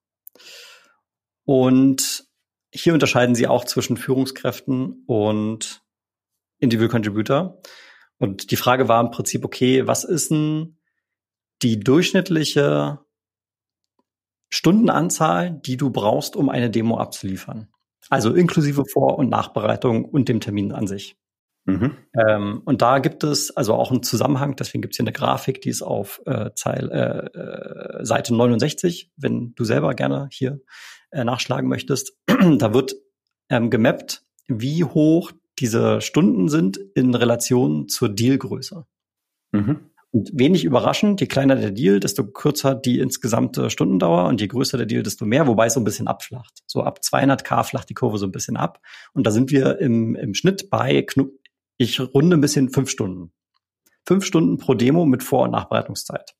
Und 1.44 2.24
hier 2.72 2.94
unterscheiden 2.94 3.34
sie 3.34 3.46
auch 3.46 3.64
zwischen 3.64 3.96
Führungskräften 3.96 5.04
und 5.06 5.82
Individual 6.58 6.90
Contributor. 6.90 7.60
Und 8.18 8.50
die 8.50 8.56
Frage 8.56 8.88
war 8.88 9.00
im 9.00 9.10
Prinzip, 9.10 9.44
okay, 9.44 9.86
was 9.86 10.04
ist 10.04 10.30
denn 10.30 10.78
die 11.64 11.80
durchschnittliche 11.80 13.00
Stundenanzahl, 14.50 15.60
die 15.64 15.76
du 15.76 15.90
brauchst, 15.90 16.36
um 16.36 16.48
eine 16.48 16.70
Demo 16.70 16.98
abzuliefern? 16.98 17.68
Also 18.10 18.34
inklusive 18.34 18.84
Vor- 18.84 19.18
und 19.18 19.30
Nachbereitung 19.30 20.04
und 20.04 20.28
dem 20.28 20.40
Termin 20.40 20.72
an 20.72 20.86
sich. 20.86 21.16
Mhm. 21.64 21.96
Ähm, 22.14 22.60
und 22.66 22.82
da 22.82 22.98
gibt 22.98 23.24
es 23.24 23.50
also 23.56 23.72
auch 23.72 23.90
einen 23.90 24.02
Zusammenhang, 24.02 24.54
deswegen 24.56 24.82
gibt 24.82 24.92
es 24.92 24.98
hier 24.98 25.04
eine 25.04 25.12
Grafik, 25.12 25.62
die 25.62 25.70
ist 25.70 25.80
auf 25.80 26.20
äh, 26.26 26.50
Zeil, 26.54 26.90
äh, 26.92 27.38
äh, 27.38 28.04
Seite 28.04 28.34
69, 28.34 29.10
wenn 29.16 29.54
du 29.54 29.64
selber 29.64 29.94
gerne 29.94 30.28
hier 30.30 30.60
äh, 31.10 31.24
nachschlagen 31.24 31.68
möchtest. 31.70 32.18
da 32.26 32.74
wird 32.74 32.94
ähm, 33.48 33.70
gemappt, 33.70 34.22
wie 34.46 34.84
hoch 34.84 35.32
diese 35.58 36.02
Stunden 36.02 36.50
sind 36.50 36.76
in 36.76 37.14
Relation 37.14 37.88
zur 37.88 38.10
Dealgröße. 38.10 38.84
Mhm. 39.52 39.90
Und 40.14 40.30
wenig 40.32 40.64
überraschend, 40.64 41.20
je 41.20 41.26
kleiner 41.26 41.56
der 41.56 41.72
Deal, 41.72 41.98
desto 41.98 42.24
kürzer 42.24 42.76
die 42.76 43.00
insgesamte 43.00 43.68
Stundendauer 43.68 44.28
und 44.28 44.40
je 44.40 44.46
größer 44.46 44.76
der 44.76 44.86
Deal, 44.86 45.02
desto 45.02 45.26
mehr, 45.26 45.48
wobei 45.48 45.66
es 45.66 45.74
so 45.74 45.80
ein 45.80 45.84
bisschen 45.84 46.06
abflacht. 46.06 46.62
So 46.68 46.84
ab 46.84 47.00
200k 47.02 47.64
flacht 47.64 47.90
die 47.90 47.94
Kurve 47.94 48.18
so 48.18 48.26
ein 48.26 48.30
bisschen 48.30 48.56
ab. 48.56 48.80
Und 49.12 49.26
da 49.26 49.32
sind 49.32 49.50
wir 49.50 49.80
im, 49.80 50.14
im 50.14 50.34
Schnitt 50.34 50.70
bei 50.70 51.04
ich 51.78 52.00
runde 52.00 52.36
ein 52.36 52.40
bisschen 52.40 52.70
fünf 52.70 52.90
Stunden. 52.90 53.32
Fünf 54.06 54.24
Stunden 54.24 54.56
pro 54.58 54.74
Demo 54.74 55.04
mit 55.04 55.24
Vor- 55.24 55.42
und 55.42 55.50
Nachbereitungszeit. 55.50 56.36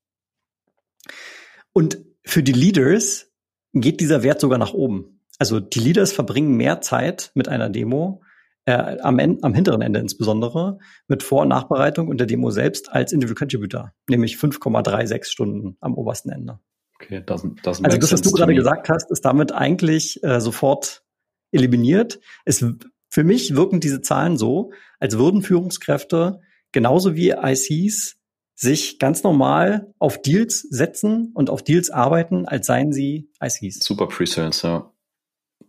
Und 1.73 1.99
für 2.25 2.45
die 2.45 2.53
Leaders 2.53 3.33
geht 3.73 3.99
dieser 3.99 4.23
Wert 4.23 4.41
sogar 4.41 4.61
nach 4.61 4.73
oben. 4.73 5.21
Also 5.41 5.59
die 5.59 5.81
Leaders 5.81 6.13
verbringen 6.13 6.57
mehr 6.57 6.81
Zeit 6.81 7.33
mit 7.35 7.49
einer 7.49 7.71
Demo, 7.71 8.23
äh, 8.67 8.99
am, 9.01 9.19
am 9.21 9.55
hinteren 9.55 9.83
Ende 9.83 10.01
insbesondere, 10.01 10.79
mit 11.09 11.23
Vor- 11.23 11.43
und 11.43 11.49
Nachbereitung 11.49 12.09
und 12.09 12.19
der 12.19 12.27
Demo 12.27 12.51
selbst 12.51 12.91
als 12.93 13.13
Individual 13.13 13.39
Contributor, 13.39 13.93
nämlich 14.09 14.37
5,36 14.37 15.25
Stunden 15.25 15.77
am 15.81 15.95
obersten 15.95 16.31
Ende. 16.31 16.61
Okay, 17.01 17.19
doesn't, 17.19 17.63
doesn't 17.63 17.85
also 17.85 17.99
das, 17.99 18.13
was 18.13 18.23
du 18.23 18.31
gerade 18.31 18.55
gesagt 18.55 18.89
hast, 18.89 19.11
ist 19.11 19.25
damit 19.25 19.53
eigentlich 19.53 20.23
äh, 20.23 20.41
sofort 20.41 21.03
eliminiert. 21.51 22.21
Es, 22.45 22.65
für 23.11 23.25
mich 23.25 23.55
wirken 23.55 23.81
diese 23.81 24.01
Zahlen 24.01 24.37
so, 24.37 24.73
als 24.99 25.19
würden 25.19 25.43
Führungskräfte 25.43 26.41
genauso 26.73 27.15
wie 27.15 27.31
ICs 27.31 28.17
sich 28.55 28.99
ganz 28.99 29.23
normal 29.23 29.93
auf 29.99 30.23
Deals 30.23 30.61
setzen 30.63 31.33
und 31.35 31.51
auf 31.51 31.63
Deals 31.63 31.91
arbeiten, 31.91 32.47
als 32.47 32.67
seien 32.67 32.93
sie 32.93 33.31
ICs. 33.43 33.85
Super 33.85 34.07
Presales, 34.07 34.63
ja. 34.63 34.91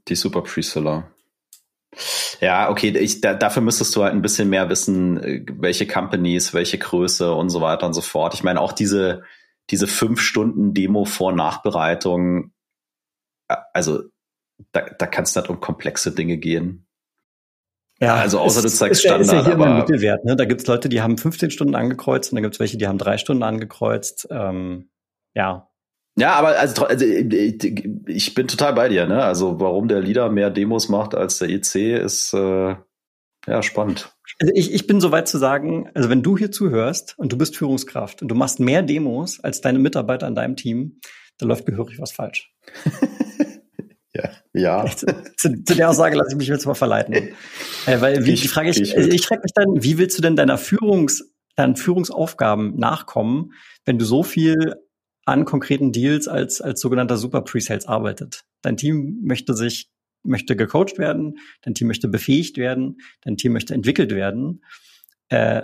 Die 0.07 0.15
Super 0.15 0.43
Preseller. 0.43 1.14
Ja, 2.41 2.69
okay, 2.69 2.89
ich, 2.89 3.21
da, 3.21 3.33
dafür 3.33 3.61
müsstest 3.61 3.95
du 3.95 4.03
halt 4.03 4.13
ein 4.13 4.21
bisschen 4.21 4.49
mehr 4.49 4.69
wissen, 4.69 5.21
äh, 5.23 5.45
welche 5.53 5.87
Companies, 5.87 6.53
welche 6.53 6.77
Größe 6.77 7.33
und 7.33 7.49
so 7.49 7.61
weiter 7.61 7.85
und 7.85 7.93
so 7.93 8.01
fort. 8.01 8.33
Ich 8.33 8.43
meine, 8.43 8.61
auch 8.61 8.73
diese, 8.73 9.23
diese 9.69 9.87
fünf 9.87 10.21
Stunden 10.21 10.73
Demo 10.73 11.05
vor 11.05 11.31
Nachbereitung, 11.33 12.51
äh, 13.47 13.57
also 13.73 14.03
da, 14.71 14.81
da 14.81 15.07
kann 15.07 15.23
es 15.23 15.35
nicht 15.35 15.49
um 15.49 15.59
komplexe 15.59 16.13
Dinge 16.13 16.37
gehen. 16.37 16.87
Ja, 17.99 18.15
also 18.15 18.39
außer 18.39 18.61
du 18.61 18.69
zeigst 18.69 19.01
Standard. 19.01 19.21
Ist 19.21 19.31
ja 19.31 19.45
hier 19.45 19.53
aber, 19.53 19.75
Mittelwert. 19.75 20.25
Ne? 20.25 20.35
Da 20.35 20.45
gibt 20.45 20.61
es 20.61 20.67
Leute, 20.67 20.89
die 20.89 21.01
haben 21.01 21.17
15 21.17 21.51
Stunden 21.51 21.75
angekreuzt 21.75 22.31
und 22.31 22.35
dann 22.35 22.43
gibt 22.43 22.55
es 22.55 22.59
welche, 22.59 22.77
die 22.77 22.87
haben 22.87 22.97
drei 22.97 23.17
Stunden 23.17 23.43
angekreuzt. 23.43 24.27
Ähm, 24.29 24.89
ja. 25.33 25.69
Ja, 26.17 26.33
aber 26.33 26.57
also, 26.57 26.85
also, 26.85 27.05
ich 27.05 28.33
bin 28.33 28.47
total 28.47 28.73
bei 28.73 28.87
dir. 28.87 29.05
Ne? 29.05 29.21
Also 29.21 29.59
warum 29.59 29.87
der 29.87 29.99
Leader 29.99 30.29
mehr 30.29 30.49
Demos 30.49 30.87
macht 30.87 31.13
als 31.13 31.39
der 31.39 31.49
EC 31.49 32.01
ist 32.01 32.33
äh, 32.33 32.75
ja 33.47 33.63
spannend. 33.63 34.15
Also 34.39 34.53
ich, 34.55 34.73
ich 34.73 34.87
bin 34.87 35.01
soweit 35.01 35.27
zu 35.27 35.37
sagen, 35.37 35.89
also 35.93 36.09
wenn 36.09 36.23
du 36.23 36.37
hier 36.37 36.51
zuhörst 36.51 37.15
und 37.17 37.31
du 37.33 37.37
bist 37.37 37.57
Führungskraft 37.57 38.21
und 38.21 38.29
du 38.29 38.35
machst 38.35 38.59
mehr 38.59 38.81
Demos 38.81 39.41
als 39.41 39.61
deine 39.61 39.79
Mitarbeiter 39.79 40.25
an 40.25 40.35
deinem 40.35 40.55
Team, 40.55 40.99
dann 41.37 41.49
läuft 41.49 41.65
gehörig 41.65 41.99
was 41.99 42.11
falsch. 42.11 42.53
Ja. 44.15 44.29
ja. 44.53 44.85
Zu, 44.95 45.07
zu, 45.35 45.49
der 45.49 45.89
Aussage 45.89 46.15
lasse 46.15 46.29
ich 46.31 46.37
mich 46.37 46.47
jetzt 46.47 46.65
mal 46.65 46.73
verleiten. 46.73 47.13
äh, 47.85 47.99
weil 47.99 48.25
wie, 48.25 48.31
ich, 48.31 48.43
die 48.43 48.47
Frage 48.47 48.69
ich, 48.69 48.79
ich, 48.79 48.95
ich 48.95 49.27
frage 49.27 49.41
mich 49.41 49.51
dann, 49.53 49.83
wie 49.83 49.97
willst 49.97 50.17
du 50.17 50.21
denn 50.21 50.37
deiner 50.37 50.57
Führungs, 50.57 51.33
deinen 51.57 51.75
Führungsaufgaben 51.75 52.77
nachkommen, 52.77 53.51
wenn 53.83 53.99
du 53.99 54.05
so 54.05 54.23
viel 54.23 54.75
an 55.25 55.45
konkreten 55.45 55.91
Deals 55.91 56.27
als, 56.27 56.61
als 56.61 56.79
sogenannter 56.79 57.17
Super 57.17 57.41
Pre-Sales 57.41 57.87
arbeitet? 57.87 58.45
Dein 58.61 58.77
Team 58.77 59.19
möchte 59.23 59.53
sich, 59.53 59.89
möchte 60.23 60.55
gecoacht 60.55 60.97
werden, 60.97 61.39
dein 61.61 61.73
Team 61.73 61.87
möchte 61.87 62.07
befähigt 62.07 62.57
werden, 62.57 62.97
dein 63.21 63.37
Team 63.37 63.53
möchte 63.53 63.73
entwickelt 63.73 64.11
werden. 64.11 64.63
Äh, 65.29 65.63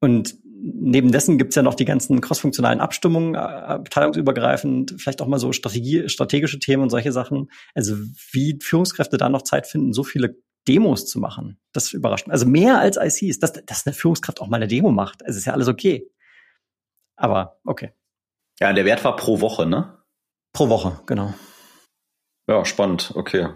und 0.00 0.36
neben 0.44 1.12
dessen 1.12 1.38
gibt's 1.38 1.56
ja 1.56 1.62
noch 1.62 1.74
die 1.74 1.84
ganzen 1.84 2.20
crossfunktionalen 2.20 2.80
Abstimmungen, 2.80 3.34
äh, 3.34 3.38
abteilungsübergreifend, 3.38 4.94
vielleicht 4.98 5.20
auch 5.20 5.26
mal 5.26 5.38
so 5.38 5.52
Strategie, 5.52 6.08
strategische 6.08 6.58
Themen 6.58 6.84
und 6.84 6.90
solche 6.90 7.12
Sachen. 7.12 7.50
Also 7.74 7.96
wie 8.32 8.58
Führungskräfte 8.60 9.16
da 9.16 9.28
noch 9.28 9.42
Zeit 9.42 9.66
finden, 9.66 9.92
so 9.92 10.04
viele 10.04 10.36
Demos 10.68 11.06
zu 11.06 11.20
machen, 11.20 11.58
das 11.72 11.92
überrascht 11.92 12.26
mich. 12.26 12.32
Also 12.32 12.46
mehr 12.46 12.80
als 12.80 12.96
ICs, 12.96 13.38
dass, 13.38 13.52
dass 13.52 13.86
eine 13.86 13.94
Führungskraft 13.94 14.40
auch 14.40 14.48
mal 14.48 14.56
eine 14.56 14.66
Demo 14.66 14.90
macht. 14.90 15.22
Es 15.24 15.36
ist 15.36 15.44
ja 15.44 15.52
alles 15.52 15.68
okay. 15.68 16.10
Aber 17.16 17.60
okay. 17.64 17.92
Ja, 18.60 18.72
der 18.72 18.84
Wert 18.84 19.04
war 19.04 19.16
pro 19.16 19.40
Woche, 19.40 19.66
ne? 19.66 19.98
Pro 20.52 20.68
Woche, 20.68 21.00
genau. 21.06 21.34
Ja, 22.48 22.64
spannend, 22.64 23.12
okay. 23.14 23.48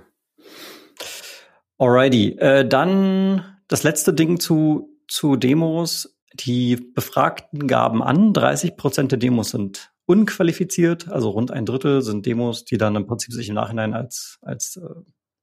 Alrighty. 1.78 2.36
Äh, 2.38 2.68
dann 2.68 3.57
das 3.68 3.82
letzte 3.82 4.12
Ding 4.12 4.40
zu, 4.40 4.98
zu 5.09 5.36
Demos 5.36 6.16
die 6.34 6.76
Befragten 6.76 7.66
gaben 7.66 8.03
an, 8.03 8.32
30 8.32 8.76
Prozent 8.76 9.12
der 9.12 9.18
Demos 9.18 9.51
sind 9.51 9.90
unqualifiziert, 10.07 11.09
also 11.09 11.30
rund 11.30 11.51
ein 11.51 11.66
Drittel 11.66 12.03
sind 12.03 12.26
Demos, 12.26 12.64
die 12.64 12.78
dann 12.78 12.96
im 12.96 13.07
Prinzip 13.07 13.32
sich 13.32 13.48
im 13.48 13.55
Nachhinein 13.55 13.94
als, 13.94 14.38
als 14.42 14.76
äh, 14.76 14.88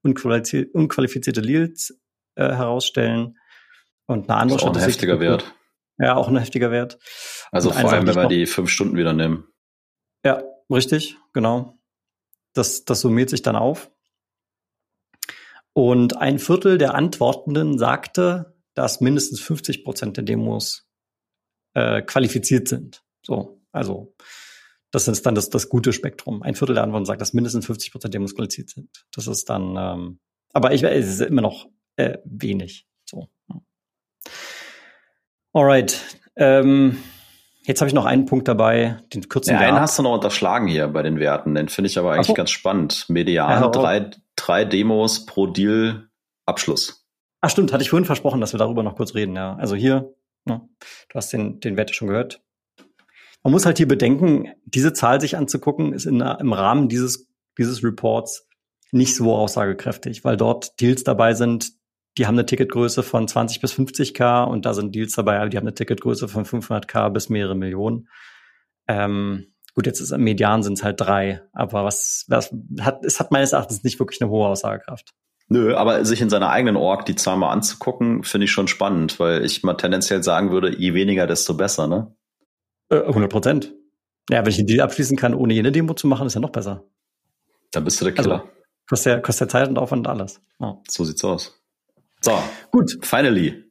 unqualifizierte, 0.03 1.41
Leads 1.41 1.97
äh, 2.35 2.43
herausstellen. 2.43 3.37
Und 4.05 4.29
eine 4.29 4.39
andere 4.39 4.57
das 4.57 4.63
ist 4.63 4.69
auch 4.69 4.75
ein 4.75 4.81
heftiger 4.81 5.19
Wert. 5.19 5.53
Ja, 5.97 6.15
auch 6.15 6.27
ein 6.27 6.37
heftiger 6.37 6.71
Wert. 6.71 6.99
Also 7.51 7.71
vor 7.71 7.91
allem, 7.91 8.07
wenn 8.07 8.15
wir 8.15 8.27
die 8.27 8.45
fünf 8.45 8.69
Stunden 8.69 8.97
wieder 8.97 9.13
nehmen. 9.13 9.47
Ja, 10.23 10.43
richtig, 10.69 11.17
genau. 11.33 11.77
Das, 12.53 12.85
das 12.85 13.01
summiert 13.01 13.29
sich 13.29 13.41
dann 13.41 13.55
auf. 13.55 13.91
Und 15.73 16.17
ein 16.17 16.39
Viertel 16.39 16.77
der 16.77 16.95
Antwortenden 16.95 17.77
sagte, 17.77 18.55
dass 18.73 19.01
mindestens 19.01 19.39
50 19.41 19.83
Prozent 19.83 20.17
der 20.17 20.23
Demos 20.23 20.89
äh, 21.73 22.01
qualifiziert 22.01 22.67
sind. 22.67 23.03
So, 23.23 23.61
also 23.71 24.15
das 24.91 25.07
ist 25.07 25.25
dann 25.25 25.35
das, 25.35 25.49
das 25.49 25.69
gute 25.69 25.93
Spektrum. 25.93 26.41
Ein 26.41 26.55
Viertel 26.55 26.75
der 26.75 26.83
Antworten 26.83 27.05
sagt, 27.05 27.21
dass 27.21 27.33
mindestens 27.33 27.65
50 27.65 27.91
Prozent 27.91 28.13
der 28.13 28.19
Demos 28.19 28.35
qualifiziert 28.35 28.69
sind. 28.69 29.05
Das 29.11 29.27
ist 29.27 29.49
dann, 29.49 29.75
ähm, 29.77 30.19
aber 30.53 30.73
ich 30.73 30.83
es 30.83 31.07
ist 31.07 31.21
immer 31.21 31.41
noch 31.41 31.69
äh, 31.95 32.17
wenig. 32.23 32.87
Alright. 35.57 35.99
Ähm, 36.35 36.99
jetzt 37.63 37.81
habe 37.81 37.87
ich 37.87 37.95
noch 37.95 38.05
einen 38.05 38.27
Punkt 38.27 38.47
dabei, 38.47 38.99
den 39.11 39.27
kurzen 39.27 39.55
ja, 39.55 39.59
Einen 39.59 39.79
hast 39.79 39.97
du 39.97 40.03
noch 40.03 40.13
unterschlagen 40.13 40.67
hier 40.67 40.87
bei 40.87 41.01
den 41.01 41.19
Werten. 41.19 41.55
Den 41.55 41.67
finde 41.67 41.89
ich 41.89 41.97
aber 41.97 42.11
eigentlich 42.11 42.27
so. 42.27 42.35
ganz 42.35 42.51
spannend. 42.51 43.05
Median 43.07 43.49
ja, 43.49 43.67
drei, 43.69 44.11
drei 44.35 44.65
Demos 44.65 45.25
pro 45.25 45.47
Deal 45.47 46.09
Abschluss. 46.45 47.07
Ach 47.41 47.49
stimmt, 47.49 47.73
hatte 47.73 47.81
ich 47.81 47.89
vorhin 47.89 48.05
versprochen, 48.05 48.39
dass 48.39 48.53
wir 48.53 48.59
darüber 48.59 48.83
noch 48.83 48.95
kurz 48.95 49.15
reden, 49.15 49.35
ja. 49.35 49.55
Also 49.55 49.75
hier, 49.75 50.13
ne, 50.45 50.61
du 51.09 51.15
hast 51.15 51.33
den, 51.33 51.59
den 51.59 51.75
Wert 51.75 51.95
schon 51.95 52.07
gehört. 52.07 52.39
Man 53.41 53.51
muss 53.51 53.65
halt 53.65 53.77
hier 53.77 53.87
bedenken, 53.87 54.49
diese 54.65 54.93
Zahl 54.93 55.19
sich 55.19 55.37
anzugucken, 55.37 55.91
ist 55.91 56.05
in, 56.05 56.21
im 56.21 56.53
Rahmen 56.53 56.87
dieses, 56.87 57.31
dieses 57.57 57.83
Reports 57.83 58.47
nicht 58.91 59.15
so 59.15 59.33
aussagekräftig, 59.33 60.23
weil 60.23 60.37
dort 60.37 60.79
Deals 60.79 61.03
dabei 61.03 61.33
sind, 61.33 61.71
die 62.17 62.25
haben 62.25 62.35
eine 62.35 62.45
Ticketgröße 62.45 63.03
von 63.03 63.27
20 63.27 63.61
bis 63.61 63.73
50k 63.73 64.45
und 64.45 64.65
da 64.65 64.73
sind 64.73 64.95
Deals 64.95 65.13
dabei, 65.13 65.47
die 65.49 65.57
haben 65.57 65.65
eine 65.65 65.75
Ticketgröße 65.75 66.27
von 66.27 66.45
500k 66.45 67.09
bis 67.09 67.29
mehrere 67.29 67.55
Millionen. 67.55 68.09
Ähm, 68.87 69.53
gut, 69.75 69.85
jetzt 69.85 69.99
ist 69.99 70.11
im 70.11 70.23
Median 70.23 70.63
sind 70.63 70.73
es 70.73 70.83
halt 70.83 70.99
drei, 70.99 71.43
aber 71.53 71.83
was, 71.83 72.25
was 72.27 72.53
hat, 72.79 73.05
es 73.05 73.19
hat 73.19 73.31
meines 73.31 73.53
Erachtens 73.53 73.83
nicht 73.83 73.99
wirklich 73.99 74.21
eine 74.21 74.31
hohe 74.31 74.47
Aussagekraft. 74.47 75.13
Nö, 75.49 75.75
aber 75.75 76.03
sich 76.03 76.21
in 76.21 76.29
seiner 76.29 76.49
eigenen 76.49 76.75
Org 76.75 77.05
die 77.05 77.15
Zahl 77.15 77.37
mal 77.37 77.51
anzugucken, 77.51 78.23
finde 78.23 78.45
ich 78.45 78.51
schon 78.51 78.67
spannend, 78.67 79.19
weil 79.19 79.45
ich 79.45 79.63
mal 79.63 79.75
tendenziell 79.75 80.23
sagen 80.23 80.51
würde, 80.51 80.75
je 80.75 80.93
weniger, 80.93 81.25
desto 81.25 81.53
besser, 81.53 81.87
ne? 81.87 82.13
100 82.89 83.17
äh, 83.17 83.27
Prozent. 83.27 83.73
Ja, 84.29 84.41
wenn 84.41 84.49
ich 84.49 84.57
den 84.57 84.67
Deal 84.67 84.81
abschließen 84.81 85.15
kann, 85.15 85.33
ohne 85.33 85.53
jene 85.53 85.71
Demo 85.71 85.93
zu 85.93 86.07
machen, 86.07 86.27
ist 86.27 86.33
ja 86.33 86.41
noch 86.41 86.49
besser. 86.49 86.83
Dann 87.71 87.85
bist 87.85 88.01
du 88.01 88.05
der 88.05 88.13
Killer. 88.13 88.41
Also, 88.41 88.49
kostet 88.89 89.13
ja, 89.13 89.19
kostet 89.21 89.47
ja 89.47 89.59
Zeit 89.59 89.69
und 89.69 89.77
Aufwand 89.77 90.05
und 90.05 90.11
alles. 90.11 90.41
Ja. 90.59 90.81
So 90.89 91.05
sieht's 91.05 91.23
aus. 91.23 91.61
So, 92.21 92.37
gut. 92.71 92.97
Finally. 93.01 93.63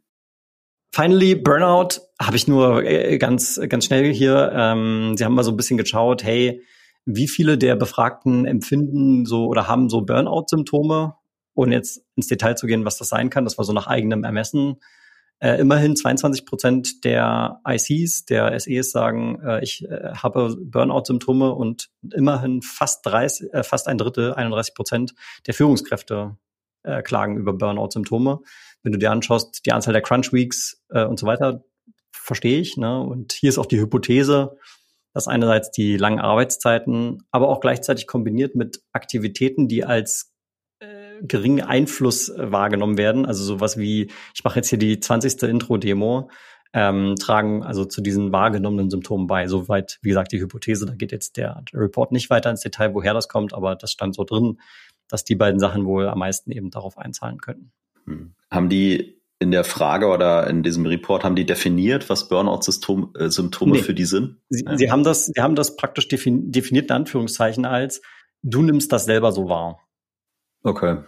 Finally, 0.92 1.34
Burnout 1.34 2.00
habe 2.20 2.36
ich 2.36 2.48
nur 2.48 2.84
äh, 2.84 3.18
ganz, 3.18 3.60
ganz 3.68 3.84
schnell 3.84 4.12
hier. 4.12 4.50
Ähm, 4.54 5.14
Sie 5.16 5.24
haben 5.24 5.34
mal 5.34 5.44
so 5.44 5.50
ein 5.50 5.56
bisschen 5.56 5.76
geschaut, 5.76 6.24
hey, 6.24 6.62
wie 7.04 7.28
viele 7.28 7.58
der 7.58 7.76
Befragten 7.76 8.46
empfinden 8.46 9.26
so 9.26 9.46
oder 9.46 9.68
haben 9.68 9.88
so 9.90 10.00
Burnout-Symptome 10.02 11.14
ohne 11.56 11.74
jetzt 11.74 12.02
ins 12.14 12.28
Detail 12.28 12.54
zu 12.54 12.66
gehen, 12.66 12.84
was 12.84 12.98
das 12.98 13.08
sein 13.08 13.30
kann, 13.30 13.44
das 13.44 13.58
war 13.58 13.64
so 13.64 13.72
nach 13.72 13.86
eigenem 13.86 14.22
Ermessen. 14.22 14.76
Äh, 15.38 15.60
immerhin 15.60 15.96
22 15.96 16.46
Prozent 16.46 17.04
der 17.04 17.60
ICs, 17.68 18.24
der 18.24 18.58
SEs 18.58 18.90
sagen, 18.90 19.38
äh, 19.44 19.62
ich 19.62 19.84
äh, 19.84 20.14
habe 20.14 20.56
Burnout-Symptome 20.58 21.52
und 21.52 21.90
immerhin 22.14 22.62
fast 22.62 23.04
30, 23.04 23.52
äh, 23.52 23.62
fast 23.62 23.86
ein 23.86 23.98
Drittel, 23.98 24.32
31 24.32 24.74
Prozent 24.74 25.14
der 25.46 25.52
Führungskräfte 25.52 26.36
äh, 26.86 27.02
klagen 27.02 27.36
über 27.36 27.52
Burnout-Symptome. 27.52 28.40
Wenn 28.82 28.92
du 28.92 28.98
dir 28.98 29.10
anschaust, 29.10 29.66
die 29.66 29.72
Anzahl 29.72 29.92
der 29.92 30.02
Crunch-Weeks 30.02 30.84
äh, 30.90 31.04
und 31.04 31.18
so 31.18 31.26
weiter, 31.26 31.64
verstehe 32.12 32.60
ich. 32.60 32.76
Ne? 32.76 33.00
Und 33.00 33.32
hier 33.32 33.50
ist 33.50 33.58
auch 33.58 33.66
die 33.66 33.80
Hypothese, 33.80 34.56
dass 35.12 35.28
einerseits 35.28 35.70
die 35.70 35.96
langen 35.96 36.20
Arbeitszeiten, 36.20 37.22
aber 37.30 37.48
auch 37.48 37.60
gleichzeitig 37.60 38.06
kombiniert 38.06 38.54
mit 38.54 38.82
Aktivitäten, 38.92 39.68
die 39.68 39.84
als 39.84 40.32
geringen 41.22 41.62
Einfluss 41.62 42.28
äh, 42.28 42.50
wahrgenommen 42.52 42.98
werden. 42.98 43.26
Also 43.26 43.44
sowas 43.44 43.76
wie, 43.76 44.10
ich 44.34 44.44
mache 44.44 44.56
jetzt 44.56 44.68
hier 44.68 44.78
die 44.78 45.00
20. 45.00 45.42
Intro-Demo, 45.42 46.30
ähm, 46.72 47.14
tragen 47.18 47.62
also 47.62 47.84
zu 47.84 48.02
diesen 48.02 48.32
wahrgenommenen 48.32 48.90
Symptomen 48.90 49.26
bei. 49.26 49.46
Soweit, 49.46 49.98
wie 50.02 50.10
gesagt, 50.10 50.32
die 50.32 50.40
Hypothese, 50.40 50.86
da 50.86 50.94
geht 50.94 51.12
jetzt 51.12 51.36
der 51.36 51.62
Report 51.72 52.12
nicht 52.12 52.28
weiter 52.28 52.50
ins 52.50 52.60
Detail, 52.60 52.94
woher 52.94 53.14
das 53.14 53.28
kommt, 53.28 53.54
aber 53.54 53.76
das 53.76 53.92
stand 53.92 54.14
so 54.14 54.24
drin, 54.24 54.58
dass 55.08 55.24
die 55.24 55.34
beiden 55.34 55.60
Sachen 55.60 55.84
wohl 55.84 56.08
am 56.08 56.18
meisten 56.18 56.50
eben 56.50 56.70
darauf 56.70 56.98
einzahlen 56.98 57.38
könnten. 57.38 57.72
Hm. 58.04 58.34
Haben 58.50 58.68
die 58.68 59.16
in 59.38 59.50
der 59.50 59.64
Frage 59.64 60.06
oder 60.06 60.46
in 60.46 60.62
diesem 60.62 60.86
Report 60.86 61.22
haben 61.22 61.36
die 61.36 61.44
definiert, 61.44 62.08
was 62.08 62.28
Burnout-Symptome 62.28 63.12
äh, 63.16 63.78
nee. 63.78 63.82
für 63.82 63.94
die 63.94 64.06
sind? 64.06 64.36
Sie, 64.48 64.64
ja. 64.64 64.76
sie, 64.78 64.90
haben 64.90 65.04
das, 65.04 65.26
sie 65.26 65.40
haben 65.40 65.56
das 65.56 65.76
praktisch 65.76 66.08
definiert, 66.08 66.86
in 66.86 66.90
Anführungszeichen, 66.90 67.66
als 67.66 68.00
du 68.42 68.62
nimmst 68.62 68.92
das 68.92 69.04
selber 69.04 69.32
so 69.32 69.48
wahr. 69.48 69.80
Okay. 70.62 70.98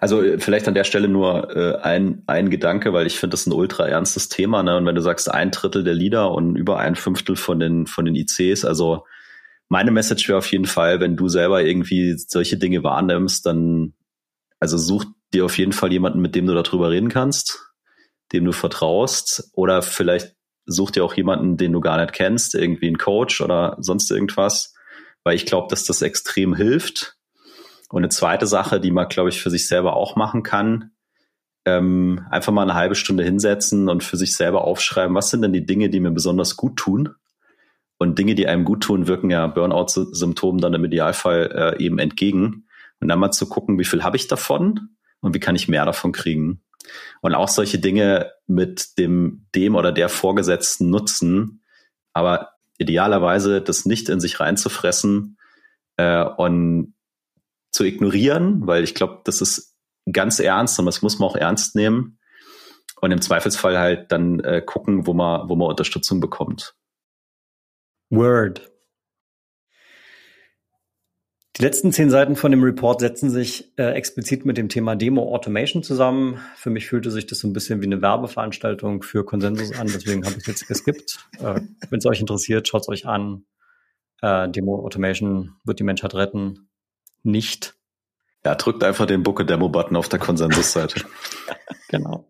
Also 0.00 0.22
äh, 0.22 0.38
vielleicht 0.38 0.68
an 0.68 0.74
der 0.74 0.84
Stelle 0.84 1.08
nur 1.08 1.56
äh, 1.56 1.76
ein, 1.82 2.22
ein 2.26 2.50
Gedanke, 2.50 2.92
weil 2.92 3.06
ich 3.06 3.18
finde 3.18 3.34
das 3.34 3.46
ein 3.46 3.52
ultra 3.52 3.88
ernstes 3.88 4.28
Thema. 4.28 4.62
Ne? 4.62 4.76
Und 4.76 4.86
wenn 4.86 4.94
du 4.94 5.02
sagst, 5.02 5.30
ein 5.30 5.50
Drittel 5.50 5.82
der 5.82 5.94
Leader 5.94 6.30
und 6.30 6.56
über 6.56 6.78
ein 6.78 6.94
Fünftel 6.94 7.34
von 7.34 7.58
den, 7.58 7.86
von 7.86 8.04
den 8.04 8.14
ICs, 8.14 8.64
also 8.64 9.04
meine 9.68 9.90
Message 9.90 10.28
wäre 10.28 10.38
auf 10.38 10.50
jeden 10.50 10.66
Fall, 10.66 11.00
wenn 11.00 11.16
du 11.16 11.28
selber 11.28 11.62
irgendwie 11.62 12.16
solche 12.16 12.56
Dinge 12.58 12.82
wahrnimmst, 12.82 13.46
dann 13.46 13.94
also 14.60 14.78
such 14.78 15.04
dir 15.32 15.44
auf 15.44 15.58
jeden 15.58 15.72
Fall 15.72 15.92
jemanden, 15.92 16.20
mit 16.20 16.34
dem 16.34 16.46
du 16.46 16.54
darüber 16.54 16.90
reden 16.90 17.08
kannst, 17.08 17.72
dem 18.32 18.44
du 18.44 18.52
vertraust 18.52 19.50
oder 19.54 19.82
vielleicht 19.82 20.34
such 20.66 20.92
dir 20.92 21.04
auch 21.04 21.14
jemanden, 21.14 21.56
den 21.56 21.72
du 21.72 21.80
gar 21.80 21.98
nicht 21.98 22.12
kennst, 22.12 22.54
irgendwie 22.54 22.86
einen 22.86 22.98
Coach 22.98 23.40
oder 23.40 23.76
sonst 23.80 24.10
irgendwas, 24.10 24.74
weil 25.22 25.36
ich 25.36 25.46
glaube, 25.46 25.68
dass 25.68 25.84
das 25.84 26.02
extrem 26.02 26.54
hilft. 26.54 27.16
Und 27.90 28.02
eine 28.02 28.08
zweite 28.08 28.46
Sache, 28.46 28.80
die 28.80 28.90
man, 28.90 29.08
glaube 29.08 29.28
ich, 29.28 29.40
für 29.40 29.50
sich 29.50 29.68
selber 29.68 29.94
auch 29.94 30.16
machen 30.16 30.42
kann, 30.42 30.92
ähm, 31.66 32.26
einfach 32.30 32.52
mal 32.52 32.62
eine 32.62 32.74
halbe 32.74 32.94
Stunde 32.94 33.24
hinsetzen 33.24 33.88
und 33.88 34.04
für 34.04 34.16
sich 34.16 34.36
selber 34.36 34.64
aufschreiben, 34.64 35.14
was 35.14 35.30
sind 35.30 35.42
denn 35.42 35.52
die 35.52 35.66
Dinge, 35.66 35.90
die 35.90 36.00
mir 36.00 36.10
besonders 36.10 36.56
gut 36.56 36.76
tun? 36.76 37.14
Und 38.04 38.18
Dinge, 38.18 38.34
die 38.34 38.46
einem 38.46 38.66
gut 38.66 38.82
tun, 38.82 39.06
wirken 39.06 39.30
ja 39.30 39.46
Burnout-Symptomen 39.46 40.60
dann 40.60 40.74
im 40.74 40.84
Idealfall 40.84 41.76
äh, 41.78 41.82
eben 41.82 41.98
entgegen. 41.98 42.66
Und 43.00 43.08
dann 43.08 43.18
mal 43.18 43.32
zu 43.32 43.48
gucken, 43.48 43.78
wie 43.78 43.86
viel 43.86 44.04
habe 44.04 44.18
ich 44.18 44.28
davon 44.28 44.90
und 45.20 45.34
wie 45.34 45.40
kann 45.40 45.56
ich 45.56 45.68
mehr 45.68 45.86
davon 45.86 46.12
kriegen. 46.12 46.62
Und 47.22 47.34
auch 47.34 47.48
solche 47.48 47.78
Dinge 47.78 48.30
mit 48.46 48.98
dem, 48.98 49.46
dem 49.54 49.74
oder 49.74 49.90
der 49.90 50.10
Vorgesetzten 50.10 50.90
nutzen, 50.90 51.64
aber 52.12 52.50
idealerweise 52.76 53.62
das 53.62 53.86
nicht 53.86 54.10
in 54.10 54.20
sich 54.20 54.38
reinzufressen 54.38 55.38
äh, 55.96 56.24
und 56.24 56.92
zu 57.70 57.84
ignorieren, 57.84 58.66
weil 58.66 58.84
ich 58.84 58.94
glaube, 58.94 59.22
das 59.24 59.40
ist 59.40 59.78
ganz 60.12 60.40
ernst 60.40 60.78
und 60.78 60.84
das 60.84 61.00
muss 61.00 61.18
man 61.18 61.30
auch 61.30 61.36
ernst 61.36 61.74
nehmen. 61.74 62.18
Und 63.00 63.12
im 63.12 63.22
Zweifelsfall 63.22 63.78
halt 63.78 64.12
dann 64.12 64.40
äh, 64.40 64.60
gucken, 64.60 65.06
wo 65.06 65.14
man, 65.14 65.48
wo 65.48 65.56
man 65.56 65.68
Unterstützung 65.68 66.20
bekommt. 66.20 66.74
Word. 68.16 68.70
Die 71.56 71.62
letzten 71.62 71.92
zehn 71.92 72.10
Seiten 72.10 72.34
von 72.34 72.50
dem 72.50 72.64
Report 72.64 73.00
setzen 73.00 73.30
sich 73.30 73.72
äh, 73.78 73.92
explizit 73.92 74.44
mit 74.44 74.56
dem 74.56 74.68
Thema 74.68 74.96
Demo 74.96 75.32
Automation 75.32 75.84
zusammen. 75.84 76.40
Für 76.56 76.70
mich 76.70 76.86
fühlte 76.86 77.12
sich 77.12 77.26
das 77.26 77.38
so 77.38 77.46
ein 77.46 77.52
bisschen 77.52 77.80
wie 77.80 77.86
eine 77.86 78.02
Werbeveranstaltung 78.02 79.04
für 79.04 79.24
Konsensus 79.24 79.72
an, 79.78 79.86
deswegen 79.86 80.26
habe 80.26 80.34
ich 80.36 80.46
jetzt 80.48 80.66
geskippt. 80.66 81.28
Äh, 81.38 81.60
Wenn 81.90 81.98
es 81.98 82.06
euch 82.06 82.18
interessiert, 82.18 82.66
schaut 82.66 82.82
es 82.82 82.88
euch 82.88 83.06
an. 83.06 83.44
Äh, 84.20 84.48
Demo 84.48 84.84
Automation 84.84 85.52
wird 85.62 85.78
die 85.78 85.84
Menschheit 85.84 86.14
retten. 86.14 86.70
Nicht. 87.22 87.74
Ja, 88.44 88.56
drückt 88.56 88.82
einfach 88.82 89.06
den 89.06 89.22
Bucke 89.22 89.46
Demo 89.46 89.68
Button 89.68 89.96
auf 89.96 90.08
der 90.08 90.18
Konsensusseite. 90.18 91.04
genau. 91.88 92.28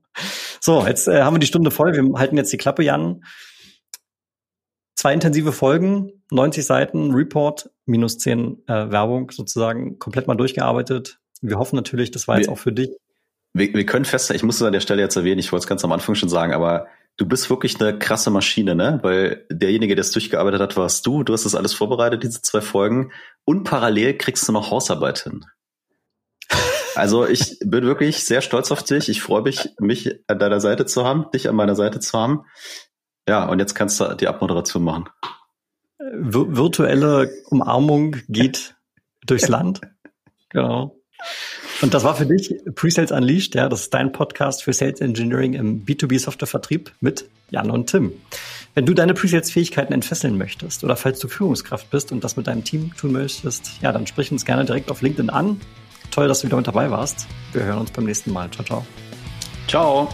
So, 0.60 0.86
jetzt 0.86 1.08
äh, 1.08 1.22
haben 1.22 1.34
wir 1.34 1.40
die 1.40 1.46
Stunde 1.46 1.70
voll. 1.70 1.94
Wir 1.94 2.18
halten 2.18 2.36
jetzt 2.36 2.52
die 2.52 2.58
Klappe, 2.58 2.82
Jan 2.82 3.22
zwei 4.94 5.12
intensive 5.12 5.52
Folgen, 5.52 6.12
90 6.30 6.64
Seiten 6.64 7.12
Report, 7.12 7.70
minus 7.86 8.18
10 8.18 8.64
äh, 8.66 8.90
Werbung 8.90 9.30
sozusagen, 9.30 9.98
komplett 9.98 10.26
mal 10.26 10.34
durchgearbeitet. 10.34 11.18
Wir 11.40 11.58
hoffen 11.58 11.76
natürlich, 11.76 12.10
das 12.10 12.26
war 12.28 12.38
jetzt 12.38 12.48
auch 12.48 12.58
für 12.58 12.72
dich. 12.72 12.90
Wir, 13.52 13.72
wir 13.72 13.86
können 13.86 14.04
feststellen, 14.04 14.36
ich 14.36 14.42
muss 14.42 14.56
es 14.56 14.62
an 14.62 14.72
der 14.72 14.80
Stelle 14.80 15.02
jetzt 15.02 15.16
erwähnen, 15.16 15.38
ich 15.38 15.52
wollte 15.52 15.64
es 15.64 15.68
ganz 15.68 15.84
am 15.84 15.92
Anfang 15.92 16.14
schon 16.14 16.28
sagen, 16.28 16.52
aber 16.52 16.86
du 17.16 17.26
bist 17.26 17.50
wirklich 17.50 17.80
eine 17.80 17.98
krasse 17.98 18.30
Maschine, 18.30 18.74
ne? 18.74 18.98
Weil 19.02 19.46
derjenige, 19.50 19.94
der 19.94 20.02
es 20.02 20.10
durchgearbeitet 20.10 20.60
hat, 20.60 20.76
warst 20.76 21.06
du. 21.06 21.22
Du 21.22 21.32
hast 21.32 21.44
das 21.44 21.54
alles 21.54 21.74
vorbereitet, 21.74 22.22
diese 22.22 22.42
zwei 22.42 22.60
Folgen. 22.60 23.12
Und 23.44 23.64
parallel 23.64 24.16
kriegst 24.18 24.48
du 24.48 24.52
noch 24.52 24.70
Hausarbeit 24.70 25.20
hin. 25.20 25.44
Also 26.96 27.26
ich 27.26 27.58
bin 27.64 27.84
wirklich 27.84 28.24
sehr 28.24 28.40
stolz 28.40 28.70
auf 28.70 28.82
dich. 28.82 29.08
Ich 29.08 29.22
freue 29.22 29.42
mich, 29.42 29.70
mich 29.78 30.20
an 30.28 30.38
deiner 30.38 30.60
Seite 30.60 30.86
zu 30.86 31.04
haben, 31.04 31.26
dich 31.32 31.48
an 31.48 31.56
meiner 31.56 31.74
Seite 31.74 32.00
zu 32.00 32.18
haben. 32.18 32.44
Ja, 33.28 33.44
und 33.46 33.58
jetzt 33.58 33.74
kannst 33.74 34.00
du 34.00 34.14
die 34.14 34.28
Abmoderation 34.28 34.84
machen. 34.84 35.08
Wir 35.98 36.56
virtuelle 36.56 37.30
Umarmung 37.46 38.16
geht 38.28 38.74
durchs 39.26 39.48
Land. 39.48 39.80
Genau. 40.50 40.96
Und 41.80 41.94
das 41.94 42.04
war 42.04 42.14
für 42.14 42.26
dich 42.26 42.54
Pre-Sales 42.74 43.10
Unleashed, 43.10 43.54
ja, 43.54 43.68
das 43.68 43.82
ist 43.82 43.94
dein 43.94 44.12
Podcast 44.12 44.62
für 44.62 44.72
Sales 44.72 45.00
Engineering 45.00 45.54
im 45.54 45.84
B2B 45.84 46.18
Softwarevertrieb 46.18 46.92
mit 47.00 47.28
Jan 47.50 47.70
und 47.70 47.90
Tim. 47.90 48.12
Wenn 48.74 48.86
du 48.86 48.94
deine 48.94 49.14
Pre-Sales-Fähigkeiten 49.14 49.92
entfesseln 49.92 50.36
möchtest 50.36 50.84
oder 50.84 50.96
falls 50.96 51.20
du 51.20 51.28
Führungskraft 51.28 51.90
bist 51.90 52.12
und 52.12 52.24
das 52.24 52.36
mit 52.36 52.46
deinem 52.46 52.64
Team 52.64 52.92
tun 52.96 53.12
möchtest, 53.12 53.80
ja, 53.82 53.92
dann 53.92 54.06
sprich 54.06 54.32
uns 54.32 54.44
gerne 54.44 54.64
direkt 54.64 54.90
auf 54.90 55.02
LinkedIn 55.02 55.30
an. 55.30 55.60
Toll, 56.10 56.28
dass 56.28 56.40
du 56.40 56.46
wieder 56.46 56.56
mit 56.56 56.66
dabei 56.66 56.90
warst. 56.90 57.26
Wir 57.52 57.64
hören 57.64 57.78
uns 57.78 57.90
beim 57.90 58.04
nächsten 58.04 58.32
Mal. 58.32 58.50
Ciao, 58.50 58.64
ciao. 58.64 58.86
Ciao. 59.68 60.08